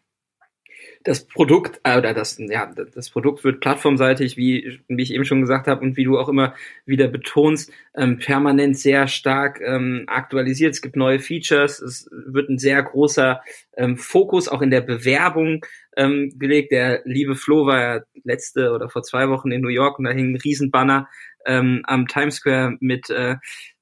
das 1.04 1.26
Produkt 1.26 1.80
äh, 1.84 1.96
oder 1.96 2.14
das 2.14 2.38
ja 2.38 2.70
das 2.94 3.10
Produkt 3.10 3.44
wird 3.44 3.60
plattformseitig, 3.60 4.36
wie, 4.36 4.80
wie 4.88 5.02
ich 5.02 5.14
eben 5.14 5.24
schon 5.24 5.40
gesagt 5.40 5.66
habe 5.66 5.82
und 5.82 5.96
wie 5.96 6.04
du 6.04 6.18
auch 6.18 6.28
immer 6.28 6.54
wieder 6.86 7.08
betonst, 7.08 7.72
ähm, 7.96 8.18
permanent 8.18 8.78
sehr 8.78 9.08
stark 9.08 9.60
ähm, 9.64 10.04
aktualisiert. 10.06 10.74
Es 10.74 10.82
gibt 10.82 10.96
neue 10.96 11.18
Features, 11.18 11.80
es 11.80 12.08
wird 12.10 12.48
ein 12.48 12.58
sehr 12.58 12.82
großer 12.82 13.40
ähm, 13.76 13.96
Fokus 13.96 14.48
auch 14.48 14.62
in 14.62 14.70
der 14.70 14.80
Bewerbung 14.80 15.64
ähm, 15.96 16.32
gelegt. 16.38 16.72
Der 16.72 17.02
liebe 17.04 17.36
Flo 17.36 17.66
war 17.66 17.80
ja 17.80 18.02
letzte 18.24 18.72
oder 18.72 18.88
vor 18.88 19.02
zwei 19.02 19.28
Wochen 19.28 19.50
in 19.50 19.60
New 19.60 19.68
York 19.68 19.98
und 19.98 20.04
da 20.04 20.10
hing 20.10 20.32
ein 20.32 20.36
Riesenbanner 20.36 21.08
ähm, 21.48 21.82
am 21.84 22.06
Times 22.06 22.37
Square 22.37 22.76
mit 22.80 23.11
äh, 23.11 23.37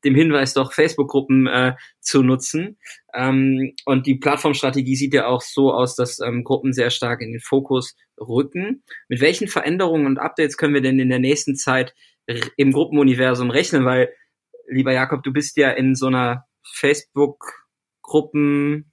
dem 0.05 0.15
Hinweis, 0.15 0.55
doch 0.55 0.73
Facebook-Gruppen 0.73 1.47
äh, 1.47 1.75
zu 2.01 2.23
nutzen. 2.23 2.79
Ähm, 3.13 3.75
und 3.85 4.07
die 4.07 4.15
Plattformstrategie 4.15 4.97
sieht 4.97 5.13
ja 5.13 5.27
auch 5.27 5.43
so 5.43 5.71
aus, 5.73 5.97
dass 5.97 6.19
ähm, 6.21 6.45
Gruppen 6.45 6.73
sehr 6.73 6.89
stark 6.91 7.21
in 7.21 7.33
den 7.33 7.41
Fokus 7.41 7.95
rücken. 8.19 8.83
Mit 9.09 9.21
welchen 9.21 9.49
Veränderungen 9.49 10.07
und 10.07 10.19
Updates 10.19 10.57
können 10.57 10.73
wir 10.75 10.81
denn 10.81 10.99
in 10.99 11.11
der 11.11 11.19
nächsten 11.19 11.57
Zeit 11.57 11.95
im 12.57 12.73
Gruppenuniversum 12.73 13.51
rechnen? 13.51 13.85
Weil, 13.85 14.11
lieber 14.69 14.93
Jakob, 14.93 15.23
du 15.23 15.33
bist 15.33 15.57
ja 15.57 15.71
in 15.71 15.95
so 15.95 16.07
einer 16.07 16.47
Facebook-Gruppen 16.73 18.93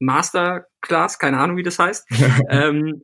Masterclass, 0.00 1.18
keine 1.18 1.38
Ahnung, 1.38 1.56
wie 1.56 1.62
das 1.62 1.78
heißt. 1.78 2.06
ähm, 2.50 3.02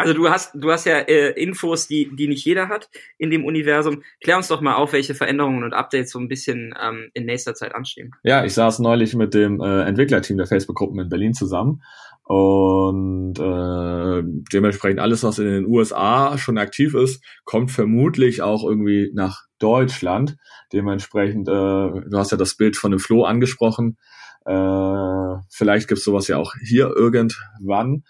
also 0.00 0.14
du 0.14 0.28
hast, 0.28 0.52
du 0.54 0.70
hast 0.70 0.86
ja 0.86 0.98
äh, 0.98 1.30
Infos, 1.40 1.86
die, 1.86 2.10
die 2.14 2.28
nicht 2.28 2.44
jeder 2.44 2.68
hat 2.68 2.90
in 3.18 3.30
dem 3.30 3.44
Universum. 3.44 4.02
Klär 4.20 4.36
uns 4.36 4.48
doch 4.48 4.60
mal 4.60 4.74
auf, 4.74 4.92
welche 4.92 5.14
Veränderungen 5.14 5.62
und 5.62 5.72
Updates 5.72 6.10
so 6.10 6.18
ein 6.18 6.28
bisschen 6.28 6.74
ähm, 6.80 7.10
in 7.14 7.26
nächster 7.26 7.54
Zeit 7.54 7.74
anstehen. 7.74 8.12
Ja, 8.22 8.44
ich 8.44 8.54
saß 8.54 8.80
neulich 8.80 9.14
mit 9.14 9.34
dem 9.34 9.60
äh, 9.60 9.82
Entwicklerteam 9.82 10.36
der 10.36 10.46
Facebook-Gruppen 10.46 10.98
in 11.00 11.08
Berlin 11.08 11.34
zusammen 11.34 11.82
und 12.30 13.40
äh, 13.40 14.22
dementsprechend 14.52 15.00
alles, 15.00 15.24
was 15.24 15.40
in 15.40 15.46
den 15.46 15.66
USA 15.66 16.38
schon 16.38 16.58
aktiv 16.58 16.94
ist, 16.94 17.24
kommt 17.44 17.72
vermutlich 17.72 18.40
auch 18.40 18.62
irgendwie 18.62 19.10
nach 19.14 19.46
Deutschland. 19.58 20.36
Dementsprechend, 20.72 21.48
äh, 21.48 21.50
du 21.52 22.12
hast 22.12 22.30
ja 22.30 22.36
das 22.36 22.56
Bild 22.56 22.76
von 22.76 22.92
dem 22.92 23.00
Flo 23.00 23.24
angesprochen. 23.24 23.98
Äh, 24.44 25.36
vielleicht 25.50 25.88
gibt's 25.88 26.04
sowas 26.04 26.28
ja 26.28 26.36
auch 26.36 26.54
hier 26.64 26.92
irgendwann. 26.94 28.04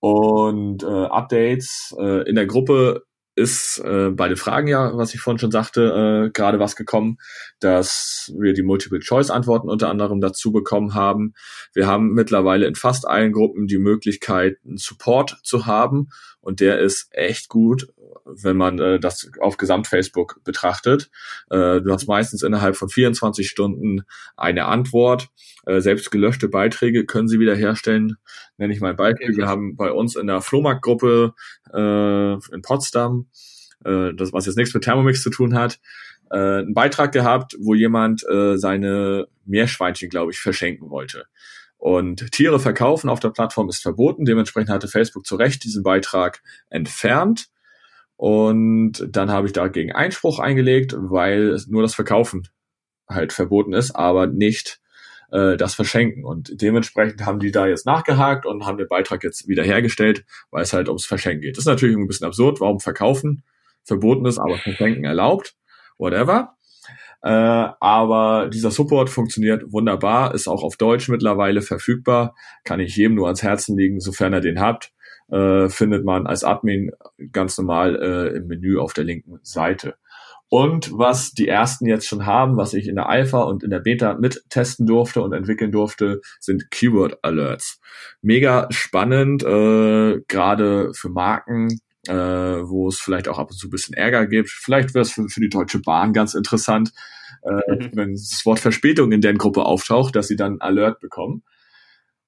Und 0.00 0.82
äh, 0.82 0.86
Updates. 0.86 1.94
Äh, 1.98 2.28
in 2.28 2.34
der 2.34 2.46
Gruppe 2.46 3.04
ist 3.36 3.78
äh, 3.78 4.10
bei 4.10 4.28
den 4.28 4.36
Fragen 4.36 4.66
ja, 4.66 4.96
was 4.96 5.14
ich 5.14 5.20
vorhin 5.20 5.38
schon 5.38 5.50
sagte, 5.50 6.26
äh, 6.26 6.30
gerade 6.30 6.58
was 6.58 6.76
gekommen, 6.76 7.18
dass 7.60 8.32
wir 8.38 8.52
die 8.52 8.62
Multiple-Choice-Antworten 8.62 9.68
unter 9.68 9.88
anderem 9.88 10.20
dazu 10.20 10.52
bekommen 10.52 10.94
haben. 10.94 11.34
Wir 11.72 11.86
haben 11.86 12.12
mittlerweile 12.12 12.66
in 12.66 12.74
fast 12.74 13.06
allen 13.06 13.32
Gruppen 13.32 13.66
die 13.66 13.78
Möglichkeit, 13.78 14.56
einen 14.66 14.78
Support 14.78 15.38
zu 15.42 15.66
haben 15.66 16.08
und 16.40 16.60
der 16.60 16.78
ist 16.78 17.08
echt 17.12 17.48
gut, 17.48 17.88
wenn 18.24 18.56
man 18.56 18.78
äh, 18.78 19.00
das 19.00 19.30
auf 19.40 19.56
Gesamt-Facebook 19.56 20.40
betrachtet. 20.44 21.10
Äh, 21.50 21.80
du 21.80 21.92
hast 21.92 22.06
meistens 22.06 22.42
innerhalb 22.42 22.76
von 22.76 22.88
24 22.88 23.48
Stunden 23.48 24.02
eine 24.36 24.66
Antwort. 24.66 25.28
Äh, 25.66 25.80
selbst 25.80 26.10
gelöschte 26.10 26.48
Beiträge 26.48 27.04
können 27.04 27.28
sie 27.28 27.40
wiederherstellen. 27.40 28.16
Nenne 28.56 28.72
ich 28.72 28.80
mal 28.80 28.90
ein 28.90 28.96
Beispiel. 28.96 29.36
Wir 29.36 29.46
haben 29.46 29.76
bei 29.76 29.90
uns 29.90 30.16
in 30.16 30.26
der 30.26 30.40
Flohmarktgruppe 30.40 31.34
äh, 31.72 32.54
in 32.54 32.62
Potsdam, 32.62 33.28
äh, 33.84 34.14
das 34.14 34.32
was 34.32 34.46
jetzt 34.46 34.56
nichts 34.56 34.74
mit 34.74 34.84
Thermomix 34.84 35.22
zu 35.22 35.30
tun 35.30 35.54
hat, 35.54 35.78
äh, 36.30 36.36
einen 36.36 36.74
Beitrag 36.74 37.12
gehabt, 37.12 37.56
wo 37.60 37.74
jemand 37.74 38.24
äh, 38.28 38.56
seine 38.56 39.26
Meerschweinchen, 39.44 40.08
glaube 40.08 40.32
ich, 40.32 40.38
verschenken 40.38 40.90
wollte. 40.90 41.26
Und 41.80 42.30
Tiere 42.30 42.60
verkaufen 42.60 43.08
auf 43.08 43.20
der 43.20 43.30
Plattform 43.30 43.70
ist 43.70 43.80
verboten. 43.80 44.26
Dementsprechend 44.26 44.68
hatte 44.68 44.86
Facebook 44.86 45.24
zu 45.24 45.36
Recht 45.36 45.64
diesen 45.64 45.82
Beitrag 45.82 46.42
entfernt. 46.68 47.48
Und 48.16 49.08
dann 49.08 49.30
habe 49.30 49.46
ich 49.46 49.54
dagegen 49.54 49.90
Einspruch 49.90 50.40
eingelegt, 50.40 50.94
weil 50.94 51.58
nur 51.68 51.80
das 51.80 51.94
Verkaufen 51.94 52.46
halt 53.08 53.32
verboten 53.32 53.72
ist, 53.72 53.92
aber 53.92 54.26
nicht 54.26 54.78
äh, 55.30 55.56
das 55.56 55.74
Verschenken. 55.74 56.22
Und 56.26 56.60
dementsprechend 56.60 57.24
haben 57.24 57.38
die 57.38 57.50
da 57.50 57.66
jetzt 57.66 57.86
nachgehakt 57.86 58.44
und 58.44 58.66
haben 58.66 58.76
den 58.76 58.88
Beitrag 58.88 59.24
jetzt 59.24 59.48
wieder 59.48 59.62
hergestellt, 59.62 60.26
weil 60.50 60.64
es 60.64 60.74
halt 60.74 60.88
ums 60.88 61.06
Verschenken 61.06 61.40
geht. 61.40 61.56
Das 61.56 61.62
ist 61.62 61.68
natürlich 61.68 61.96
ein 61.96 62.06
bisschen 62.06 62.26
absurd, 62.26 62.60
warum 62.60 62.78
Verkaufen 62.78 63.42
verboten 63.84 64.26
ist, 64.26 64.38
aber 64.38 64.58
Verschenken 64.58 65.04
erlaubt, 65.04 65.56
whatever. 65.96 66.58
Äh, 67.22 67.28
aber 67.28 68.48
dieser 68.48 68.70
Support 68.70 69.10
funktioniert 69.10 69.72
wunderbar, 69.72 70.34
ist 70.34 70.48
auch 70.48 70.62
auf 70.62 70.76
Deutsch 70.76 71.08
mittlerweile 71.08 71.60
verfügbar, 71.60 72.34
kann 72.64 72.80
ich 72.80 72.96
jedem 72.96 73.16
nur 73.16 73.26
ans 73.26 73.42
Herzen 73.42 73.76
legen, 73.76 74.00
sofern 74.00 74.32
er 74.32 74.40
den 74.40 74.60
habt. 74.60 74.92
Äh, 75.30 75.68
findet 75.68 76.04
man 76.04 76.26
als 76.26 76.42
Admin 76.42 76.90
ganz 77.30 77.56
normal 77.56 77.94
äh, 77.96 78.36
im 78.36 78.48
Menü 78.48 78.78
auf 78.78 78.94
der 78.94 79.04
linken 79.04 79.38
Seite. 79.42 79.94
Und 80.48 80.90
was 80.92 81.30
die 81.30 81.46
ersten 81.46 81.86
jetzt 81.86 82.08
schon 82.08 82.26
haben, 82.26 82.56
was 82.56 82.74
ich 82.74 82.88
in 82.88 82.96
der 82.96 83.08
Alpha 83.08 83.42
und 83.42 83.62
in 83.62 83.70
der 83.70 83.78
Beta 83.78 84.14
mittesten 84.14 84.84
durfte 84.84 85.22
und 85.22 85.32
entwickeln 85.32 85.70
durfte, 85.70 86.20
sind 86.40 86.72
Keyword 86.72 87.22
Alerts. 87.22 87.80
Mega 88.20 88.66
spannend, 88.70 89.44
äh, 89.44 90.20
gerade 90.26 90.92
für 90.92 91.08
Marken, 91.08 91.78
äh, 92.08 92.14
wo 92.14 92.88
es 92.88 92.98
vielleicht 92.98 93.28
auch 93.28 93.38
ab 93.38 93.50
und 93.50 93.56
zu 93.56 93.68
ein 93.68 93.70
bisschen 93.70 93.94
Ärger 93.94 94.26
gibt. 94.26 94.48
Vielleicht 94.50 94.94
wäre 94.94 95.02
es 95.02 95.12
für, 95.12 95.28
für, 95.28 95.40
die 95.40 95.48
Deutsche 95.48 95.80
Bahn 95.80 96.12
ganz 96.12 96.34
interessant, 96.34 96.92
äh, 97.42 97.74
mhm. 97.74 97.90
wenn 97.92 98.12
das 98.12 98.42
Wort 98.44 98.60
Verspätung 98.60 99.12
in 99.12 99.20
deren 99.20 99.38
Gruppe 99.38 99.64
auftaucht, 99.64 100.16
dass 100.16 100.28
sie 100.28 100.36
dann 100.36 100.60
Alert 100.60 101.00
bekommen. 101.00 101.42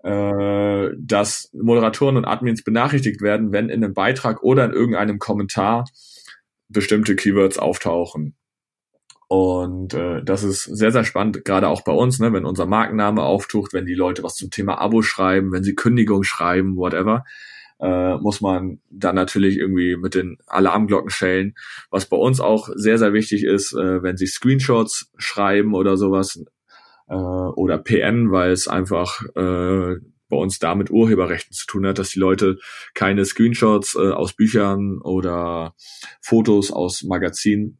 Äh, 0.02 0.90
dass 0.98 1.50
Moderatoren 1.52 2.16
und 2.16 2.24
Admins 2.24 2.64
benachrichtigt 2.64 3.22
werden, 3.22 3.52
wenn 3.52 3.68
in 3.68 3.84
einem 3.84 3.94
Beitrag 3.94 4.42
oder 4.42 4.64
in 4.64 4.72
irgendeinem 4.72 5.20
Kommentar 5.20 5.84
bestimmte 6.68 7.14
Keywords 7.14 7.58
auftauchen. 7.58 8.34
Und 9.28 9.94
äh, 9.94 10.22
das 10.22 10.42
ist 10.42 10.64
sehr, 10.64 10.90
sehr 10.90 11.04
spannend, 11.04 11.44
gerade 11.44 11.68
auch 11.68 11.82
bei 11.82 11.92
uns, 11.92 12.18
ne, 12.18 12.32
wenn 12.32 12.44
unser 12.44 12.66
Markenname 12.66 13.22
auftaucht, 13.22 13.72
wenn 13.72 13.86
die 13.86 13.94
Leute 13.94 14.22
was 14.22 14.34
zum 14.34 14.50
Thema 14.50 14.78
Abo 14.78 15.02
schreiben, 15.02 15.52
wenn 15.52 15.62
sie 15.62 15.74
Kündigung 15.74 16.24
schreiben, 16.24 16.76
whatever 16.76 17.24
äh, 17.82 18.16
muss 18.18 18.40
man 18.40 18.80
dann 18.90 19.16
natürlich 19.16 19.58
irgendwie 19.58 19.96
mit 19.96 20.14
den 20.14 20.38
Alarmglocken 20.46 21.10
schellen. 21.10 21.54
Was 21.90 22.06
bei 22.06 22.16
uns 22.16 22.40
auch 22.40 22.68
sehr, 22.74 22.96
sehr 22.96 23.12
wichtig 23.12 23.44
ist, 23.44 23.72
äh, 23.72 24.02
wenn 24.02 24.16
sie 24.16 24.26
Screenshots 24.26 25.10
schreiben 25.18 25.74
oder 25.74 25.96
sowas 25.96 26.42
äh, 27.08 27.14
oder 27.14 27.78
PN, 27.78 28.30
weil 28.30 28.52
es 28.52 28.68
einfach 28.68 29.22
äh, 29.34 29.96
bei 30.28 30.36
uns 30.36 30.60
da 30.60 30.74
mit 30.76 30.90
Urheberrechten 30.90 31.52
zu 31.52 31.66
tun 31.66 31.86
hat, 31.86 31.98
dass 31.98 32.10
die 32.10 32.20
Leute 32.20 32.58
keine 32.94 33.24
Screenshots 33.24 33.96
äh, 33.96 34.12
aus 34.12 34.32
Büchern 34.32 35.00
oder 35.02 35.74
Fotos 36.20 36.70
aus 36.70 37.02
Magazinen 37.02 37.78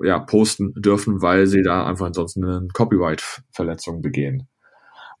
ja, 0.00 0.20
posten 0.20 0.72
dürfen, 0.74 1.22
weil 1.22 1.46
sie 1.48 1.62
da 1.62 1.84
einfach 1.86 2.06
ansonsten 2.06 2.44
eine 2.44 2.68
Copyright-Verletzung 2.72 4.00
begehen. 4.00 4.48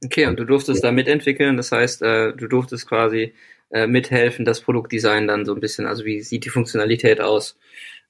Okay, 0.04 0.26
und 0.26 0.38
du 0.38 0.44
durftest 0.44 0.84
da 0.84 0.92
mitentwickeln, 0.92 1.56
das 1.56 1.72
heißt, 1.72 2.02
äh, 2.02 2.32
du 2.32 2.46
durftest 2.46 2.88
quasi 2.88 3.34
äh, 3.70 3.86
mithelfen, 3.86 4.44
das 4.44 4.60
Produktdesign 4.60 5.26
dann 5.26 5.44
so 5.44 5.54
ein 5.54 5.60
bisschen, 5.60 5.86
also 5.86 6.04
wie 6.04 6.20
sieht 6.20 6.44
die 6.44 6.50
Funktionalität 6.50 7.20
aus? 7.20 7.56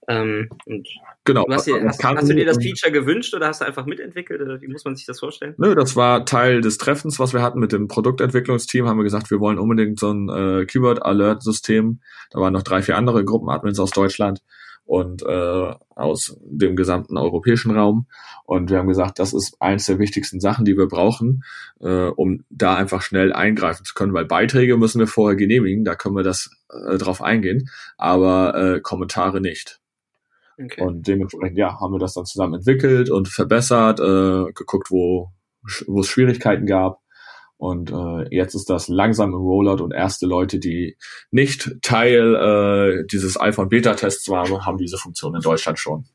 Ähm, 0.08 0.48
und 0.64 0.88
genau. 1.24 1.44
Du 1.44 1.52
hast, 1.52 1.66
dir, 1.66 1.84
hast, 1.84 2.02
hast, 2.02 2.28
du 2.28 2.34
dir 2.34 2.46
das 2.46 2.56
Feature 2.56 2.90
gewünscht 2.90 3.34
oder 3.34 3.48
hast 3.48 3.60
du 3.60 3.66
einfach 3.66 3.84
mitentwickelt? 3.84 4.40
Oder 4.40 4.60
wie 4.62 4.68
muss 4.68 4.84
man 4.84 4.96
sich 4.96 5.04
das 5.04 5.20
vorstellen? 5.20 5.54
Nö, 5.58 5.74
das 5.74 5.96
war 5.96 6.24
Teil 6.24 6.62
des 6.62 6.78
Treffens, 6.78 7.18
was 7.18 7.34
wir 7.34 7.42
hatten 7.42 7.58
mit 7.58 7.72
dem 7.72 7.88
Produktentwicklungsteam. 7.88 8.88
Haben 8.88 8.98
wir 8.98 9.04
gesagt, 9.04 9.30
wir 9.30 9.38
wollen 9.38 9.58
unbedingt 9.58 10.00
so 10.00 10.10
ein 10.10 10.28
äh, 10.30 10.64
Keyword-Alert-System. 10.64 12.00
Da 12.30 12.40
waren 12.40 12.54
noch 12.54 12.62
drei, 12.62 12.80
vier 12.80 12.96
andere 12.96 13.24
Gruppenadmins 13.24 13.78
aus 13.78 13.90
Deutschland 13.90 14.40
und 14.88 15.22
äh, 15.22 15.74
aus 15.94 16.38
dem 16.40 16.74
gesamten 16.74 17.18
europäischen 17.18 17.72
Raum. 17.72 18.06
Und 18.46 18.70
wir 18.70 18.78
haben 18.78 18.88
gesagt, 18.88 19.18
das 19.18 19.34
ist 19.34 19.60
eins 19.60 19.84
der 19.84 19.98
wichtigsten 19.98 20.40
Sachen, 20.40 20.64
die 20.64 20.78
wir 20.78 20.88
brauchen, 20.88 21.44
äh, 21.80 22.06
um 22.06 22.44
da 22.48 22.74
einfach 22.74 23.02
schnell 23.02 23.34
eingreifen 23.34 23.84
zu 23.84 23.92
können, 23.92 24.14
weil 24.14 24.24
Beiträge 24.24 24.78
müssen 24.78 24.98
wir 24.98 25.06
vorher 25.06 25.36
genehmigen, 25.36 25.84
da 25.84 25.94
können 25.94 26.16
wir 26.16 26.22
das 26.22 26.50
äh, 26.70 26.96
drauf 26.96 27.20
eingehen, 27.20 27.68
aber 27.98 28.54
äh, 28.54 28.80
Kommentare 28.80 29.42
nicht. 29.42 29.78
Okay. 30.58 30.82
Und 30.82 31.06
dementsprechend, 31.06 31.58
ja, 31.58 31.78
haben 31.78 31.92
wir 31.92 31.98
das 31.98 32.14
dann 32.14 32.24
zusammen 32.24 32.54
entwickelt 32.54 33.10
und 33.10 33.28
verbessert, 33.28 34.00
äh, 34.00 34.52
geguckt, 34.54 34.90
wo, 34.90 35.28
wo 35.86 36.00
es 36.00 36.08
Schwierigkeiten 36.08 36.64
gab 36.64 37.02
und 37.58 37.90
äh, 37.90 38.34
jetzt 38.34 38.54
ist 38.54 38.70
das 38.70 38.88
langsam 38.88 39.34
im 39.34 39.40
Rollout 39.40 39.82
und 39.82 39.92
erste 39.92 40.26
Leute, 40.26 40.60
die 40.60 40.96
nicht 41.30 41.70
Teil 41.82 42.34
äh, 42.34 43.06
dieses 43.10 43.36
Alpha- 43.36 43.62
und 43.62 43.68
Beta-Tests 43.68 44.28
waren, 44.28 44.64
haben 44.64 44.78
diese 44.78 44.96
Funktion 44.96 45.34
in 45.34 45.40
Deutschland 45.40 45.78
schon. 45.78 46.06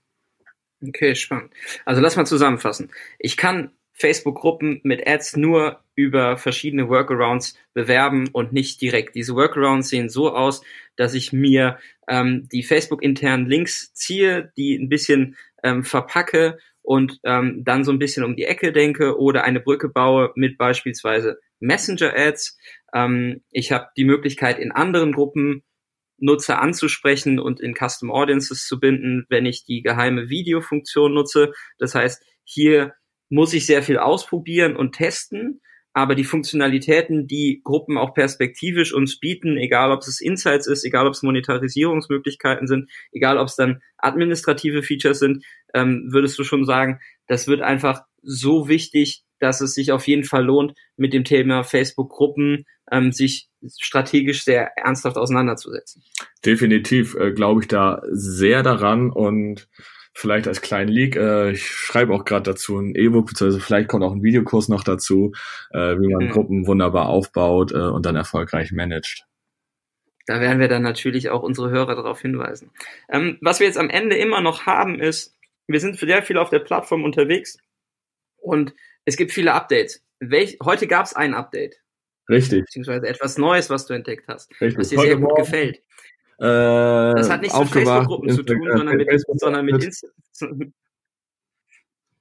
Okay, 0.81 1.15
spannend. 1.15 1.53
Also 1.85 2.01
lass 2.01 2.15
mal 2.15 2.25
zusammenfassen. 2.25 2.91
Ich 3.19 3.35
kann 3.35 3.71
Facebook-Gruppen 3.91 4.79
mit 4.83 5.05
Ads 5.05 5.35
nur 5.35 5.81
über 5.95 6.37
verschiedene 6.37 6.89
Workarounds 6.89 7.55
bewerben 7.73 8.29
und 8.31 8.53
nicht 8.53 8.81
direkt. 8.81 9.15
Diese 9.15 9.35
Workarounds 9.35 9.89
sehen 9.89 10.09
so 10.09 10.33
aus, 10.33 10.61
dass 10.95 11.13
ich 11.13 11.31
mir 11.31 11.77
ähm, 12.07 12.47
die 12.51 12.63
Facebook-internen 12.63 13.47
Links 13.47 13.93
ziehe, 13.93 14.51
die 14.57 14.75
ein 14.75 14.89
bisschen 14.89 15.35
ähm, 15.61 15.83
verpacke 15.83 16.57
und 16.83 17.19
ähm, 17.23 17.63
dann 17.65 17.83
so 17.83 17.91
ein 17.91 17.99
bisschen 17.99 18.23
um 18.23 18.35
die 18.35 18.43
Ecke 18.43 18.71
denke 18.71 19.17
oder 19.17 19.43
eine 19.43 19.59
Brücke 19.59 19.89
baue 19.89 20.31
mit 20.35 20.57
beispielsweise 20.57 21.39
Messenger-Ads. 21.59 22.57
Ähm, 22.93 23.41
ich 23.49 23.71
habe 23.71 23.87
die 23.97 24.03
Möglichkeit, 24.03 24.59
in 24.59 24.71
anderen 24.71 25.13
Gruppen 25.13 25.63
Nutzer 26.17 26.61
anzusprechen 26.61 27.39
und 27.39 27.59
in 27.59 27.73
Custom 27.73 28.11
Audiences 28.11 28.67
zu 28.67 28.79
binden, 28.79 29.25
wenn 29.29 29.45
ich 29.45 29.65
die 29.65 29.81
geheime 29.81 30.29
Videofunktion 30.29 31.13
nutze. 31.13 31.53
Das 31.79 31.95
heißt, 31.95 32.23
hier 32.43 32.93
muss 33.29 33.53
ich 33.53 33.65
sehr 33.65 33.81
viel 33.81 33.97
ausprobieren 33.97 34.75
und 34.75 34.93
testen, 34.93 35.61
aber 35.93 36.15
die 36.15 36.23
Funktionalitäten, 36.23 37.27
die 37.27 37.61
Gruppen 37.63 37.97
auch 37.97 38.13
perspektivisch 38.13 38.93
uns 38.93 39.19
bieten, 39.19 39.57
egal 39.57 39.91
ob 39.91 39.99
es 39.99 40.19
Insights 40.19 40.67
ist, 40.67 40.83
egal 40.83 41.05
ob 41.05 41.13
es 41.13 41.21
Monetarisierungsmöglichkeiten 41.21 42.67
sind, 42.67 42.89
egal 43.11 43.37
ob 43.37 43.47
es 43.47 43.55
dann 43.55 43.81
administrative 43.97 44.81
Features 44.81 45.19
sind, 45.19 45.45
ähm, 45.73 46.07
würdest 46.11 46.37
du 46.39 46.43
schon 46.43 46.65
sagen, 46.65 46.99
das 47.27 47.47
wird 47.47 47.61
einfach 47.61 48.01
so 48.23 48.67
wichtig, 48.67 49.23
dass 49.39 49.61
es 49.61 49.75
sich 49.75 49.91
auf 49.91 50.07
jeden 50.07 50.23
Fall 50.23 50.45
lohnt, 50.45 50.73
mit 50.95 51.13
dem 51.13 51.25
Thema 51.25 51.63
Facebook-Gruppen 51.63 52.65
ähm, 52.91 53.11
sich 53.11 53.49
strategisch 53.77 54.43
sehr 54.43 54.71
ernsthaft 54.77 55.17
auseinanderzusetzen. 55.17 56.03
Definitiv 56.45 57.15
äh, 57.15 57.31
glaube 57.31 57.61
ich 57.61 57.67
da 57.67 58.01
sehr 58.09 58.63
daran 58.63 59.11
und 59.11 59.67
vielleicht 60.13 60.47
als 60.47 60.61
kleinen 60.61 60.89
Leak, 60.89 61.15
äh, 61.15 61.51
ich 61.51 61.67
schreibe 61.67 62.13
auch 62.13 62.25
gerade 62.25 62.51
dazu 62.51 62.77
ein 62.77 62.95
E-Book, 62.95 63.27
beziehungsweise 63.27 63.63
vielleicht 63.63 63.89
kommt 63.89 64.03
auch 64.03 64.13
ein 64.13 64.23
Videokurs 64.23 64.69
noch 64.69 64.83
dazu, 64.83 65.33
äh, 65.71 65.97
wie 65.99 66.13
man 66.13 66.27
mhm. 66.27 66.31
Gruppen 66.31 66.67
wunderbar 66.67 67.09
aufbaut 67.09 67.71
äh, 67.71 67.77
und 67.77 68.05
dann 68.05 68.15
erfolgreich 68.15 68.71
managt. 68.71 69.25
Da 70.25 70.39
werden 70.39 70.59
wir 70.59 70.69
dann 70.69 70.83
natürlich 70.83 71.29
auch 71.29 71.43
unsere 71.43 71.69
Hörer 71.69 71.95
darauf 71.95 72.21
hinweisen. 72.21 72.71
Ähm, 73.09 73.37
was 73.41 73.59
wir 73.59 73.67
jetzt 73.67 73.77
am 73.77 73.89
Ende 73.89 74.15
immer 74.15 74.39
noch 74.39 74.65
haben, 74.65 74.99
ist, 74.99 75.35
wir 75.67 75.79
sind 75.79 75.97
sehr 75.97 76.23
viel 76.23 76.37
auf 76.37 76.49
der 76.49 76.59
Plattform 76.59 77.03
unterwegs 77.03 77.57
und 78.37 78.73
es 79.05 79.17
gibt 79.17 79.31
viele 79.31 79.53
Updates. 79.53 80.03
Welch, 80.19 80.57
heute 80.63 80.87
gab 80.87 81.05
es 81.05 81.13
ein 81.13 81.33
Update. 81.33 81.81
Richtig. 82.29 82.65
Beziehungsweise 82.65 83.07
etwas 83.07 83.37
Neues, 83.37 83.69
was 83.69 83.85
du 83.85 83.93
entdeckt 83.93 84.27
hast, 84.27 84.49
Richtig. 84.61 84.77
was 84.77 84.89
dir 84.89 84.99
sehr 84.99 85.17
gut 85.17 85.35
gefällt. 85.35 85.81
Äh, 86.39 87.15
das 87.15 87.29
hat 87.29 87.41
nichts 87.41 87.57
mit 87.57 87.69
Facebook-Gruppen 87.69 88.29
zu 88.29 88.43
tun, 88.43 88.69
sondern 88.75 88.97
mit, 88.97 89.09
sondern 89.35 89.65
mit 89.65 89.83
Insta 89.83 90.07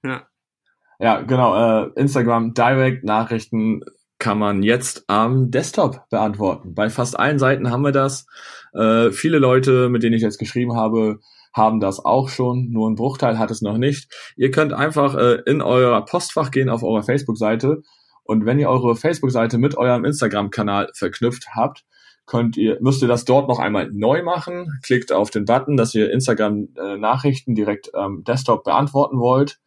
ja. 0.05 0.27
Ja, 0.99 1.21
genau. 1.23 1.87
Äh, 1.87 1.91
Instagram 1.97 2.55
Direct 2.55 3.05
Nachrichten 3.05 3.83
kann 4.19 4.39
man 4.39 4.63
jetzt 4.63 5.05
am 5.09 5.51
Desktop 5.51 6.09
beantworten. 6.11 6.75
Bei 6.75 6.91
fast 6.91 7.19
allen 7.19 7.41
Seiten 7.41 7.71
haben 7.71 7.83
wir 7.83 7.91
das. 7.91 8.27
Äh, 8.73 9.11
viele 9.11 9.39
Leute, 9.39 9.89
mit 9.89 10.05
denen 10.05 10.15
ich 10.15 10.23
jetzt 10.23 10.39
geschrieben 10.39 10.77
habe, 10.77 11.19
haben 11.53 11.81
das 11.81 12.05
auch 12.05 12.29
schon, 12.29 12.71
nur 12.71 12.89
ein 12.89 12.95
Bruchteil 12.95 13.39
hat 13.39 13.51
es 13.51 13.63
noch 13.63 13.79
nicht. 13.79 14.13
Ihr 14.37 14.51
könnt 14.51 14.73
einfach 14.73 15.17
äh, 15.17 15.41
in 15.45 15.61
euer 15.61 16.05
Postfach 16.05 16.51
gehen 16.51 16.69
auf 16.69 16.83
eurer 16.83 17.03
Facebook-Seite 17.03 17.83
und 18.25 18.47
wenn 18.47 18.59
ihr 18.59 18.71
eure 18.71 18.97
Facebook-Seite 18.97 19.59
mit 19.59 19.77
eurem 19.77 20.05
Instagram-Kanal 20.05 20.91
verknüpft 20.95 21.49
habt, 21.55 21.85
könnt 22.27 22.57
ihr, 22.57 22.79
müsst 22.81 23.03
ihr 23.03 23.09
das 23.09 23.25
dort 23.25 23.49
noch 23.49 23.59
einmal 23.59 23.91
neu 23.93 24.23
machen. 24.23 24.79
Klickt 24.83 25.12
auf 25.12 25.31
den 25.31 25.45
Button, 25.45 25.77
dass 25.77 25.95
ihr 25.95 26.11
Instagram-Nachrichten 26.11 27.55
direkt 27.55 27.95
am 27.95 28.25
Desktop 28.25 28.64
beantworten 28.64 29.18
wollt 29.18 29.59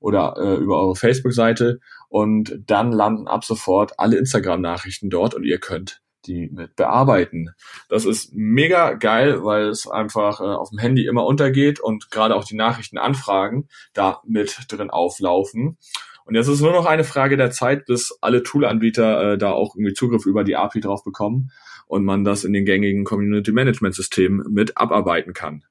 oder 0.00 0.36
äh, 0.38 0.54
über 0.56 0.80
eure 0.80 0.96
Facebook-Seite 0.96 1.80
und 2.08 2.60
dann 2.66 2.92
landen 2.92 3.26
ab 3.26 3.44
sofort 3.44 3.98
alle 3.98 4.16
Instagram-Nachrichten 4.16 5.10
dort 5.10 5.34
und 5.34 5.44
ihr 5.44 5.58
könnt 5.58 6.02
die 6.26 6.48
mit 6.50 6.76
bearbeiten. 6.76 7.50
Das 7.88 8.06
ist 8.06 8.32
mega 8.32 8.94
geil, 8.94 9.44
weil 9.44 9.68
es 9.68 9.86
einfach 9.86 10.40
äh, 10.40 10.44
auf 10.44 10.70
dem 10.70 10.78
Handy 10.78 11.06
immer 11.06 11.26
untergeht 11.26 11.80
und 11.80 12.10
gerade 12.10 12.34
auch 12.36 12.44
die 12.44 12.56
Nachrichtenanfragen 12.56 13.68
da 13.92 14.20
mit 14.24 14.56
drin 14.68 14.90
auflaufen. 14.90 15.76
Und 16.24 16.34
jetzt 16.34 16.48
ist 16.48 16.62
nur 16.62 16.72
noch 16.72 16.86
eine 16.86 17.04
Frage 17.04 17.36
der 17.36 17.50
Zeit, 17.50 17.84
bis 17.84 18.16
alle 18.22 18.42
Tool-Anbieter 18.42 19.32
äh, 19.32 19.38
da 19.38 19.52
auch 19.52 19.74
irgendwie 19.74 19.92
Zugriff 19.92 20.24
über 20.24 20.44
die 20.44 20.56
API 20.56 20.80
drauf 20.80 21.04
bekommen 21.04 21.50
und 21.86 22.04
man 22.04 22.24
das 22.24 22.44
in 22.44 22.52
den 22.52 22.64
gängigen 22.64 23.04
Community 23.04 23.52
Management 23.52 23.94
Systemen 23.94 24.44
mit 24.52 24.76
abarbeiten 24.76 25.32
kann. 25.32 25.64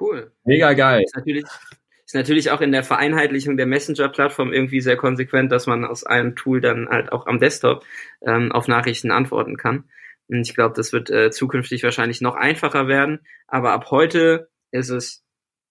Cool. 0.00 0.32
Mega 0.44 0.72
geil. 0.72 1.02
Ist 1.04 1.16
natürlich, 1.16 1.44
ist 2.04 2.14
natürlich 2.14 2.50
auch 2.50 2.60
in 2.60 2.72
der 2.72 2.82
Vereinheitlichung 2.82 3.56
der 3.56 3.66
Messenger-Plattform 3.66 4.52
irgendwie 4.52 4.80
sehr 4.80 4.96
konsequent, 4.96 5.52
dass 5.52 5.66
man 5.66 5.84
aus 5.84 6.04
einem 6.04 6.36
Tool 6.36 6.60
dann 6.60 6.88
halt 6.88 7.12
auch 7.12 7.26
am 7.26 7.38
Desktop 7.38 7.84
ähm, 8.22 8.52
auf 8.52 8.68
Nachrichten 8.68 9.10
antworten 9.10 9.56
kann. 9.56 9.84
Und 10.28 10.40
ich 10.40 10.54
glaube, 10.54 10.74
das 10.74 10.92
wird 10.92 11.10
äh, 11.10 11.30
zukünftig 11.30 11.82
wahrscheinlich 11.82 12.20
noch 12.20 12.34
einfacher 12.34 12.88
werden. 12.88 13.20
Aber 13.46 13.72
ab 13.72 13.90
heute 13.90 14.48
ist 14.70 14.88
es 14.88 15.24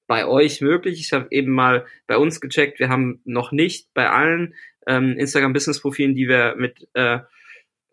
bei 0.08 0.28
euch 0.28 0.62
möglich. 0.62 1.00
Ich 1.00 1.14
habe 1.14 1.28
eben 1.32 1.52
mal 1.52 1.86
bei 2.08 2.18
uns 2.18 2.40
gecheckt, 2.40 2.80
wir 2.80 2.90
haben 2.90 3.22
noch 3.26 3.52
nicht 3.52 3.94
bei 3.94 4.10
allen 4.10 4.54
ähm, 4.86 5.18
Instagram-Business-Profilen, 5.18 6.16
die 6.16 6.28
wir 6.28 6.56
mit 6.56 6.88
äh, 6.94 7.20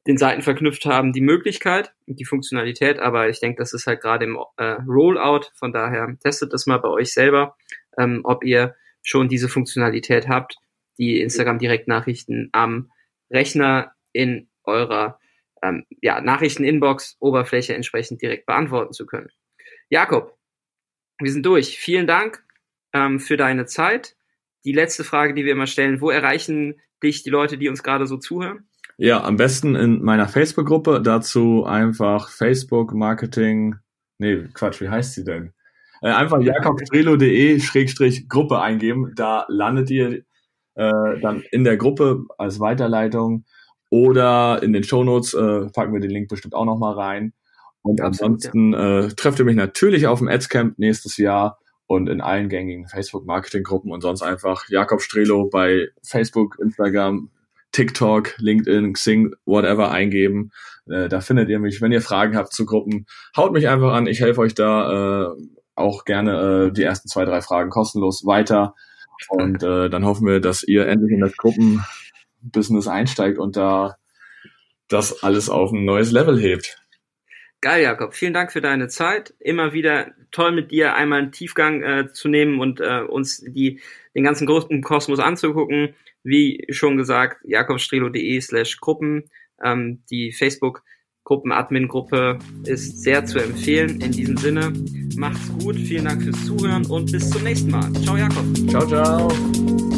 den 0.07 0.17
Seiten 0.17 0.43
verknüpft 0.43 0.87
haben, 0.87 1.13
die 1.13 1.21
Möglichkeit, 1.21 1.93
die 2.07 2.25
Funktionalität, 2.25 2.99
aber 2.99 3.29
ich 3.29 3.41
denke, 3.41 3.59
das 3.59 3.73
ist 3.73 3.87
halt 3.87 4.01
gerade 4.01 4.25
im 4.25 4.39
äh, 4.57 4.77
Rollout, 4.87 5.47
von 5.55 5.73
daher 5.73 6.17
testet 6.23 6.53
das 6.53 6.67
mal 6.67 6.79
bei 6.79 6.89
euch 6.89 7.13
selber, 7.13 7.57
ähm, 7.99 8.21
ob 8.25 8.45
ihr 8.45 8.75
schon 9.03 9.29
diese 9.29 9.49
Funktionalität 9.49 10.29
habt, 10.29 10.57
die 10.99 11.21
Instagram-Direktnachrichten 11.21 12.51
am 12.53 12.91
Rechner 13.31 13.93
in 14.13 14.49
eurer 14.65 15.19
ähm, 15.63 15.85
ja, 16.01 16.21
Nachrichten-Inbox-Oberfläche 16.21 17.75
entsprechend 17.75 18.23
direkt 18.23 18.47
beantworten 18.47 18.93
zu 18.93 19.07
können. 19.07 19.29
Jakob, 19.89 20.37
wir 21.19 21.33
sind 21.33 21.45
durch. 21.45 21.79
Vielen 21.79 22.07
Dank 22.07 22.45
ähm, 22.93 23.21
für 23.21 23.37
deine 23.37 23.67
Zeit. 23.67 24.17
Die 24.65 24.73
letzte 24.73 25.05
Frage, 25.05 25.35
die 25.35 25.45
wir 25.45 25.53
immer 25.53 25.67
stellen, 25.67 26.01
wo 26.01 26.11
erreichen 26.11 26.81
dich 27.03 27.23
die 27.23 27.31
Leute, 27.31 27.59
die 27.59 27.69
uns 27.69 27.83
gerade 27.83 28.07
so 28.07 28.17
zuhören? 28.17 28.69
Ja, 29.03 29.25
am 29.25 29.39
besten 29.39 29.77
in 29.77 30.03
meiner 30.03 30.29
Facebook-Gruppe. 30.29 31.01
Dazu 31.01 31.65
einfach 31.65 32.29
Facebook 32.29 32.93
Marketing. 32.93 33.77
Nee, 34.19 34.45
Quatsch, 34.53 34.83
wie 34.83 34.91
heißt 34.91 35.15
sie 35.15 35.25
denn? 35.25 35.55
Äh, 36.03 36.11
einfach 36.11 36.39
jakobstrelo.de 36.39 37.61
Schrägstrich 37.61 38.29
Gruppe 38.29 38.61
eingeben. 38.61 39.15
Da 39.17 39.47
landet 39.49 39.89
ihr 39.89 40.19
äh, 40.75 41.21
dann 41.23 41.43
in 41.51 41.65
der 41.65 41.79
Gruppe 41.79 42.27
als 42.37 42.61
Weiterleitung 42.61 43.47
oder 43.89 44.63
in 44.63 44.75
den 44.75 44.85
Shownotes 44.85 45.33
äh, 45.33 45.71
packen 45.73 45.95
wir 45.95 46.01
den 46.01 46.11
Link 46.11 46.29
bestimmt 46.29 46.55
auch 46.55 46.67
nochmal 46.67 46.93
rein. 46.93 47.33
Und 47.81 48.03
Absolut, 48.03 48.35
ansonsten 48.35 48.75
ja. 48.75 48.99
äh, 49.07 49.09
trefft 49.09 49.39
ihr 49.39 49.47
mich 49.47 49.57
natürlich 49.57 50.09
auf 50.09 50.19
dem 50.19 50.29
Adscamp 50.29 50.79
nächstes 50.79 51.17
Jahr 51.17 51.59
und 51.87 52.11
in 52.11 52.21
allen 52.21 52.51
gängigen 52.51 52.87
Facebook-Marketing-Gruppen 52.87 53.93
und 53.93 54.03
sonst 54.03 54.21
einfach 54.21 54.69
Jakob 54.69 55.01
Strelo 55.01 55.49
bei 55.49 55.89
Facebook, 56.03 56.59
Instagram, 56.61 57.31
TikTok, 57.73 58.35
LinkedIn, 58.39 58.93
Xing, 58.93 59.35
whatever 59.45 59.91
eingeben. 59.91 60.51
Äh, 60.91 61.09
da 61.09 61.21
findet 61.21 61.49
ihr 61.49 61.59
mich. 61.59 61.81
Wenn 61.81 61.93
ihr 61.93 62.03
Fragen 62.03 62.37
habt 62.37 62.53
zu 62.53 62.67
Gruppen, 62.67 63.07
haut 63.37 63.53
mich 63.53 63.69
einfach 63.69 63.93
an. 63.93 64.07
Ich 64.07 64.21
helfe 64.21 64.41
euch 64.41 64.55
da 64.55 65.31
äh, 65.33 65.37
auch 65.75 66.05
gerne 66.05 66.69
äh, 66.69 66.73
die 66.73 66.83
ersten 66.83 67.09
zwei, 67.09 67.25
drei 67.25 67.41
Fragen 67.41 67.71
kostenlos 67.71 68.25
weiter. 68.27 68.75
Und 69.29 69.63
äh, 69.63 69.91
dann 69.91 70.05
hoffen 70.05 70.27
wir, 70.27 70.41
dass 70.41 70.63
ihr 70.63 70.87
endlich 70.87 71.13
in 71.13 71.21
das 71.21 71.37
Gruppenbusiness 71.37 72.89
einsteigt 72.89 73.39
und 73.39 73.57
da 73.57 73.97
das 74.89 75.23
alles 75.23 75.49
auf 75.49 75.73
ein 75.73 75.85
neues 75.85 76.11
Level 76.11 76.41
hebt. 76.41 76.79
Geil, 77.61 77.83
Jakob. 77.83 78.15
Vielen 78.15 78.33
Dank 78.33 78.53
für 78.53 78.63
deine 78.63 78.89
Zeit. 78.89 79.35
Immer 79.39 79.75
wieder 79.75 80.13
toll 80.31 80.53
mit 80.53 80.71
dir 80.71 80.95
einmal 80.95 81.21
einen 81.21 81.33
Tiefgang 81.33 81.83
äh, 81.83 82.13
zu 82.13 82.29
nehmen 82.29 82.59
und 82.59 82.81
äh, 82.81 83.03
uns 83.03 83.45
die, 83.47 83.81
den 84.15 84.25
ganzen 84.25 84.47
großen 84.47 84.83
Kosmos 84.83 85.19
anzugucken. 85.19 85.95
Wie 86.23 86.67
schon 86.71 86.97
gesagt, 86.97 87.39
jakobstrelo.de 87.45 88.41
slash 88.41 88.79
Gruppen. 88.79 89.25
Ähm, 89.63 90.03
die 90.11 90.33
Facebook 90.33 90.83
Gruppen-Admin-Gruppe 91.25 92.39
ist 92.65 93.03
sehr 93.03 93.25
zu 93.25 93.39
empfehlen. 93.39 94.01
In 94.01 94.13
diesem 94.13 94.37
Sinne, 94.37 94.73
macht's 95.17 95.49
gut. 95.61 95.77
Vielen 95.77 96.07
Dank 96.07 96.23
fürs 96.23 96.45
Zuhören 96.45 96.85
und 96.87 97.13
bis 97.13 97.31
zum 97.31 97.45
nächsten 97.45 97.71
Mal. 97.71 97.93
Ciao, 98.03 98.17
Jakob. 98.17 98.45
Ciao, 98.69 98.87
ciao. 98.87 99.90